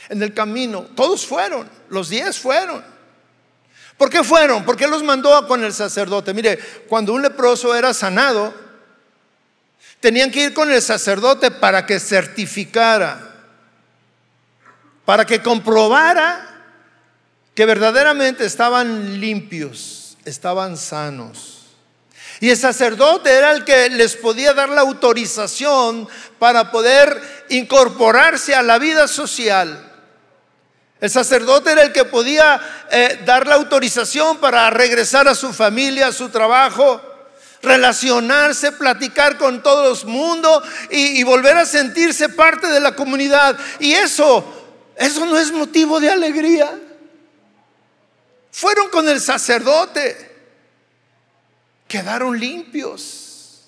En 0.08 0.22
el 0.22 0.32
camino, 0.32 0.86
todos 0.96 1.26
fueron, 1.26 1.68
los 1.90 2.08
diez 2.08 2.38
fueron. 2.38 2.82
¿Por 3.98 4.08
qué 4.08 4.24
fueron? 4.24 4.64
¿Por 4.64 4.74
qué 4.74 4.86
los 4.86 5.02
mandó 5.02 5.46
con 5.46 5.62
el 5.62 5.74
sacerdote? 5.74 6.32
Mire, 6.32 6.58
cuando 6.88 7.12
un 7.12 7.20
leproso 7.20 7.74
era 7.74 7.92
sanado, 7.92 8.54
tenían 10.00 10.30
que 10.30 10.44
ir 10.44 10.54
con 10.54 10.72
el 10.72 10.80
sacerdote 10.80 11.50
para 11.50 11.84
que 11.84 12.00
certificara, 12.00 13.29
para 15.10 15.26
que 15.26 15.42
comprobara 15.42 16.46
que 17.52 17.66
verdaderamente 17.66 18.44
estaban 18.44 19.18
limpios, 19.18 20.16
estaban 20.24 20.76
sanos. 20.76 21.62
Y 22.38 22.48
el 22.48 22.56
sacerdote 22.56 23.28
era 23.32 23.50
el 23.50 23.64
que 23.64 23.90
les 23.90 24.14
podía 24.14 24.54
dar 24.54 24.68
la 24.68 24.82
autorización 24.82 26.08
para 26.38 26.70
poder 26.70 27.20
incorporarse 27.48 28.54
a 28.54 28.62
la 28.62 28.78
vida 28.78 29.08
social. 29.08 29.84
El 31.00 31.10
sacerdote 31.10 31.72
era 31.72 31.82
el 31.82 31.90
que 31.90 32.04
podía 32.04 32.60
eh, 32.92 33.20
dar 33.26 33.48
la 33.48 33.56
autorización 33.56 34.38
para 34.38 34.70
regresar 34.70 35.26
a 35.26 35.34
su 35.34 35.52
familia, 35.52 36.06
a 36.06 36.12
su 36.12 36.28
trabajo, 36.28 37.02
relacionarse, 37.62 38.70
platicar 38.70 39.38
con 39.38 39.60
todo 39.60 39.92
el 39.92 40.06
mundo 40.06 40.62
y, 40.88 41.18
y 41.18 41.24
volver 41.24 41.56
a 41.56 41.66
sentirse 41.66 42.28
parte 42.28 42.68
de 42.68 42.78
la 42.78 42.94
comunidad. 42.94 43.58
Y 43.80 43.94
eso, 43.94 44.59
eso 45.00 45.24
no 45.24 45.38
es 45.38 45.50
motivo 45.50 45.98
de 45.98 46.10
alegría. 46.10 46.78
Fueron 48.52 48.90
con 48.90 49.08
el 49.08 49.18
sacerdote. 49.18 50.14
Quedaron 51.88 52.38
limpios. 52.38 53.62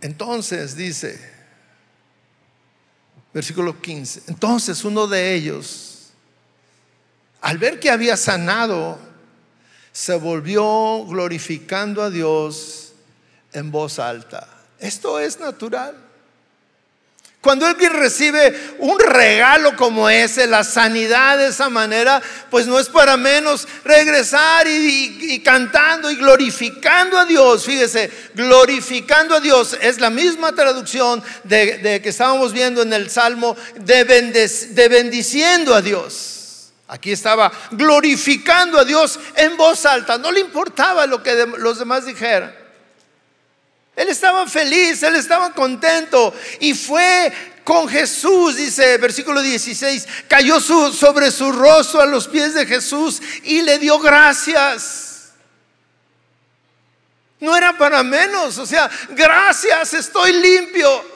Entonces 0.00 0.74
dice, 0.74 1.18
versículo 3.32 3.80
15, 3.80 4.24
entonces 4.26 4.84
uno 4.84 5.06
de 5.06 5.32
ellos, 5.32 6.10
al 7.40 7.58
ver 7.58 7.78
que 7.78 7.90
había 7.90 8.16
sanado, 8.16 8.98
se 9.92 10.16
volvió 10.16 11.06
glorificando 11.06 12.02
a 12.02 12.10
Dios 12.10 12.92
en 13.52 13.70
voz 13.70 14.00
alta. 14.00 14.48
Esto 14.80 15.20
es 15.20 15.38
natural. 15.38 16.03
Cuando 17.44 17.66
alguien 17.66 17.92
recibe 17.92 18.58
un 18.78 18.98
regalo 18.98 19.76
como 19.76 20.08
ese, 20.08 20.46
la 20.46 20.64
sanidad 20.64 21.36
de 21.36 21.48
esa 21.48 21.68
manera, 21.68 22.22
pues 22.48 22.66
no 22.66 22.80
es 22.80 22.88
para 22.88 23.18
menos 23.18 23.68
regresar 23.84 24.66
y, 24.66 25.42
cantando 25.44 26.10
y 26.10 26.16
glorificando 26.16 27.18
a 27.18 27.26
Dios. 27.26 27.66
Fíjese, 27.66 28.10
glorificando 28.34 29.34
a 29.34 29.40
Dios 29.40 29.76
es 29.78 30.00
la 30.00 30.08
misma 30.08 30.54
traducción 30.54 31.22
de, 31.42 32.00
que 32.02 32.08
estábamos 32.08 32.54
viendo 32.54 32.80
en 32.80 32.94
el 32.94 33.10
Salmo 33.10 33.54
de, 33.74 34.04
de 34.06 34.88
bendiciendo 34.88 35.74
a 35.74 35.82
Dios. 35.82 36.72
Aquí 36.88 37.12
estaba 37.12 37.52
glorificando 37.72 38.78
a 38.78 38.86
Dios 38.86 39.20
en 39.36 39.58
voz 39.58 39.84
alta. 39.84 40.16
No 40.16 40.32
le 40.32 40.40
importaba 40.40 41.06
lo 41.06 41.22
que 41.22 41.46
los 41.58 41.78
demás 41.78 42.06
dijeran. 42.06 42.63
Él 43.96 44.08
estaba 44.08 44.46
feliz, 44.46 45.02
él 45.02 45.14
estaba 45.16 45.52
contento 45.52 46.34
y 46.60 46.74
fue 46.74 47.32
con 47.62 47.88
Jesús, 47.88 48.56
dice 48.56 48.98
versículo 48.98 49.40
16, 49.40 50.06
cayó 50.28 50.60
sobre 50.60 51.30
su 51.30 51.52
rostro 51.52 52.00
a 52.00 52.06
los 52.06 52.28
pies 52.28 52.54
de 52.54 52.66
Jesús 52.66 53.22
y 53.44 53.62
le 53.62 53.78
dio 53.78 53.98
gracias. 54.00 55.32
No 57.40 57.56
era 57.56 57.76
para 57.76 58.02
menos, 58.02 58.58
o 58.58 58.66
sea, 58.66 58.90
gracias, 59.10 59.94
estoy 59.94 60.32
limpio. 60.32 61.14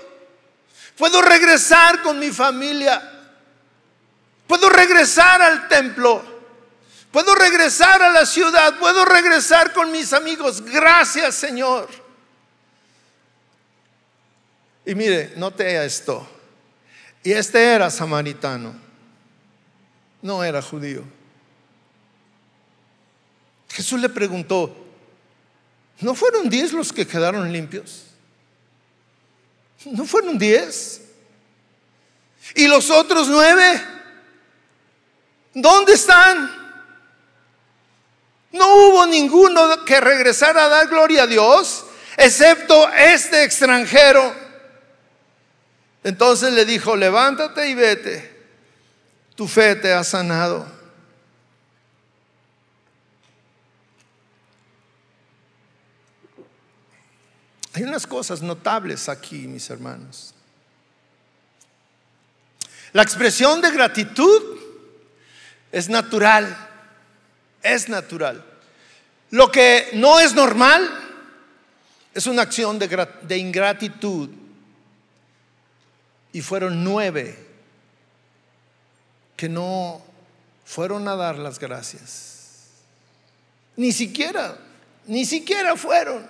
Puedo 0.97 1.23
regresar 1.23 2.03
con 2.03 2.19
mi 2.19 2.31
familia. 2.31 3.01
Puedo 4.47 4.69
regresar 4.69 5.41
al 5.41 5.69
templo. 5.69 6.23
Puedo 7.13 7.35
regresar 7.35 8.03
a 8.03 8.11
la 8.11 8.27
ciudad. 8.27 8.79
Puedo 8.79 9.05
regresar 9.05 9.73
con 9.73 9.93
mis 9.93 10.13
amigos. 10.13 10.63
Gracias, 10.63 11.37
Señor. 11.37 11.89
Y 14.89 14.95
mire, 14.95 15.35
note 15.37 15.85
esto. 15.85 16.27
Y 17.23 17.33
este 17.33 17.63
era 17.63 17.91
samaritano, 17.91 18.75
no 20.23 20.43
era 20.43 20.63
judío. 20.63 21.05
Jesús 23.69 24.01
le 24.01 24.09
preguntó, 24.09 24.75
¿no 26.01 26.15
fueron 26.15 26.49
diez 26.49 26.73
los 26.73 26.91
que 26.91 27.07
quedaron 27.07 27.53
limpios? 27.53 28.07
¿No 29.85 30.07
fueron 30.07 30.39
diez? 30.39 31.03
¿Y 32.55 32.67
los 32.67 32.89
otros 32.89 33.29
nueve? 33.29 33.85
¿Dónde 35.53 35.93
están? 35.93 36.51
No 38.53 38.75
hubo 38.75 39.07
ninguno 39.07 39.85
que 39.85 40.01
regresara 40.01 40.65
a 40.65 40.69
dar 40.69 40.89
gloria 40.89 41.25
a 41.25 41.27
Dios, 41.27 41.85
excepto 42.17 42.89
este 42.89 43.45
extranjero. 43.45 44.48
Entonces 46.05 46.53
le 46.53 46.65
dijo, 46.65 46.97
levántate 46.97 47.69
y 47.69 47.75
vete, 47.75 48.37
tu 49.35 49.49
fe 49.49 49.75
te 49.77 49.93
ha 49.93 50.05
sanado. 50.05 50.67
Hay 57.75 57.83
unas 57.83 58.07
cosas 58.07 58.43
notables 58.43 59.09
aquí, 59.09 59.47
mis 59.47 59.69
hermanos. 59.71 60.35
La 62.93 63.03
expresión 63.03 63.61
de 63.61 63.71
gratitud 63.71 64.59
es 65.71 65.89
natural, 65.89 66.57
es 67.63 67.89
natural. 67.89 68.45
Lo 69.31 69.51
que 69.53 69.91
no 69.93 70.19
es 70.19 70.35
normal 70.35 70.89
es 72.15 72.27
una 72.27 72.43
acción 72.43 72.79
de, 72.79 73.09
de 73.23 73.37
ingratitud 73.37 74.31
y 76.33 76.43
fueron 76.43 76.85
nueve 76.85 77.47
que 79.37 79.49
no 79.49 80.03
fueron 80.65 81.09
a 81.09 81.17
dar 81.17 81.39
las 81.39 81.59
gracias. 81.59 82.67
Ni 83.77 83.93
siquiera, 83.93 84.59
ni 85.07 85.25
siquiera 85.25 85.77
fueron. 85.77 86.29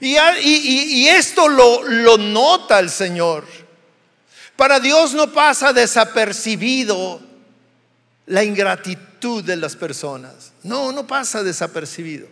Y, 0.00 1.06
esto 1.06 1.48
lo, 1.48 1.84
lo 1.84 2.18
nota 2.18 2.80
el 2.80 2.90
Señor. 2.90 3.44
Para 4.56 4.80
Dios 4.80 5.14
no 5.14 5.32
pasa 5.32 5.72
desapercibido 5.72 7.20
la 8.26 8.42
ingratitud 8.42 9.44
de 9.44 9.56
las 9.56 9.76
personas. 9.76 10.52
No, 10.62 10.92
no 10.92 11.06
pasa 11.06 11.42
desapercibido. 11.42 12.26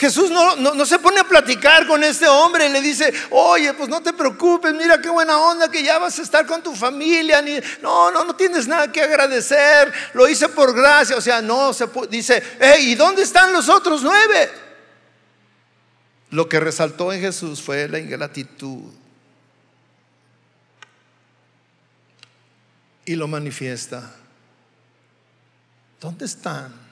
Jesús 0.00 0.30
no, 0.30 0.86
se 0.86 0.98
pone 0.98 1.20
a 1.20 1.24
platicar 1.24 1.86
con 1.86 2.02
este 2.02 2.26
hombre 2.26 2.64
y 2.64 2.68
le 2.70 2.80
dice, 2.80 3.12
oye, 3.28 3.74
pues 3.74 3.90
no 3.90 4.02
te 4.02 4.14
preocupes, 4.14 4.72
mira 4.72 4.98
qué 4.98 5.10
buena 5.10 5.36
onda 5.36 5.70
que 5.70 5.82
ya 5.82 5.98
vas 5.98 6.18
a 6.18 6.22
estar 6.22 6.46
con 6.46 6.62
tu 6.62 6.74
familia. 6.74 7.42
Ni, 7.42 7.60
no, 7.82 8.10
no, 8.10 8.24
no 8.24 8.34
tienes 8.34 8.66
nada 8.66 8.90
que 8.90 9.02
agradecer, 9.02 9.92
lo 10.14 10.26
hice 10.26 10.48
por 10.48 10.74
gracia. 10.74 11.18
O 11.18 11.20
sea, 11.20 11.42
no, 11.42 11.74
se 11.74 11.86
dice, 12.08 12.42
hey, 12.58 12.92
¿y 12.92 12.94
dónde 12.94 13.20
están 13.20 13.52
los 13.52 13.68
otros 13.68 14.02
nueve? 14.02 14.50
Lo 16.30 16.48
que 16.48 16.60
resaltó 16.60 17.12
en 17.12 17.20
Jesús 17.20 17.60
fue 17.60 17.86
la 17.86 17.98
ingratitud. 17.98 18.90
Y 23.04 23.16
lo 23.16 23.28
manifiesta. 23.28 24.14
¿Dónde 26.00 26.24
están? 26.24 26.89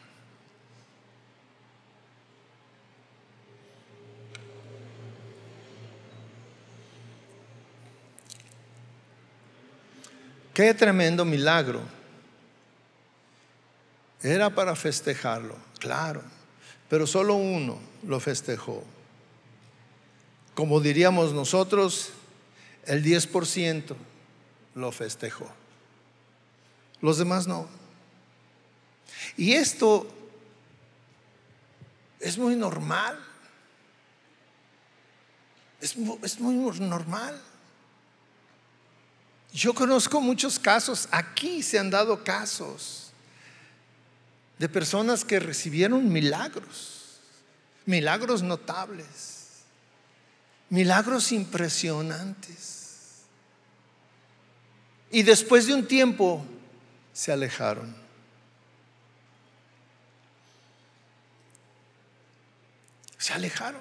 Qué 10.58 10.74
tremendo 10.74 11.24
milagro. 11.24 11.80
Era 14.20 14.50
para 14.50 14.74
festejarlo, 14.74 15.54
claro, 15.78 16.20
pero 16.88 17.06
solo 17.06 17.36
uno 17.36 17.78
lo 18.02 18.18
festejó. 18.18 18.82
Como 20.56 20.80
diríamos 20.80 21.32
nosotros, 21.32 22.10
el 22.86 23.04
10% 23.04 23.94
lo 24.74 24.90
festejó. 24.90 25.48
Los 27.02 27.18
demás 27.18 27.46
no. 27.46 27.68
Y 29.36 29.52
esto 29.52 30.08
es 32.18 32.36
muy 32.36 32.56
normal. 32.56 33.16
Es, 35.80 35.94
es 36.24 36.40
muy 36.40 36.56
normal. 36.80 37.40
Yo 39.52 39.74
conozco 39.74 40.20
muchos 40.20 40.58
casos, 40.58 41.08
aquí 41.10 41.62
se 41.62 41.78
han 41.78 41.90
dado 41.90 42.22
casos 42.22 43.10
de 44.58 44.68
personas 44.68 45.24
que 45.24 45.40
recibieron 45.40 46.12
milagros, 46.12 47.20
milagros 47.86 48.42
notables, 48.42 49.62
milagros 50.68 51.32
impresionantes. 51.32 53.22
Y 55.10 55.22
después 55.22 55.66
de 55.66 55.74
un 55.74 55.86
tiempo 55.86 56.44
se 57.14 57.32
alejaron. 57.32 57.96
Se 63.16 63.32
alejaron. 63.32 63.80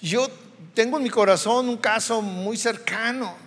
Yo 0.00 0.28
tengo 0.74 0.96
en 0.96 1.02
mi 1.02 1.10
corazón 1.10 1.68
un 1.68 1.76
caso 1.76 2.22
muy 2.22 2.56
cercano 2.56 3.44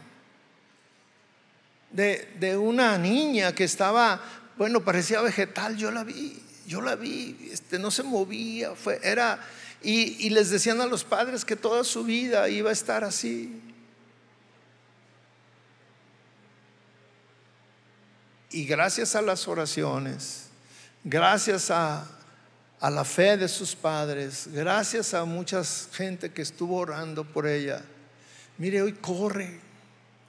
de, 1.97 2.55
una 2.57 2.95
niña 2.97 3.55
que 3.55 3.63
estaba, 3.63 4.21
bueno, 4.55 4.83
parecía 4.83 5.19
vegetal, 5.21 5.75
yo 5.77 5.89
la 5.89 6.03
vi, 6.03 6.39
yo 6.67 6.79
la 6.79 6.95
vi, 6.95 7.49
este, 7.51 7.79
no 7.79 7.89
se 7.89 8.03
movía, 8.03 8.75
fue, 8.75 8.99
era, 9.01 9.39
y, 9.81 10.27
y 10.27 10.29
les 10.29 10.51
decían 10.51 10.79
a 10.79 10.85
los 10.85 11.03
padres 11.03 11.43
que 11.43 11.55
toda 11.55 11.83
su 11.83 12.03
vida 12.03 12.47
iba 12.49 12.69
a 12.69 12.73
estar 12.73 13.03
así. 13.03 13.61
Y 18.51 18.65
gracias 18.65 19.15
a 19.15 19.21
las 19.23 19.47
oraciones, 19.47 20.49
gracias 21.03 21.71
a, 21.71 22.07
a, 22.79 22.91
la 22.91 23.03
fe 23.05 23.37
de 23.37 23.47
sus 23.47 23.75
padres, 23.75 24.47
gracias 24.53 25.15
a 25.15 25.25
mucha 25.25 25.63
gente 25.63 26.31
que 26.31 26.43
estuvo 26.43 26.77
orando 26.77 27.25
por 27.25 27.47
ella, 27.47 27.81
mire, 28.59 28.83
hoy 28.83 28.93
corre, 28.93 29.59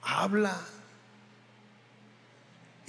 habla, 0.01 0.59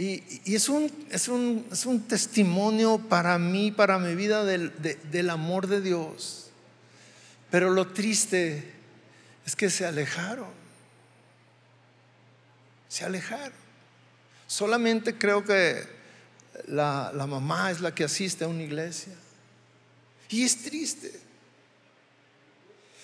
y, 0.01 0.55
es, 0.55 0.71
un, 0.71 0.91
es, 1.11 1.29
un, 1.29 1.67
es, 1.71 1.85
un, 1.85 2.01
testimonio 2.09 2.97
para 2.97 3.39
mí, 3.39 3.71
para 3.71 3.99
mi 3.99 4.15
vida 4.15 4.47
del, 4.47 4.73
del 5.11 5.29
amor 5.29 5.67
de 5.67 5.83
Dios. 5.83 6.49
Pero 7.51 7.69
lo 7.69 7.87
triste 7.89 8.73
es 9.45 9.55
que 9.55 9.69
se 9.69 9.85
alejaron. 9.85 10.49
Se 12.89 13.05
alejaron. 13.05 13.53
Solamente 14.47 15.19
creo 15.19 15.45
que 15.45 15.87
la, 16.69 17.13
la, 17.15 17.27
mamá 17.27 17.71
es 17.71 17.83
la 17.83 17.95
que 17.95 18.05
asiste 18.05 18.45
a 18.45 18.49
una 18.49 18.63
iglesia. 18.63 19.13
Y 20.31 20.45
es 20.45 20.63
triste. 20.63 21.13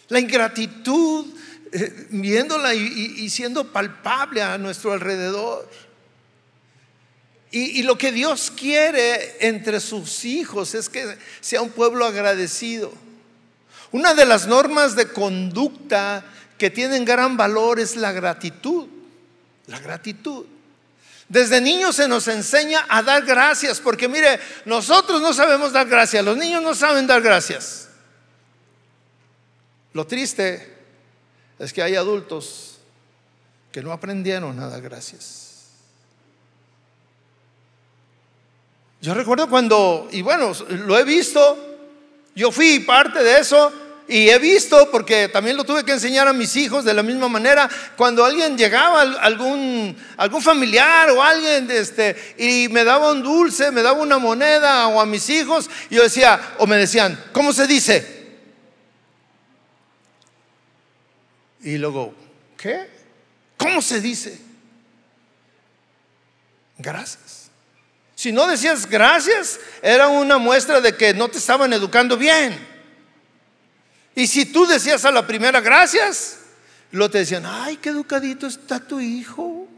La 0.09 0.19
ingratitud, 0.19 1.27
eh, 1.73 2.07
viéndola 2.09 2.75
y, 2.75 3.17
y 3.19 3.29
siendo 3.29 3.71
palpable 3.71 4.41
a 4.41 4.57
nuestro 4.57 4.95
alrededor. 4.95 5.69
Y, 7.51 7.85
lo 7.85 7.97
que 7.97 8.13
Dios 8.13 8.53
quiere 8.55 9.37
entre 9.41 9.81
sus 9.81 10.25
hijos 10.25 10.75
es 10.75 10.89
que 10.89 11.17
sea 11.41 11.63
un 11.63 11.71
pueblo 11.71 12.05
agradecido. 12.05 12.93
Una 13.93 14.15
de 14.15 14.27
las 14.27 14.47
normas 14.47 14.97
de 14.97 15.09
conducta 15.09 16.25
que 16.59 16.71
tienen 16.71 17.05
gran 17.05 17.37
valor 17.37 17.79
es 17.79 17.97
la 17.97 18.13
gratitud. 18.13 18.89
La 19.69 19.79
gratitud. 19.79 20.45
Desde 21.29 21.61
niños 21.61 21.97
se 21.97 22.09
nos 22.09 22.29
enseña 22.29 22.85
a 22.89 23.03
dar 23.03 23.25
gracias, 23.25 23.81
porque 23.81 24.09
mire, 24.09 24.39
nosotros 24.65 25.21
no 25.21 25.33
sabemos 25.33 25.73
dar 25.73 25.89
gracias, 25.89 26.25
los 26.25 26.37
niños 26.37 26.63
no 26.63 26.75
saben 26.75 27.07
dar 27.07 27.21
gracias. 27.21 27.89
Lo 29.93 30.07
triste 30.07 30.75
es 31.59 31.73
que 31.73 31.83
hay 31.83 31.97
adultos 31.97 32.79
que 33.73 33.83
no 33.83 33.93
aprendieron 33.93 34.61
a 34.61 34.69
dar 34.69 34.83
gracias. 34.83 35.46
Yo 39.07 39.15
recuerdo 39.15 39.49
cuando, 39.49 40.09
y 40.11 40.21
bueno, 40.21 40.53
lo 40.69 40.99
he 40.99 41.05
visto, 41.05 41.79
yo 42.35 42.51
fui 42.51 42.81
parte 42.81 43.23
de 43.23 43.39
eso 43.39 43.73
y 44.09 44.29
he 44.31 44.39
visto, 44.41 44.91
porque 44.91 45.29
también 45.29 45.57
lo 45.57 45.63
tuve 45.63 45.85
que 45.85 45.93
enseñar 45.93 46.27
a 46.27 46.33
mis 46.33 46.57
hijos 46.57 46.85
de 46.85 46.93
la 46.93 47.05
misma 47.05 47.29
manera, 47.29 47.71
cuando 47.97 48.25
alguien 48.25 48.59
llegaba, 48.59 49.03
algún, 49.03 49.97
algún 50.17 50.43
familiar 50.43 51.09
o 51.11 51.23
alguien, 51.23 51.71
este, 51.71 52.35
y 52.37 52.69
me 52.69 52.83
daba 52.83 53.13
un 53.13 53.23
dulce, 53.23 53.71
me 53.71 53.83
daba 53.83 54.03
una 54.03 54.19
moneda 54.19 54.89
o 54.89 55.01
a 55.01 55.07
mis 55.07 55.31
hijos, 55.31 55.71
yo 55.89 56.03
decía, 56.03 56.57
o 56.59 56.67
me 56.67 56.77
decían, 56.77 57.17
¿cómo 57.31 57.53
se 57.53 57.69
dice? 57.69 58.27
Y 61.61 61.79
luego, 61.79 62.13
¿qué? 62.57 62.91
¿Cómo 63.57 63.81
se 63.81 64.01
dice? 64.01 64.41
Gracias. 66.77 67.46
Si 68.17 68.33
no 68.33 68.47
decías 68.47 68.87
gracias, 68.87 69.61
era 69.83 70.09
una 70.09 70.39
muestra 70.39 70.81
de 70.81 70.97
que 70.97 71.13
no 71.13 71.29
te 71.29 71.37
estaban 71.37 71.71
educando 71.75 72.17
bien. 72.17 72.59
Y 74.15 74.27
si 74.27 74.47
tú 74.47 74.67
decías 74.67 75.05
a 75.05 75.11
la 75.13 75.27
primera 75.27 75.61
gracias, 75.61 76.39
lo 76.93 77.11
te 77.11 77.19
decían, 77.19 77.45
ay, 77.45 77.77
qué 77.77 77.91
educadito 77.91 78.47
está 78.47 78.81
tu 78.81 79.01
hijo. 79.01 79.69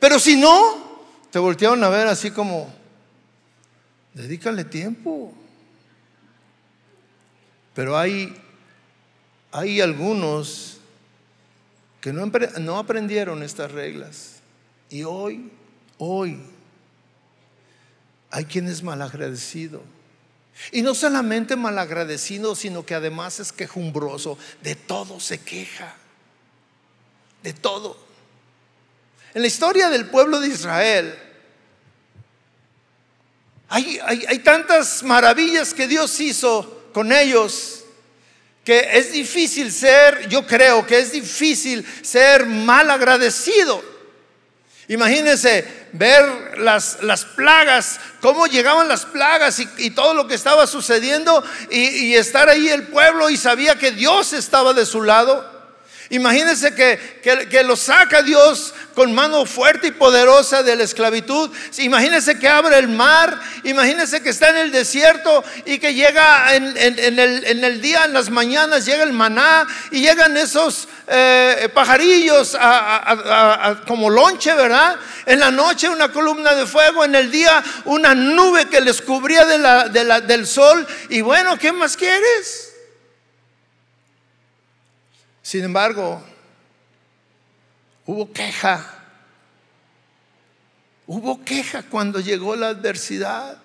Pero 0.00 0.18
si 0.18 0.34
no, 0.34 1.06
te 1.30 1.38
voltearon 1.38 1.84
a 1.84 1.88
ver 1.88 2.08
así 2.08 2.32
como, 2.32 2.74
dedícale 4.12 4.64
tiempo. 4.64 5.32
Pero 7.74 7.96
hay, 7.96 8.36
hay 9.52 9.80
algunos 9.80 10.78
que 12.00 12.12
no, 12.12 12.26
no 12.58 12.78
aprendieron 12.78 13.44
estas 13.44 13.70
reglas. 13.70 14.40
Y 14.90 15.04
hoy, 15.04 15.52
hoy 15.98 16.55
hay 18.30 18.44
quien 18.44 18.68
es 18.68 18.82
malagradecido. 18.82 19.82
Y 20.72 20.82
no 20.82 20.94
solamente 20.94 21.54
malagradecido, 21.56 22.54
sino 22.54 22.84
que 22.84 22.94
además 22.94 23.40
es 23.40 23.52
quejumbroso. 23.52 24.38
De 24.62 24.74
todo 24.74 25.20
se 25.20 25.38
queja. 25.38 25.94
De 27.42 27.52
todo. 27.52 27.98
En 29.34 29.42
la 29.42 29.48
historia 29.48 29.90
del 29.90 30.06
pueblo 30.06 30.40
de 30.40 30.48
Israel, 30.48 31.14
hay, 33.68 33.98
hay, 34.00 34.38
tantas 34.38 35.02
maravillas 35.02 35.74
que 35.74 35.88
Dios 35.88 36.20
hizo 36.20 36.88
con 36.92 37.12
ellos 37.12 37.84
que 38.64 38.98
es 38.98 39.12
difícil 39.12 39.70
ser, 39.72 40.28
yo 40.28 40.46
creo 40.46 40.86
que 40.86 40.98
es 40.98 41.12
difícil 41.12 41.86
ser 42.02 42.46
mal 42.46 42.90
agradecido. 42.90 43.84
Imagínense 44.88 45.85
ver 45.98 46.58
las, 46.58 47.02
las, 47.02 47.24
plagas, 47.24 47.98
cómo 48.20 48.46
llegaban 48.46 48.88
las 48.88 49.04
plagas 49.04 49.58
y, 49.78 49.90
todo 49.90 50.14
lo 50.14 50.26
que 50.26 50.34
estaba 50.34 50.66
sucediendo 50.66 51.44
y, 51.70 52.14
estar 52.14 52.48
ahí 52.48 52.68
el 52.68 52.88
pueblo 52.88 53.30
y 53.30 53.36
sabía 53.36 53.76
que 53.76 53.92
Dios 53.92 54.32
estaba 54.32 54.72
de 54.72 54.86
su 54.86 55.02
lado. 55.02 55.54
Imagínense 56.10 56.74
que, 56.74 57.48
que, 57.50 57.62
lo 57.64 57.76
saca 57.76 58.22
Dios 58.22 58.74
con 58.96 59.14
mano 59.14 59.44
fuerte 59.44 59.88
y 59.88 59.90
poderosa 59.90 60.62
de 60.62 60.74
la 60.74 60.84
esclavitud. 60.84 61.50
Imagínense 61.76 62.38
que 62.38 62.48
abre 62.48 62.78
el 62.78 62.88
mar. 62.88 63.38
Imagínense 63.64 64.22
que 64.22 64.30
está 64.30 64.48
en 64.48 64.56
el 64.56 64.72
desierto 64.72 65.44
y 65.66 65.78
que 65.78 65.92
llega 65.92 66.54
en, 66.54 66.64
el, 66.78 67.80
día, 67.82 68.06
en 68.06 68.14
las 68.14 68.30
mañanas, 68.30 68.86
llega 68.86 69.02
el 69.02 69.12
maná 69.12 69.66
y 69.90 70.00
llegan 70.00 70.34
esos 70.38 70.88
eh, 71.08 71.68
pajarillos 71.74 72.56
como 73.86 74.08
lonche, 74.08 74.54
¿verdad? 74.54 74.96
En 75.26 75.40
la 75.40 75.50
noche 75.50 75.90
una 75.90 76.10
columna 76.10 76.54
de 76.54 76.66
fuego, 76.66 77.04
en 77.04 77.16
el 77.16 77.30
día 77.30 77.62
una 77.84 78.14
nube 78.14 78.66
que 78.70 78.80
les 78.80 79.02
cubría 79.02 79.44
del 79.44 80.46
sol. 80.46 80.86
Y 81.10 81.20
bueno, 81.20 81.58
¿qué 81.58 81.70
más 81.70 81.98
quieres? 81.98 82.72
Sin 85.42 85.64
embargo, 85.64 86.24
hubo 88.06 88.32
queja. 88.32 88.92
Hubo 91.06 91.44
queja 91.44 91.82
cuando 91.84 92.20
llegó 92.20 92.56
la 92.56 92.68
adversidad. 92.68 93.58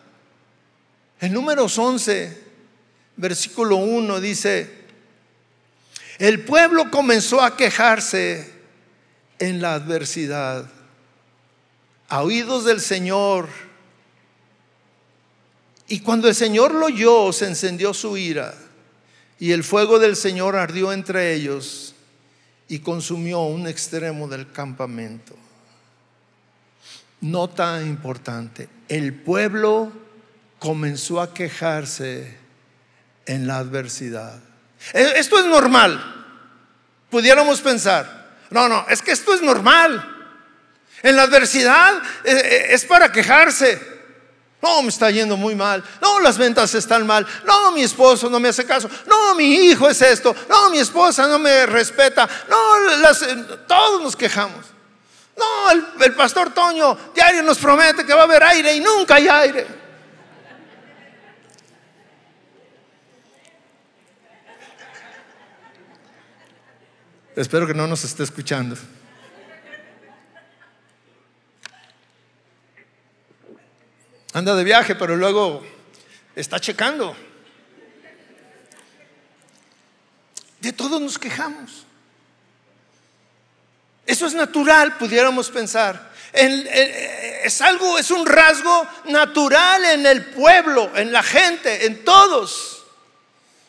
En 1.20 1.34
números 1.34 1.78
11, 1.78 2.44
versículo 3.18 3.78
1 3.78 4.20
dice, 4.20 4.82
el 6.18 6.42
pueblo 6.42 6.92
comenzó 6.92 7.42
a 7.42 7.56
quejarse 7.56 8.52
en 9.40 9.62
la 9.62 9.74
adversidad. 9.74 10.70
A 12.10 12.22
oídos 12.22 12.66
del 12.66 12.82
Señor. 12.82 13.48
Y 15.88 16.02
cuando 16.02 16.28
el 16.28 16.36
Señor 16.36 16.74
lo 16.74 16.88
oyó, 16.88 17.32
se 17.34 17.48
encendió 17.48 17.94
su 17.94 18.18
ira 18.18 18.54
y 19.40 19.52
el 19.52 19.64
fuego 19.64 19.98
del 19.98 20.16
Señor 20.16 20.56
ardió 20.56 20.94
entre 20.94 21.34
ellos 21.34 21.91
y 22.72 22.80
consumió 22.80 23.42
un 23.42 23.68
extremo 23.68 24.30
del 24.30 24.50
campamento. 24.50 25.36
Nota 27.20 27.82
importante, 27.82 28.70
el 28.88 29.14
pueblo 29.14 29.92
comenzó 30.58 31.20
a 31.20 31.34
quejarse 31.34 32.38
en 33.26 33.46
la 33.46 33.58
adversidad. 33.58 34.40
E, 34.94 35.02
esto 35.18 35.38
es 35.38 35.48
normal, 35.48 36.02
pudiéramos 37.10 37.60
pensar. 37.60 38.38
No, 38.52 38.70
no, 38.70 38.86
es 38.88 39.02
que 39.02 39.12
esto 39.12 39.34
es 39.34 39.42
normal. 39.42 40.08
En 41.04 41.18
la 41.18 41.24
adversidad 41.24 42.02
eh, 42.24 42.32
eh, 42.32 42.66
es 42.70 42.86
para 42.86 43.12
quejarse. 43.12 44.01
No, 44.62 44.84
me 44.84 44.90
está 44.90 45.10
yendo 45.10 45.36
muy 45.36 45.56
mal. 45.56 45.84
No, 46.00 46.20
las 46.20 46.38
ventas 46.38 46.74
están 46.76 47.06
mal. 47.08 47.26
No, 47.46 47.72
mi 47.72 47.82
esposo 47.82 48.30
no 48.30 48.40
me 48.40 48.50
hace 48.50 48.66
caso. 48.66 48.90
No, 49.08 49.34
mi 49.34 49.56
hijo 49.56 49.90
es 49.90 50.02
esto. 50.02 50.36
No, 50.48 50.70
mi 50.70 50.78
esposa 50.78 51.28
no 51.28 51.40
me 51.40 51.66
respeta. 51.66 52.30
No, 52.48 52.58
todos 53.68 54.02
nos 54.04 54.16
quejamos. 54.16 54.66
No, 55.36 55.72
el, 55.72 55.86
el 56.02 56.14
pastor 56.14 56.54
Toño 56.54 56.96
diario 57.16 57.42
nos 57.42 57.58
promete 57.58 58.06
que 58.06 58.14
va 58.14 58.22
a 58.22 58.26
haber 58.26 58.44
aire 58.44 58.76
y 58.76 58.80
nunca 58.80 59.16
hay 59.16 59.28
aire. 59.28 59.68
Espero 67.36 67.66
que 67.66 67.74
no 67.74 67.88
nos 67.88 68.04
esté 68.04 68.24
escuchando. 68.24 68.76
Anda 74.34 74.56
de 74.56 74.64
viaje, 74.64 74.96
pero 74.96 75.16
luego 75.16 75.64
está 76.36 76.60
checando. 76.60 77.16
De 80.60 80.72
todos 80.72 81.02
nos 81.02 81.18
quejamos. 81.18 81.86
Eso 84.06 84.28
es 84.28 84.34
natural, 84.34 84.98
pudiéramos 84.98 85.50
pensar. 85.50 86.12
es 86.34 87.62
algo, 87.62 87.98
es 87.98 88.12
un 88.12 88.26
rasgo 88.26 88.88
natural 89.06 89.86
en 89.86 90.06
el 90.06 90.26
pueblo, 90.26 90.92
en 90.96 91.12
la 91.12 91.24
gente, 91.24 91.86
en 91.86 92.04
todos. 92.04 92.84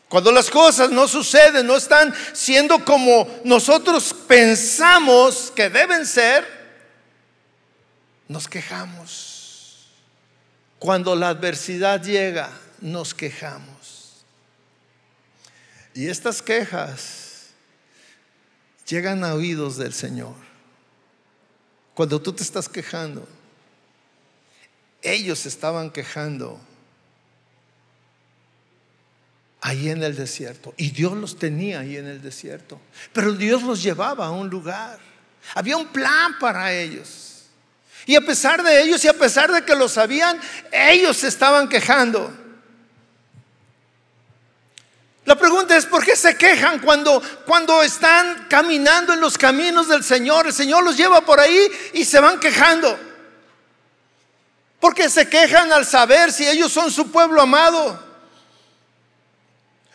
Cuando 0.08 0.30
las 0.30 0.50
cosas 0.50 0.90
no 0.90 1.08
suceden, 1.08 1.66
no 1.66 1.76
están 1.76 2.14
siendo 2.34 2.84
como 2.84 3.40
nosotros 3.44 4.14
pensamos 4.28 5.50
que 5.56 5.70
deben 5.70 6.04
ser, 6.04 6.46
nos 8.28 8.46
quejamos. 8.46 9.31
Cuando 10.82 11.14
la 11.14 11.28
adversidad 11.28 12.02
llega, 12.02 12.50
nos 12.80 13.14
quejamos. 13.14 14.24
Y 15.94 16.08
estas 16.08 16.42
quejas 16.42 17.50
llegan 18.88 19.22
a 19.22 19.34
oídos 19.34 19.76
del 19.76 19.92
Señor. 19.94 20.34
Cuando 21.94 22.20
tú 22.20 22.32
te 22.32 22.42
estás 22.42 22.68
quejando, 22.68 23.28
ellos 25.02 25.46
estaban 25.46 25.88
quejando 25.88 26.58
ahí 29.60 29.88
en 29.88 30.02
el 30.02 30.16
desierto. 30.16 30.74
Y 30.76 30.90
Dios 30.90 31.12
los 31.12 31.38
tenía 31.38 31.78
ahí 31.78 31.96
en 31.96 32.08
el 32.08 32.20
desierto. 32.20 32.80
Pero 33.12 33.34
Dios 33.34 33.62
los 33.62 33.84
llevaba 33.84 34.26
a 34.26 34.32
un 34.32 34.50
lugar. 34.50 34.98
Había 35.54 35.76
un 35.76 35.86
plan 35.86 36.40
para 36.40 36.74
ellos. 36.74 37.31
Y 38.06 38.16
a 38.16 38.20
pesar 38.20 38.62
de 38.62 38.82
ellos 38.82 39.04
y 39.04 39.08
a 39.08 39.14
pesar 39.14 39.52
de 39.52 39.64
que 39.64 39.76
lo 39.76 39.88
sabían, 39.88 40.40
ellos 40.70 41.16
se 41.18 41.28
estaban 41.28 41.68
quejando. 41.68 42.32
La 45.24 45.36
pregunta 45.36 45.76
es, 45.76 45.86
¿por 45.86 46.04
qué 46.04 46.16
se 46.16 46.36
quejan 46.36 46.80
cuando, 46.80 47.22
cuando 47.46 47.80
están 47.82 48.46
caminando 48.48 49.12
en 49.12 49.20
los 49.20 49.38
caminos 49.38 49.86
del 49.86 50.02
Señor? 50.02 50.48
El 50.48 50.52
Señor 50.52 50.82
los 50.82 50.96
lleva 50.96 51.20
por 51.20 51.38
ahí 51.38 51.70
y 51.92 52.04
se 52.04 52.18
van 52.18 52.40
quejando. 52.40 52.98
¿Por 54.80 54.94
qué 54.94 55.08
se 55.08 55.28
quejan 55.28 55.72
al 55.72 55.86
saber 55.86 56.32
si 56.32 56.48
ellos 56.48 56.72
son 56.72 56.90
su 56.90 57.12
pueblo 57.12 57.40
amado? 57.40 58.02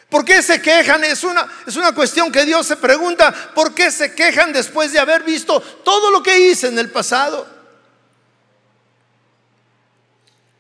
¿Por 0.07 0.23
qué 0.23 0.41
se 0.41 0.61
quejan? 0.61 1.03
Es 1.03 1.25
una, 1.25 1.45
es 1.65 1.75
una 1.75 1.91
cuestión 1.93 2.31
que 2.31 2.45
Dios 2.45 2.65
se 2.65 2.77
pregunta. 2.77 3.33
¿Por 3.53 3.75
qué 3.75 3.91
se 3.91 4.15
quejan 4.15 4.53
después 4.53 4.93
de 4.93 4.99
haber 4.99 5.23
visto 5.23 5.59
todo 5.59 6.09
lo 6.09 6.23
que 6.23 6.39
hice 6.39 6.67
en 6.67 6.79
el 6.79 6.89
pasado? 6.89 7.56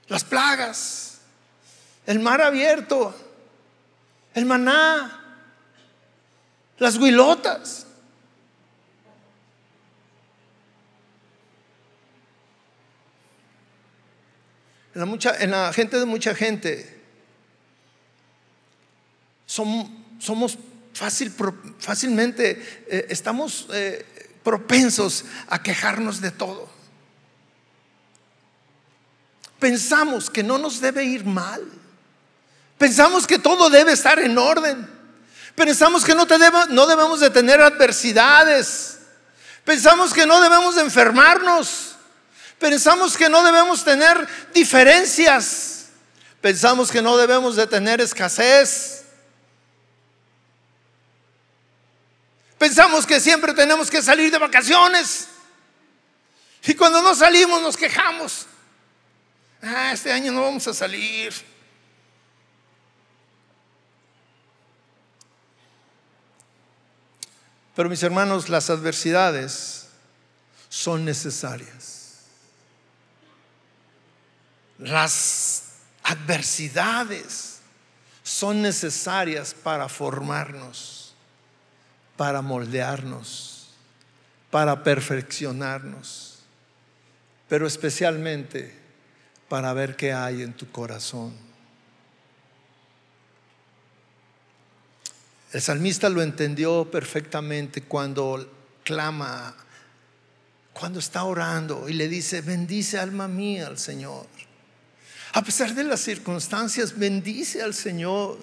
Las 0.07 0.23
plagas, 0.23 1.19
el 2.05 2.19
mar 2.19 2.41
abierto, 2.41 3.13
el 4.33 4.45
maná, 4.45 5.41
las 6.77 6.97
huilotas. 6.97 7.85
En 14.93 15.01
la, 15.01 15.05
mucha, 15.05 15.37
en 15.37 15.51
la 15.51 15.71
gente 15.73 15.99
de 15.99 16.05
mucha 16.05 16.33
gente 16.33 16.97
somos 19.45 20.57
fácil, 20.93 21.31
fácilmente, 21.79 22.85
eh, 22.89 23.05
estamos 23.09 23.67
eh, 23.71 24.05
propensos 24.43 25.25
a 25.47 25.61
quejarnos 25.61 26.21
de 26.21 26.31
todo. 26.31 26.76
Pensamos 29.59 30.29
que 30.29 30.43
no 30.43 30.57
nos 30.57 30.79
debe 30.79 31.03
ir 31.03 31.25
mal. 31.25 31.63
Pensamos 32.77 33.25
que 33.25 33.39
todo 33.39 33.69
debe 33.69 33.93
estar 33.93 34.19
en 34.19 34.37
orden. 34.37 34.87
Pensamos 35.55 36.05
que 36.05 36.13
no, 36.13 36.27
no 36.69 36.87
debemos 36.87 37.19
de 37.19 37.29
tener 37.29 37.59
adversidades. 37.61 38.99
Pensamos 39.63 40.13
que 40.13 40.25
no 40.25 40.39
debemos 40.39 40.75
de 40.75 40.81
enfermarnos. 40.81 41.95
Pensamos 42.59 43.17
que 43.17 43.29
no 43.29 43.43
debemos 43.43 43.83
tener 43.83 44.27
diferencias. 44.53 45.87
Pensamos 46.41 46.91
que 46.91 47.01
no 47.01 47.17
debemos 47.17 47.55
de 47.55 47.65
tener 47.65 47.99
escasez. 47.99 49.03
Pensamos 52.57 53.05
que 53.05 53.19
siempre 53.19 53.53
tenemos 53.53 53.89
que 53.89 54.01
salir 54.01 54.31
de 54.31 54.37
vacaciones. 54.37 55.27
Y 56.65 56.73
cuando 56.75 57.01
no 57.01 57.15
salimos 57.15 57.61
nos 57.61 57.77
quejamos. 57.77 58.45
Ah, 59.61 59.91
este 59.93 60.11
año 60.11 60.31
no 60.31 60.41
vamos 60.41 60.67
a 60.67 60.73
salir. 60.73 61.33
Pero 67.75 67.89
mis 67.89 68.01
hermanos, 68.01 68.49
las 68.49 68.69
adversidades 68.69 69.87
son 70.69 71.05
necesarias. 71.05 72.25
Las 74.79 75.73
adversidades 76.03 77.59
son 78.23 78.61
necesarias 78.61 79.53
para 79.53 79.89
formarnos, 79.89 81.13
para 82.15 82.41
moldearnos, 82.41 83.69
para 84.49 84.83
perfeccionarnos. 84.83 86.33
pero 87.47 87.65
especialmente 87.65 88.76
para 89.49 89.73
ver 89.73 89.95
qué 89.95 90.13
hay 90.13 90.41
en 90.41 90.53
tu 90.53 90.69
corazón. 90.71 91.33
El 95.53 95.61
salmista 95.61 96.09
lo 96.09 96.21
entendió 96.21 96.89
perfectamente 96.91 97.83
cuando 97.83 98.51
clama, 98.83 99.55
cuando 100.73 100.99
está 100.99 101.23
orando 101.23 101.87
y 101.87 101.93
le 101.93 102.07
dice, 102.07 102.41
bendice 102.41 102.99
alma 102.99 103.27
mía 103.27 103.67
al 103.67 103.77
Señor. 103.77 104.27
A 105.33 105.41
pesar 105.41 105.73
de 105.73 105.83
las 105.83 106.01
circunstancias, 106.01 106.97
bendice 106.97 107.61
al 107.61 107.73
Señor. 107.73 108.37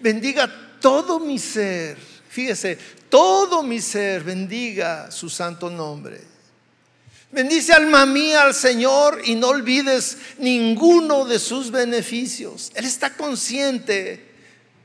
Bendiga 0.00 0.78
todo 0.80 1.20
mi 1.20 1.38
ser. 1.38 1.96
Fíjese, 2.28 2.76
todo 3.08 3.62
mi 3.62 3.80
ser 3.80 4.22
bendiga 4.24 5.10
su 5.10 5.30
santo 5.30 5.70
nombre. 5.70 6.33
Bendice 7.34 7.72
alma 7.72 8.06
mía 8.06 8.42
al 8.42 8.54
Señor 8.54 9.20
y 9.24 9.34
no 9.34 9.48
olvides 9.48 10.18
ninguno 10.38 11.24
de 11.24 11.40
sus 11.40 11.72
beneficios. 11.72 12.70
Él 12.76 12.84
está 12.84 13.16
consciente 13.16 14.30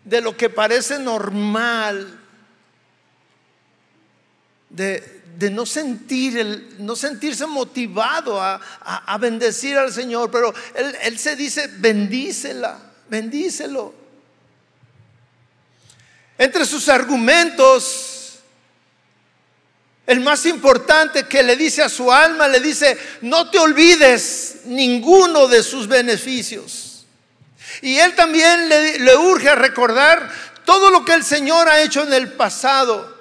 de 0.04 0.20
lo 0.20 0.36
que 0.36 0.50
parece 0.50 0.98
normal, 0.98 2.20
de, 4.68 5.22
de 5.38 5.52
no 5.52 5.68
sentir 5.68 6.40
el, 6.40 6.76
no 6.80 6.96
sentirse 6.96 7.46
motivado 7.46 8.42
a, 8.42 8.56
a, 8.56 9.18
bendecir 9.20 9.78
al 9.78 9.94
Señor, 9.94 10.32
pero 10.32 10.52
él, 10.74 10.96
él 11.04 11.20
se 11.20 11.36
dice, 11.36 11.70
bendícela, 11.78 12.80
bendícelo. 13.10 13.94
Entre 16.36 16.66
sus 16.66 16.90
argumentos, 16.90 18.09
el 20.10 20.22
más 20.22 20.48
importante 20.48 21.26
que 21.26 21.44
le 21.44 21.56
dice 21.56 21.84
a 21.84 21.88
su 21.88 22.12
alma, 22.12 22.48
le 22.48 22.60
dice, 22.60 22.98
no 23.22 23.52
te 23.52 23.60
olvides 23.60 24.62
ninguno 24.66 25.48
de 25.48 25.62
sus 25.62 25.88
beneficios. 25.88 27.06
Y 27.84 28.00
él 28.00 28.16
también 28.16 28.68
le, 28.68 28.98
le 28.98 29.16
urge 29.16 29.50
a 29.50 29.56
recordar 29.56 30.32
todo 30.66 30.90
lo 30.90 31.06
que 31.06 31.14
el 31.14 31.24
Señor 31.24 31.70
ha 31.70 31.82
hecho 31.82 32.02
en 32.02 32.12
el 32.12 32.34
pasado 32.34 33.20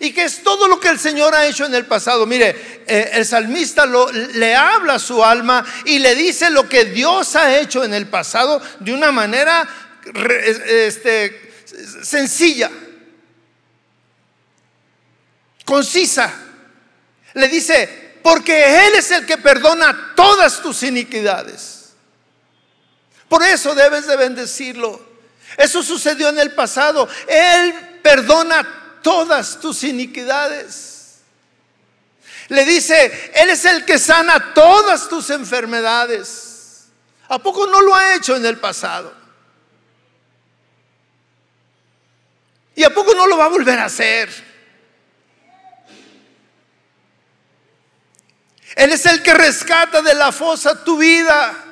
y 0.00 0.12
que 0.12 0.24
es 0.24 0.42
todo 0.42 0.66
lo 0.66 0.80
que 0.80 0.88
el 0.88 0.98
Señor 0.98 1.34
ha 1.34 1.44
hecho 1.44 1.66
en 1.66 1.74
el 1.74 1.84
pasado. 1.84 2.24
Mire, 2.24 2.84
eh, 2.86 3.10
el 3.12 3.26
salmista 3.26 3.84
le 3.84 4.54
habla 4.54 4.94
a 4.94 4.98
su 4.98 5.22
alma 5.22 5.62
y 5.84 5.98
le 5.98 6.14
dice 6.14 6.48
lo 6.48 6.66
que 6.66 6.86
Dios 6.86 7.36
ha 7.36 7.58
hecho 7.58 7.84
en 7.84 7.92
el 7.92 8.06
pasado 8.06 8.62
de 8.80 8.94
una 8.94 9.12
manera 9.12 9.68
este, 10.86 11.52
sencilla, 12.02 12.70
concisa. 15.68 16.32
Le 17.34 17.46
dice, 17.46 18.20
porque 18.22 18.86
Él 18.86 18.94
es 18.94 19.10
el 19.10 19.26
que 19.26 19.36
perdona 19.36 20.14
todas 20.16 20.62
tus 20.62 20.82
iniquidades. 20.82 21.90
Por 23.28 23.42
eso 23.42 23.74
debes 23.74 24.06
de 24.06 24.16
bendecirlo. 24.16 24.98
Eso 25.58 25.82
sucedió 25.82 26.30
en 26.30 26.38
el 26.38 26.54
pasado. 26.54 27.06
Él 27.28 28.00
perdona 28.02 29.00
todas 29.02 29.60
tus 29.60 29.84
iniquidades. 29.84 31.18
Le 32.48 32.64
dice, 32.64 33.32
Él 33.34 33.50
es 33.50 33.66
el 33.66 33.84
que 33.84 33.98
sana 33.98 34.54
todas 34.54 35.06
tus 35.06 35.28
enfermedades. 35.28 36.86
¿A 37.28 37.38
poco 37.38 37.66
no 37.66 37.82
lo 37.82 37.94
ha 37.94 38.14
hecho 38.14 38.34
en 38.36 38.46
el 38.46 38.56
pasado? 38.56 39.12
¿Y 42.74 42.84
a 42.84 42.94
poco 42.94 43.14
no 43.14 43.26
lo 43.26 43.36
va 43.36 43.44
a 43.44 43.48
volver 43.48 43.78
a 43.78 43.84
hacer? 43.84 44.47
Él 48.74 48.92
es 48.92 49.06
el 49.06 49.22
que 49.22 49.34
rescata 49.34 50.02
de 50.02 50.14
la 50.14 50.32
fosa 50.32 50.84
tu 50.84 50.98
vida. 50.98 51.64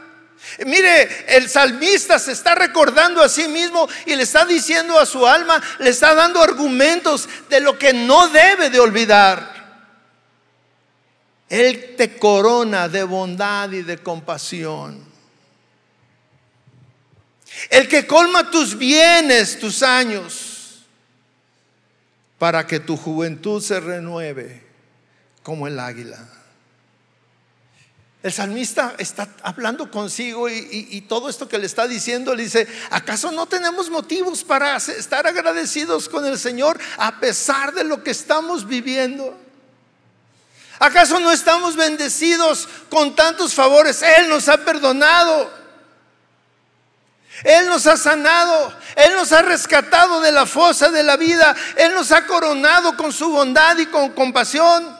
Mire, 0.64 1.36
el 1.36 1.49
salmista 1.49 2.18
se 2.18 2.32
está 2.32 2.55
recordando 2.55 3.22
a 3.22 3.28
sí 3.28 3.49
mismo 3.49 3.88
y 4.07 4.14
le 4.14 4.22
está 4.22 4.44
diciendo 4.44 4.99
a 4.99 5.07
su 5.07 5.26
alma, 5.26 5.62
le 5.78 5.90
está 5.90 6.14
dando 6.14 6.42
argumentos 6.42 7.28
de 7.49 7.61
lo 7.61 7.78
que 7.78 7.92
no 7.92 8.28
debe 8.28 8.70
de 8.70 8.80
olvidar. 8.80 9.55
Él 11.49 11.94
te 11.97 12.16
corona 12.16 12.88
de 12.88 13.05
bondad 13.05 13.70
y 13.70 13.82
de 13.82 13.99
compasión. 13.99 15.05
El 17.70 17.88
que 17.88 18.07
colma 18.07 18.51
tus 18.51 18.76
bienes, 18.76 19.59
tus 19.59 19.82
años, 19.82 20.84
para 22.38 22.66
que 22.66 22.80
tu 22.80 22.97
juventud 22.97 23.62
se 23.62 23.80
renueve 23.80 24.62
como 25.42 25.66
el 25.66 25.78
águila. 25.78 26.36
El 28.27 28.33
salmista 28.33 28.97
está 28.99 29.29
hablando 29.45 29.89
consigo 29.89 30.49
y, 30.51 31.01
todo 31.03 31.29
esto 31.29 31.47
que 31.49 31.59
le 31.59 31.66
está 31.66 31.87
diciendo 31.87 32.35
le 32.35 32.43
dice, 32.43 32.66
¿acaso 32.91 33.31
no 33.31 33.47
tenemos 33.47 33.89
motivos 33.89 34.43
para 34.43 34.77
estar 34.79 35.29
agradecidos 35.29 36.09
con 36.09 36.27
el 36.27 36.37
Señor 36.37 36.77
a 36.99 37.20
pesar 37.20 37.72
de 37.72 37.85
lo 37.85 38.03
que 38.03 38.11
estamos 38.11 38.66
viviendo? 38.66 39.33
¿Acaso 40.81 41.20
no 41.20 41.31
estamos 41.31 41.77
bendecidos 41.77 42.68
con 42.91 43.14
tantos 43.14 43.55
favores? 43.55 44.03
Él 44.03 44.29
nos 44.29 44.49
ha 44.49 44.57
perdonado. 44.57 45.49
Él 47.45 47.68
nos 47.68 47.87
ha 47.87 47.97
sanado, 47.97 48.74
Él 48.97 49.14
nos 49.14 49.31
ha 49.31 49.43
rescatado 49.43 50.20
de 50.20 50.33
la 50.33 50.47
fosa 50.47 50.89
de 50.89 51.05
la 51.05 51.16
vida, 51.16 51.55
Él 51.77 51.95
nos 51.95 52.11
ha 52.11 52.27
coronado 52.27 52.97
con 52.97 53.12
su 53.12 53.31
bondad 53.31 53.77
y 53.79 53.87
con 53.87 54.11
compasión. 54.14 54.95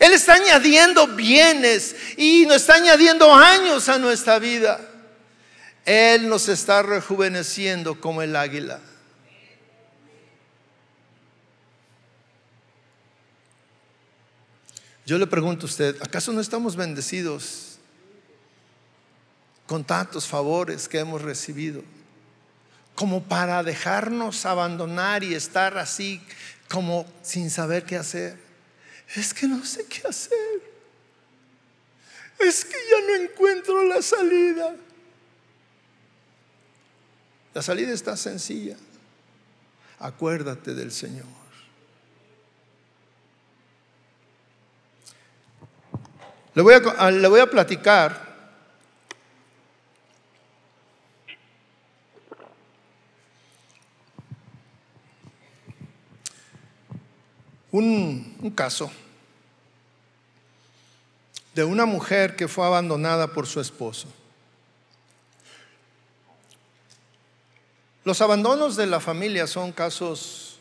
Él 0.00 0.12
está 0.12 0.34
añadiendo 0.34 1.06
bienes 1.08 1.94
y 2.16 2.46
nos 2.46 2.56
está 2.56 2.74
añadiendo 2.74 3.32
años 3.32 3.88
a 3.88 3.98
nuestra 3.98 4.38
vida. 4.38 4.80
Él 5.84 6.28
nos 6.28 6.48
está 6.48 6.82
rejuveneciendo 6.82 8.00
como 8.00 8.22
el 8.22 8.34
águila. 8.34 8.80
Yo 15.06 15.18
le 15.18 15.26
pregunto 15.26 15.66
a 15.66 15.68
usted, 15.68 15.96
¿acaso 16.00 16.32
no 16.32 16.40
estamos 16.40 16.76
bendecidos 16.76 17.78
con 19.66 19.84
tantos 19.84 20.26
favores 20.26 20.88
que 20.88 20.98
hemos 20.98 21.20
recibido? 21.20 21.82
Como 22.94 23.22
para 23.22 23.62
dejarnos 23.62 24.46
abandonar 24.46 25.22
y 25.22 25.34
estar 25.34 25.76
así 25.76 26.22
como 26.70 27.04
sin 27.22 27.50
saber 27.50 27.84
qué 27.84 27.96
hacer 27.96 28.43
es 29.16 29.32
que 29.34 29.46
no 29.46 29.64
sé 29.64 29.86
qué 29.86 30.06
hacer. 30.08 30.74
Es 32.38 32.64
que 32.64 32.76
ya 32.90 33.06
no 33.06 33.24
encuentro 33.24 33.84
la 33.84 34.02
salida. 34.02 34.74
La 37.52 37.62
salida 37.62 37.92
está 37.92 38.16
sencilla. 38.16 38.76
Acuérdate 40.00 40.74
del 40.74 40.90
Señor. 40.90 41.26
Le 46.54 46.62
voy 46.62 46.74
a, 46.74 47.10
le 47.10 47.28
voy 47.28 47.40
a 47.40 47.50
platicar 47.50 48.24
un, 57.78 58.52
caso 58.54 58.90
de 61.54 61.64
una 61.64 61.86
mujer 61.86 62.36
que 62.36 62.48
fue 62.48 62.66
abandonada 62.66 63.28
por 63.28 63.46
su 63.46 63.60
esposo. 63.60 64.08
Los 68.04 68.20
abandonos 68.20 68.76
de 68.76 68.86
la 68.86 69.00
familia 69.00 69.46
son 69.46 69.72
casos 69.72 70.58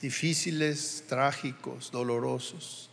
difíciles, 0.00 1.04
trágicos, 1.08 1.90
dolorosos. 1.90 2.88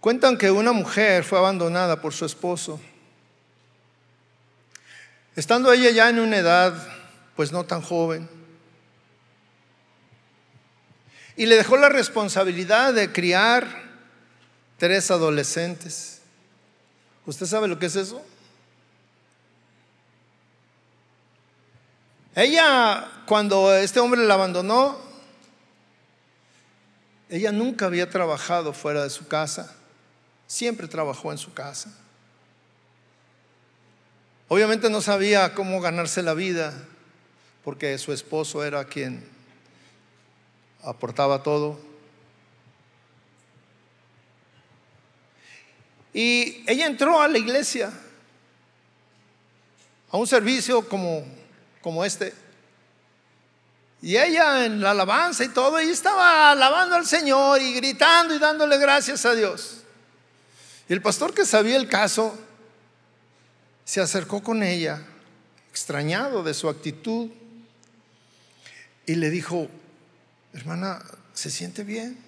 Cuentan 0.00 0.36
que 0.36 0.50
una 0.50 0.72
mujer 0.72 1.24
fue 1.24 1.38
abandonada 1.38 2.00
por 2.00 2.12
su 2.12 2.26
esposo. 2.26 2.78
Estando 5.36 5.72
ella 5.72 5.90
ya 5.90 6.10
en 6.10 6.18
una 6.18 6.36
edad, 6.36 6.74
pues 7.34 7.52
no 7.52 7.64
tan 7.64 7.82
joven, 7.82 8.28
y 11.36 11.46
le 11.46 11.56
dejó 11.56 11.76
la 11.76 11.88
responsabilidad 11.88 12.94
de 12.94 13.12
criar 13.12 13.85
tres 14.78 15.10
adolescentes. 15.10 16.20
¿Usted 17.24 17.46
sabe 17.46 17.68
lo 17.68 17.78
que 17.78 17.86
es 17.86 17.96
eso? 17.96 18.22
Ella, 22.34 23.10
cuando 23.26 23.74
este 23.74 23.98
hombre 23.98 24.24
la 24.24 24.34
abandonó, 24.34 24.98
ella 27.28 27.50
nunca 27.50 27.86
había 27.86 28.10
trabajado 28.10 28.72
fuera 28.72 29.02
de 29.02 29.10
su 29.10 29.26
casa, 29.26 29.74
siempre 30.46 30.86
trabajó 30.86 31.32
en 31.32 31.38
su 31.38 31.52
casa. 31.54 31.92
Obviamente 34.48 34.90
no 34.90 35.00
sabía 35.00 35.54
cómo 35.54 35.80
ganarse 35.80 36.22
la 36.22 36.34
vida, 36.34 36.72
porque 37.64 37.98
su 37.98 38.12
esposo 38.12 38.62
era 38.62 38.84
quien 38.84 39.26
aportaba 40.84 41.42
todo. 41.42 41.80
Y 46.16 46.64
ella 46.66 46.86
entró 46.86 47.20
a 47.20 47.28
la 47.28 47.36
iglesia, 47.36 47.92
a 50.10 50.16
un 50.16 50.26
servicio 50.26 50.88
como, 50.88 51.26
como 51.82 52.02
este. 52.06 52.32
Y 54.00 54.16
ella 54.16 54.64
en 54.64 54.80
la 54.80 54.92
alabanza 54.92 55.44
y 55.44 55.48
todo, 55.48 55.78
y 55.78 55.90
estaba 55.90 56.52
alabando 56.52 56.96
al 56.96 57.04
Señor 57.04 57.60
y 57.60 57.74
gritando 57.74 58.34
y 58.34 58.38
dándole 58.38 58.78
gracias 58.78 59.26
a 59.26 59.34
Dios. 59.34 59.82
Y 60.88 60.94
el 60.94 61.02
pastor 61.02 61.34
que 61.34 61.44
sabía 61.44 61.76
el 61.76 61.86
caso 61.86 62.34
se 63.84 64.00
acercó 64.00 64.42
con 64.42 64.62
ella, 64.62 65.02
extrañado 65.70 66.42
de 66.42 66.54
su 66.54 66.70
actitud, 66.70 67.28
y 69.04 69.16
le 69.16 69.28
dijo, 69.28 69.68
hermana, 70.54 71.04
¿se 71.34 71.50
siente 71.50 71.84
bien? 71.84 72.18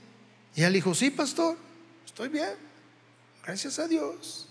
Y 0.54 0.60
ella 0.60 0.68
le 0.68 0.74
dijo, 0.74 0.94
sí, 0.94 1.08
pastor, 1.08 1.56
estoy 2.04 2.28
bien, 2.28 2.67
gracias 3.48 3.78
a 3.78 3.88
Dios. 3.88 4.46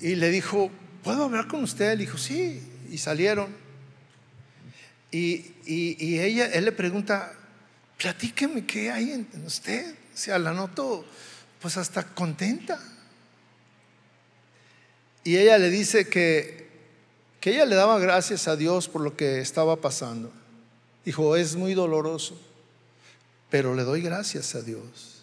Y 0.00 0.16
le 0.16 0.28
dijo, 0.30 0.72
¿puedo 1.04 1.22
hablar 1.22 1.46
con 1.46 1.62
usted? 1.62 1.92
Le 1.92 2.04
dijo, 2.04 2.18
sí, 2.18 2.60
y 2.90 2.98
salieron. 2.98 3.54
Y, 5.12 5.52
y, 5.66 6.18
ella, 6.18 6.46
él 6.46 6.64
le 6.64 6.72
pregunta, 6.72 7.32
platíqueme 7.96 8.66
qué 8.66 8.90
hay 8.90 9.12
en 9.12 9.28
usted. 9.46 9.94
O 10.12 10.16
sea, 10.16 10.36
la 10.40 10.52
noto 10.52 11.04
pues 11.60 11.76
hasta 11.76 12.02
contenta. 12.02 12.80
Y 15.22 15.36
ella 15.36 15.58
le 15.58 15.70
dice 15.70 16.08
que, 16.08 16.68
que 17.40 17.50
ella 17.50 17.66
le 17.66 17.76
daba 17.76 18.00
gracias 18.00 18.48
a 18.48 18.56
Dios 18.56 18.88
por 18.88 19.00
lo 19.00 19.16
que 19.16 19.38
estaba 19.38 19.80
pasando. 19.80 20.32
Dijo, 21.04 21.36
es 21.36 21.54
muy 21.54 21.74
doloroso, 21.74 22.36
pero 23.48 23.76
le 23.76 23.84
doy 23.84 24.02
gracias 24.02 24.56
a 24.56 24.62
Dios. 24.62 25.13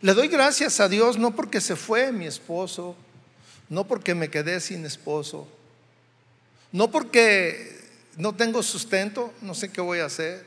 Le 0.00 0.14
doy 0.14 0.28
gracias 0.28 0.78
a 0.80 0.88
Dios 0.88 1.18
no 1.18 1.34
porque 1.34 1.60
se 1.60 1.74
fue 1.74 2.12
mi 2.12 2.26
esposo, 2.26 2.96
no 3.68 3.86
porque 3.86 4.14
me 4.14 4.30
quedé 4.30 4.60
sin 4.60 4.86
esposo, 4.86 5.48
no 6.70 6.90
porque 6.90 7.80
no 8.16 8.34
tengo 8.34 8.62
sustento, 8.62 9.32
no 9.40 9.54
sé 9.54 9.70
qué 9.70 9.80
voy 9.80 9.98
a 9.98 10.06
hacer. 10.06 10.44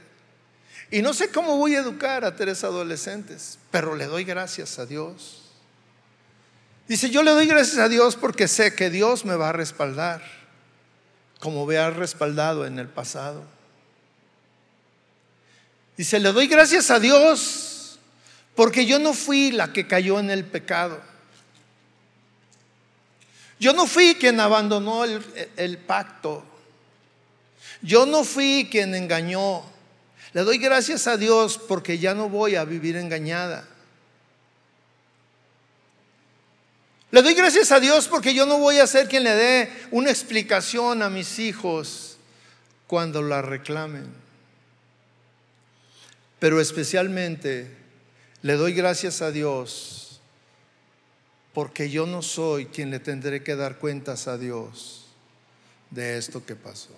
Y 0.89 1.01
no 1.01 1.13
sé 1.13 1.29
cómo 1.29 1.57
voy 1.57 1.75
a 1.75 1.79
educar 1.79 2.25
a 2.25 2.35
tres 2.35 2.63
adolescentes, 2.63 3.57
pero 3.71 3.95
le 3.95 4.05
doy 4.05 4.23
gracias 4.23 4.77
a 4.79 4.85
Dios. 4.85 5.41
Dice, 6.87 7.09
yo 7.09 7.23
le 7.23 7.31
doy 7.31 7.47
gracias 7.47 7.77
a 7.77 7.87
Dios 7.87 8.17
porque 8.17 8.49
sé 8.49 8.75
que 8.75 8.89
Dios 8.89 9.23
me 9.23 9.35
va 9.35 9.49
a 9.49 9.53
respaldar, 9.53 10.21
como 11.39 11.65
me 11.65 11.77
ha 11.77 11.89
respaldado 11.89 12.65
en 12.65 12.79
el 12.79 12.87
pasado. 12.87 13.43
Dice, 15.95 16.19
le 16.19 16.31
doy 16.33 16.47
gracias 16.47 16.91
a 16.91 16.99
Dios 16.99 17.70
porque 18.55 18.85
yo 18.85 18.99
no 18.99 19.13
fui 19.13 19.51
la 19.51 19.71
que 19.71 19.87
cayó 19.87 20.19
en 20.19 20.29
el 20.29 20.45
pecado. 20.45 21.01
Yo 23.59 23.73
no 23.73 23.85
fui 23.85 24.15
quien 24.15 24.39
abandonó 24.39 25.03
el, 25.05 25.77
pacto. 25.77 26.43
Yo 27.81 28.05
no 28.05 28.23
fui 28.23 28.67
quien 28.71 28.95
engañó. 28.95 29.63
Le 30.33 30.41
doy 30.41 30.57
gracias 30.57 31.05
a 31.07 31.15
Dios 31.15 31.59
porque 31.67 31.99
ya 31.99 32.15
no 32.15 32.27
voy 32.27 32.55
a 32.55 32.65
vivir 32.65 32.95
engañada. 32.95 33.67
Le 37.11 37.21
doy 37.21 37.33
gracias 37.33 37.71
a 37.71 37.79
Dios 37.79 38.07
porque 38.07 38.33
yo 38.33 38.45
no 38.45 38.57
voy 38.57 38.79
a 38.79 38.87
ser 38.87 39.07
quien 39.07 39.25
le 39.25 39.35
dé 39.35 39.73
una 39.91 40.09
explicación 40.09 41.03
a 41.03 41.09
mis 41.09 41.37
hijos 41.37 42.17
cuando 42.87 43.21
la 43.21 43.41
reclamen. 43.41 44.11
Pero 46.39 46.59
especialmente 46.59 47.80
le 48.41 48.53
doy 48.53 48.73
gracias 48.73 49.21
a 49.21 49.31
Dios 49.31 50.19
porque 51.53 51.89
yo 51.89 52.05
no 52.05 52.21
soy 52.21 52.67
quien 52.67 52.89
le 52.89 52.99
tendré 52.99 53.43
que 53.43 53.55
dar 53.55 53.77
cuentas 53.77 54.27
a 54.27 54.37
Dios 54.37 55.05
de 55.89 56.17
esto 56.17 56.45
que 56.45 56.55
pasó. 56.55 56.95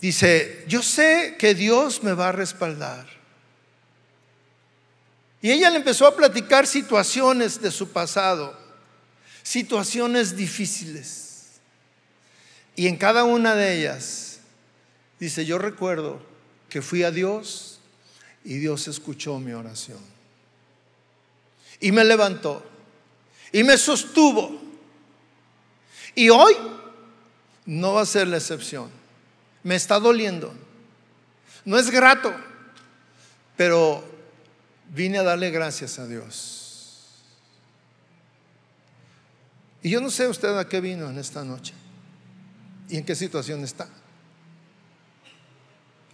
Dice, 0.00 0.64
yo 0.66 0.82
sé 0.82 1.36
que 1.38 1.54
Dios 1.54 2.02
me 2.02 2.12
va 2.12 2.28
a 2.28 2.32
respaldar. 2.32 3.06
Y 5.40 5.50
ella 5.50 5.70
le 5.70 5.76
empezó 5.76 6.06
a 6.06 6.16
platicar 6.16 6.66
situaciones 6.66 7.60
de 7.62 7.70
su 7.70 7.90
pasado, 7.90 8.56
situaciones 9.42 10.36
difíciles. 10.36 11.60
Y 12.76 12.88
en 12.88 12.96
cada 12.96 13.24
una 13.24 13.54
de 13.54 13.78
ellas, 13.78 14.40
dice, 15.18 15.44
yo 15.44 15.58
recuerdo 15.58 16.31
que 16.72 16.80
fui 16.80 17.02
a 17.02 17.10
Dios 17.10 17.80
y 18.44 18.54
Dios 18.54 18.88
escuchó 18.88 19.38
mi 19.38 19.52
oración. 19.52 19.98
Y 21.80 21.92
me 21.92 22.02
levantó 22.02 22.64
y 23.52 23.62
me 23.62 23.76
sostuvo. 23.76 24.58
Y 26.14 26.30
hoy 26.30 26.56
no 27.66 27.92
va 27.92 28.00
a 28.00 28.06
ser 28.06 28.26
la 28.26 28.38
excepción. 28.38 28.90
Me 29.62 29.74
está 29.74 30.00
doliendo. 30.00 30.54
No 31.66 31.78
es 31.78 31.90
grato, 31.90 32.34
pero 33.54 34.02
vine 34.94 35.18
a 35.18 35.24
darle 35.24 35.50
gracias 35.50 35.98
a 35.98 36.06
Dios. 36.06 37.18
Y 39.82 39.90
yo 39.90 40.00
no 40.00 40.08
sé 40.08 40.26
usted 40.26 40.56
a 40.56 40.66
qué 40.66 40.80
vino 40.80 41.10
en 41.10 41.18
esta 41.18 41.44
noche 41.44 41.74
y 42.88 42.96
en 42.96 43.04
qué 43.04 43.14
situación 43.14 43.62
está. 43.62 43.90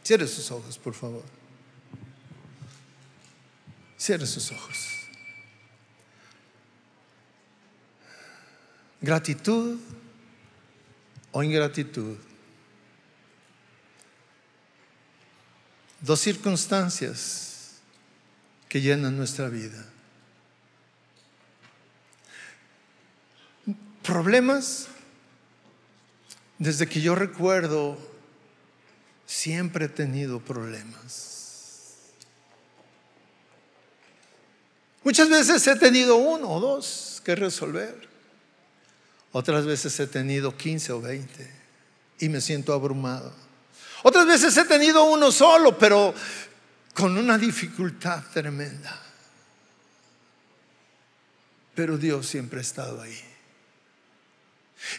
Cierre 0.09 0.27
sus 0.27 0.51
ojos, 0.51 0.79
por 0.79 0.95
favor. 0.95 1.23
Cierre 3.99 4.27
sus 4.27 4.51
ojos. 4.51 4.89
Gratitud 9.03 9.79
o 11.31 11.43
ingratitud. 11.43 12.17
Dos 16.01 16.21
circunstancias 16.21 17.75
que 18.67 18.81
llenan 18.81 19.15
nuestra 19.15 19.51
vida. 19.51 19.85
Problemas, 24.03 24.89
desde 26.59 26.89
que 26.89 27.03
yo 27.03 27.15
recuerdo, 27.15 28.08
siempre 29.29 29.85
he 29.85 29.89
tenido 29.89 30.41
problemas. 30.41 31.99
Muchas 35.05 35.29
veces 35.29 35.67
he 35.67 35.77
tenido 35.77 36.17
uno 36.17 36.51
o 36.51 36.61
dos 36.61 37.21
que 37.25 37.37
resolver. 37.37 38.09
Otras 39.31 39.67
veces 39.67 40.01
he 40.01 40.07
tenido 40.07 40.57
15 40.57 40.93
o 40.93 41.01
20 41.03 41.51
y 42.21 42.29
me 42.31 42.41
siento 42.41 42.73
abrumado. 42.73 43.33
Otras 44.03 44.27
veces 44.27 44.57
he 44.57 44.65
tenido 44.65 45.05
uno 45.05 45.31
solo, 45.31 45.77
pero 45.79 46.15
con 46.95 47.17
una 47.17 47.37
dificultad 47.37 48.25
tremenda. 48.33 48.99
Pero 51.75 51.99
Dios 51.99 52.27
siempre 52.27 52.61
ha 52.61 52.63
estado 52.63 53.03
ahí. 53.03 53.21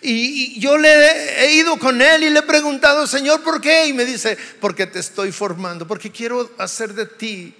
Y, 0.01 0.59
yo 0.59 0.77
le 0.77 1.43
he 1.43 1.53
ido 1.53 1.77
con 1.79 2.01
él 2.01 2.23
y 2.23 2.29
le 2.29 2.39
he 2.39 2.43
preguntado, 2.43 3.07
Señor, 3.07 3.43
¿por 3.43 3.61
qué? 3.61 3.87
Y 3.87 3.93
me 3.93 4.05
dice, 4.05 4.37
porque 4.59 4.87
te 4.87 4.99
estoy 4.99 5.31
formando, 5.31 5.87
porque 5.87 6.11
quiero 6.11 6.51
hacer 6.57 6.93
de 6.93 7.05
ti 7.05 7.55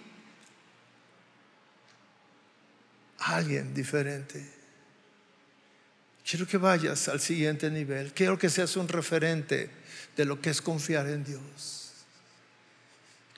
alguien 3.19 3.73
diferente. 3.73 4.59
Quiero 6.29 6.45
que 6.45 6.57
vayas 6.57 7.07
al 7.07 7.19
siguiente 7.19 7.71
nivel. 7.71 8.13
Quiero 8.13 8.37
que 8.37 8.49
seas 8.49 8.75
un 8.75 8.87
referente 8.87 9.69
de 10.15 10.25
lo 10.25 10.39
que 10.39 10.51
es 10.51 10.61
confiar 10.61 11.07
en 11.07 11.23
Dios. 11.23 11.91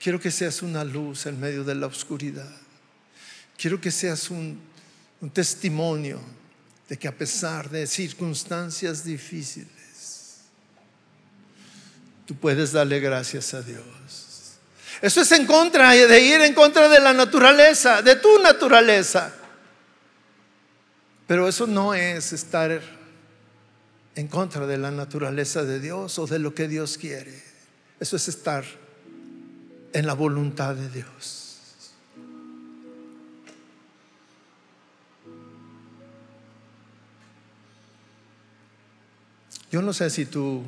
Quiero 0.02 0.20
que 0.20 0.30
seas 0.30 0.62
una 0.62 0.84
luz 0.84 1.26
en 1.26 1.38
medio 1.38 1.64
de 1.64 1.74
la 1.74 1.86
oscuridad. 1.86 2.52
Quiero 3.56 3.80
que 3.80 3.90
seas 3.90 4.30
un, 4.30 4.60
testimonio 5.32 6.20
de 6.92 6.98
que 6.98 7.08
a 7.08 7.16
pesar 7.16 7.70
de 7.70 7.86
circunstancias 7.86 9.02
difíciles, 9.02 10.42
tú 12.26 12.34
puedes 12.34 12.70
darle 12.72 13.00
gracias 13.00 13.54
a 13.54 13.62
Dios. 13.62 13.82
Eso 15.00 15.22
es 15.22 15.32
en 15.32 15.46
contra 15.46 15.92
de 15.92 16.20
ir 16.20 16.42
en 16.42 16.52
contra 16.52 16.90
de 16.90 17.00
la 17.00 17.14
naturaleza, 17.14 18.02
de 18.02 18.16
tu 18.16 18.38
naturaleza. 18.40 19.32
Pero 21.26 21.48
eso 21.48 21.66
no 21.66 21.94
es 21.94 22.34
estar 22.34 22.82
en 24.14 24.28
contra 24.28 24.66
de 24.66 24.76
la 24.76 24.90
naturaleza 24.90 25.64
de 25.64 25.80
Dios 25.80 26.18
o 26.18 26.26
de 26.26 26.40
lo 26.40 26.54
que 26.54 26.68
Dios 26.68 26.98
quiere. 26.98 27.42
Eso 28.00 28.16
es 28.16 28.28
estar 28.28 28.66
en 29.94 30.06
la 30.06 30.12
voluntad 30.12 30.74
de 30.74 30.90
Dios. 30.90 31.41
Yo 39.72 39.82
no 39.82 39.92
sé 39.92 40.08
si 40.10 40.26
tú 40.26 40.62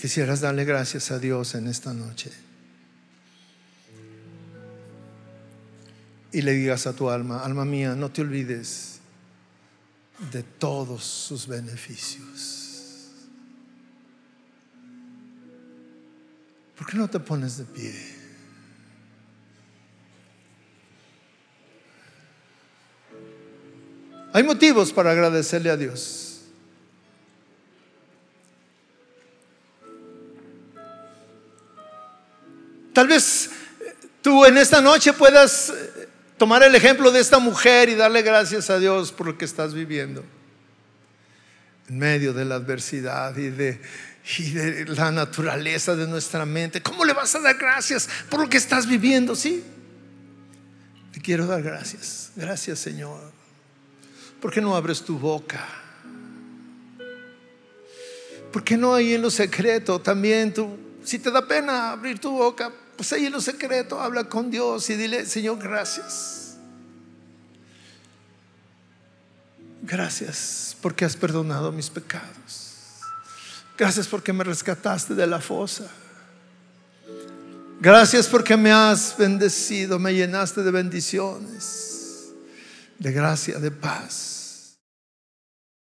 quisieras 0.00 0.40
darle 0.40 0.64
gracias 0.64 1.10
a 1.10 1.18
Dios 1.18 1.56
en 1.56 1.66
esta 1.66 1.92
noche. 1.92 2.30
y 6.32 6.40
le 6.40 6.52
digas 6.52 6.86
a 6.86 6.94
tu 6.94 7.10
alma, 7.10 7.44
alma 7.44 7.64
mía, 7.64 7.94
no 7.94 8.10
te 8.10 8.22
olvides 8.22 9.00
de 10.32 10.42
todos 10.42 11.04
sus 11.04 11.46
beneficios. 11.46 13.10
¿Por 16.76 16.86
qué 16.86 16.96
no 16.96 17.08
te 17.08 17.20
pones 17.20 17.58
de 17.58 17.64
pie? 17.64 17.94
Hay 24.32 24.42
motivos 24.42 24.90
para 24.90 25.10
agradecerle 25.10 25.68
a 25.68 25.76
Dios. 25.76 26.31
Tal 32.92 33.08
vez 33.08 33.50
tú 34.20 34.44
en 34.44 34.58
esta 34.58 34.80
noche 34.80 35.12
puedas 35.12 35.70
eh, 35.70 36.08
tomar 36.36 36.62
el 36.62 36.74
ejemplo 36.74 37.10
de 37.10 37.20
esta 37.20 37.38
mujer 37.38 37.88
y 37.88 37.94
darle 37.94 38.22
gracias 38.22 38.70
a 38.70 38.78
Dios 38.78 39.12
por 39.12 39.26
lo 39.26 39.38
que 39.38 39.44
estás 39.44 39.74
viviendo. 39.74 40.24
En 41.88 41.98
medio 41.98 42.32
de 42.32 42.44
la 42.44 42.56
adversidad 42.56 43.36
y 43.36 43.50
de, 43.50 43.80
y 44.38 44.50
de 44.50 44.84
la 44.86 45.10
naturaleza 45.10 45.96
de 45.96 46.06
nuestra 46.06 46.46
mente. 46.46 46.82
¿Cómo 46.82 47.04
le 47.04 47.12
vas 47.12 47.34
a 47.34 47.40
dar 47.40 47.56
gracias 47.56 48.08
por 48.28 48.40
lo 48.40 48.48
que 48.48 48.56
estás 48.56 48.86
viviendo? 48.86 49.34
Sí. 49.34 49.64
Te 51.12 51.20
quiero 51.20 51.46
dar 51.46 51.62
gracias. 51.62 52.32
Gracias 52.36 52.78
Señor. 52.78 53.32
¿Por 54.40 54.52
qué 54.52 54.60
no 54.60 54.74
abres 54.74 55.02
tu 55.02 55.18
boca? 55.18 55.66
¿Por 58.52 58.62
qué 58.64 58.76
no 58.76 58.94
ahí 58.94 59.14
en 59.14 59.22
lo 59.22 59.30
secreto 59.30 60.00
también 60.00 60.52
tú, 60.52 60.76
si 61.04 61.18
te 61.18 61.30
da 61.30 61.46
pena 61.46 61.92
abrir 61.92 62.18
tu 62.18 62.30
boca, 62.30 62.70
pues 62.96 63.12
ahí 63.12 63.26
en 63.26 63.32
lo 63.32 63.40
secreto 63.40 64.00
habla 64.00 64.24
con 64.24 64.50
Dios 64.50 64.88
y 64.90 64.96
dile, 64.96 65.26
Señor, 65.26 65.58
gracias. 65.58 66.56
Gracias 69.82 70.76
porque 70.80 71.04
has 71.04 71.16
perdonado 71.16 71.72
mis 71.72 71.90
pecados. 71.90 72.70
Gracias 73.76 74.06
porque 74.06 74.32
me 74.32 74.44
rescataste 74.44 75.14
de 75.14 75.26
la 75.26 75.40
fosa. 75.40 75.90
Gracias 77.80 78.28
porque 78.28 78.56
me 78.56 78.70
has 78.70 79.16
bendecido, 79.18 79.98
me 79.98 80.14
llenaste 80.14 80.62
de 80.62 80.70
bendiciones, 80.70 82.28
de 82.98 83.10
gracia, 83.10 83.58
de 83.58 83.72
paz. 83.72 84.41